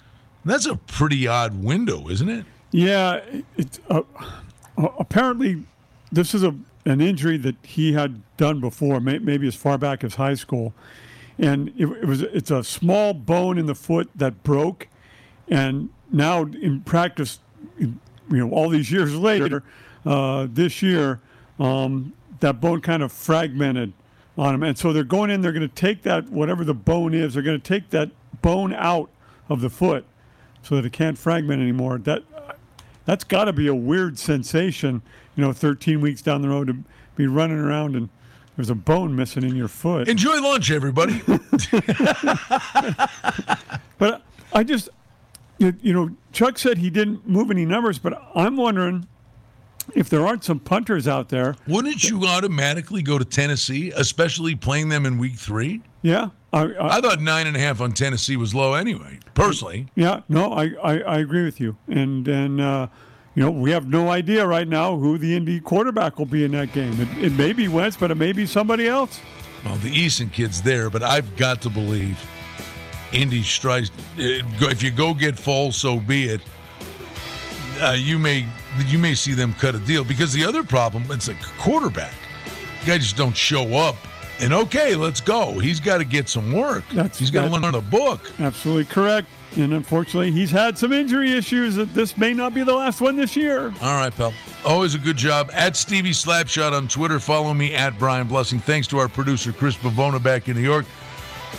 That's 0.45 0.67
a 0.67 0.77
pretty 0.77 1.27
odd 1.27 1.63
window, 1.63 2.09
isn't 2.09 2.29
it? 2.29 2.45
Yeah, 2.71 3.21
it's 3.57 3.81
uh, 3.89 4.03
apparently 4.77 5.65
this 6.13 6.35
is 6.35 6.43
a 6.43 6.55
an 6.85 7.01
injury 7.01 7.37
that 7.39 7.57
he 7.63 7.93
had 7.93 8.23
done 8.37 8.61
before, 8.61 9.01
may, 9.01 9.19
maybe 9.19 9.47
as 9.47 9.55
far 9.55 9.77
back 9.77 10.05
as 10.05 10.15
high 10.15 10.35
school, 10.35 10.73
and 11.39 11.69
it, 11.77 11.87
it 11.87 12.05
was 12.05 12.23
it's 12.23 12.51
a 12.51 12.63
small 12.65 13.15
bone 13.15 13.59
in 13.59 13.67
the 13.67 13.75
foot 13.75 14.11
that 14.15 14.43
broke, 14.43 14.89
and 15.49 15.91
now 16.11 16.43
in 16.43 16.81
practice, 16.83 17.39
you 17.79 17.99
know, 18.31 18.51
all 18.51 18.69
these 18.69 18.91
years 18.91 19.15
later, 19.15 19.63
uh, 20.07 20.47
this 20.51 20.83
year, 20.83 21.21
um, 21.59 22.13
that 22.41 22.61
bone 22.61 22.81
kind 22.81 23.03
of 23.03 23.13
fragmented 23.13 23.93
on 24.37 24.55
him, 24.55 24.63
and 24.63 24.79
so 24.79 24.93
they're 24.93 25.05
going 25.05 25.31
in, 25.31 25.41
they're 25.41 25.53
going 25.53 25.69
to 25.69 25.75
take 25.75 26.03
that 26.03 26.29
whatever 26.29 26.65
the 26.65 26.75
bone 26.75 27.15
is, 27.15 27.35
they're 27.35 27.43
going 27.43 27.61
to 27.61 27.69
take 27.69 27.91
that 27.91 28.11
bone 28.41 28.73
out 28.75 29.11
of 29.49 29.61
the 29.61 29.71
foot, 29.71 30.05
so 30.63 30.77
that 30.77 30.85
it 30.85 30.93
can't 30.93 31.19
fragment 31.19 31.61
anymore. 31.61 31.99
That 31.99 32.23
that's 33.05 33.25
got 33.25 33.47
to 33.47 33.53
be 33.55 33.67
a 33.69 33.75
weird 33.75 34.19
sensation, 34.19 35.01
you 35.35 35.43
know, 35.43 35.53
13 35.53 36.01
weeks 36.01 36.21
down 36.21 36.43
the 36.43 36.49
road 36.51 36.67
to 36.67 36.77
be 37.17 37.27
running 37.27 37.59
around 37.59 37.97
and 37.97 38.11
there's 38.59 38.71
a 38.71 38.75
bone 38.75 39.15
missing 39.15 39.45
in 39.45 39.55
your 39.55 39.69
foot. 39.69 40.09
Enjoy 40.09 40.41
lunch, 40.41 40.73
everybody. 40.73 41.23
but 43.99 44.23
I 44.53 44.65
just, 44.65 44.89
you, 45.59 45.75
you 45.81 45.93
know, 45.93 46.11
Chuck 46.33 46.59
said 46.59 46.79
he 46.79 46.91
didn't 46.91 47.27
move 47.27 47.53
any 47.53 47.65
numbers, 47.65 48.01
but 48.01 48.21
I'm 48.35 48.57
wondering 48.57 49.07
if 49.95 50.09
there 50.09 50.27
aren't 50.27 50.45
some 50.45 50.61
punters 50.61 51.09
out 51.09 51.29
there. 51.29 51.55
Wouldn't 51.67 52.09
you 52.09 52.25
automatically 52.25 53.03
go 53.03 53.19
to 53.19 53.25
Tennessee, 53.25 53.93
especially 53.97 54.55
playing 54.55 54.89
them 54.89 55.07
in 55.07 55.19
week 55.19 55.37
three? 55.37 55.83
Yeah. 56.03 56.31
I, 56.53 56.63
I, 56.63 56.97
I 56.97 57.01
thought 57.01 57.21
nine 57.21 57.47
and 57.47 57.57
a 57.57 57.61
half 57.61 57.81
on 57.81 57.93
Tennessee 57.93 58.37
was 58.37 58.55
low 58.55 58.75
anyway, 58.75 59.19
personally. 59.35 59.89
Yeah, 59.95 60.23
no, 60.29 60.53
I, 60.53 60.71
I, 60.83 61.01
I 61.01 61.19
agree 61.19 61.45
with 61.45 61.61
you. 61.61 61.77
And 61.89 62.25
then, 62.25 62.59
uh, 62.59 62.89
you 63.35 63.43
know, 63.43 63.51
we 63.51 63.71
have 63.73 63.87
no 63.87 64.09
idea 64.09 64.47
right 64.47 64.67
now 64.67 64.97
who 64.97 65.19
the 65.19 65.37
Indy 65.37 65.61
quarterback 65.61 66.19
will 66.19 66.27
be 66.27 66.45
in 66.45 66.53
that 66.53 66.73
game. 66.73 66.99
It, 67.01 67.25
it 67.27 67.33
may 67.33 67.53
be 67.53 67.69
Wentz, 67.69 67.97
but 67.97 68.11
it 68.11 68.15
may 68.15 68.33
be 68.33 68.47
somebody 68.47 68.89
else. 68.89 69.21
Well, 69.65 69.77
the 69.77 69.91
Eason 69.91 70.33
kid's 70.33 70.63
there, 70.63 70.89
but 70.89 71.03
I've 71.03 71.37
got 71.37 71.61
to 71.63 71.71
believe 71.71 72.19
Indy 73.13 73.43
strikes. 73.43 73.91
If 74.17 74.83
you 74.83 74.91
go 74.91 75.13
get 75.13 75.35
Foles, 75.35 75.75
so 75.75 76.01
be 76.01 76.29
it. 76.29 76.41
Uh, 77.81 77.97
you 77.99 78.19
may 78.19 78.47
you 78.87 78.99
may 78.99 79.15
see 79.15 79.33
them 79.33 79.53
cut 79.55 79.75
a 79.75 79.79
deal 79.79 80.05
because 80.05 80.33
the 80.33 80.45
other 80.45 80.63
problem 80.63 81.05
it's 81.11 81.29
a 81.29 81.35
quarterback. 81.59 82.15
Guys 82.87 83.01
just 83.03 83.17
don't 83.17 83.37
show 83.37 83.75
up 83.75 83.97
and 84.41 84.53
okay, 84.53 84.95
let's 84.95 85.21
go. 85.21 85.59
He's 85.59 85.81
got 85.81 85.99
to 85.99 86.05
get 86.05 86.29
some 86.29 86.53
work. 86.53 86.85
That's, 86.93 87.19
He's 87.19 87.31
got 87.31 87.45
to 87.45 87.51
learn 87.51 87.73
the 87.73 87.81
book. 87.81 88.31
Absolutely 88.39 88.85
correct. 88.85 89.27
And 89.57 89.73
unfortunately, 89.73 90.31
he's 90.31 90.51
had 90.51 90.79
some 90.79 90.93
injury 90.93 91.33
issues. 91.33 91.75
That 91.75 91.93
this 91.95 92.17
may 92.17 92.35
not 92.35 92.55
be 92.55 92.63
the 92.63 92.75
last 92.75 93.01
one 93.01 93.17
this 93.17 93.35
year. 93.35 93.73
All 93.83 93.97
right, 93.97 94.15
pal. 94.15 94.33
Always 94.65 94.95
a 94.95 94.99
good 94.99 95.17
job. 95.17 95.51
At 95.53 95.75
Stevie 95.75 96.11
Slapshot 96.11 96.73
on 96.73 96.87
Twitter. 96.87 97.19
Follow 97.19 97.53
me 97.55 97.75
at 97.75 97.99
Brian 97.99 98.29
Blessing. 98.29 98.61
Thanks 98.61 98.87
to 98.89 98.99
our 98.99 99.09
producer 99.09 99.53
Chris 99.53 99.77
Pavona 99.77 100.23
back 100.23 100.49
in 100.49 100.55
New 100.57 100.63
York. 100.63 100.87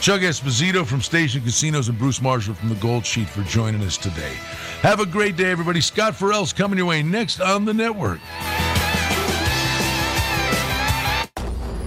Chuck 0.02 0.22
Esposito 0.22 0.86
from 0.86 1.02
Station 1.02 1.42
Casinos 1.42 1.90
and 1.90 1.98
Bruce 1.98 2.22
Marshall 2.22 2.54
from 2.54 2.70
the 2.70 2.76
Gold 2.76 3.06
Sheet 3.06 3.28
for 3.28 3.44
joining 3.44 3.82
us 3.84 3.98
today. 3.98 4.34
Have 4.82 5.02
a 5.02 5.06
great 5.06 5.36
day, 5.36 5.52
everybody. 5.52 5.82
Scott 5.82 6.16
Ferrall's 6.16 6.54
coming 6.54 6.78
your 6.78 6.88
way 6.88 7.04
next 7.04 7.42
on 7.42 7.66
the 7.66 7.74
network. 7.74 8.20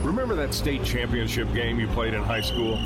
Remember 0.05 0.35
that 0.35 0.53
state 0.53 0.85
championship 0.85 1.53
game 1.55 1.81
you 1.81 1.89
played 1.89 2.13
in 2.13 2.23
high 2.23 2.43
school? 2.43 2.77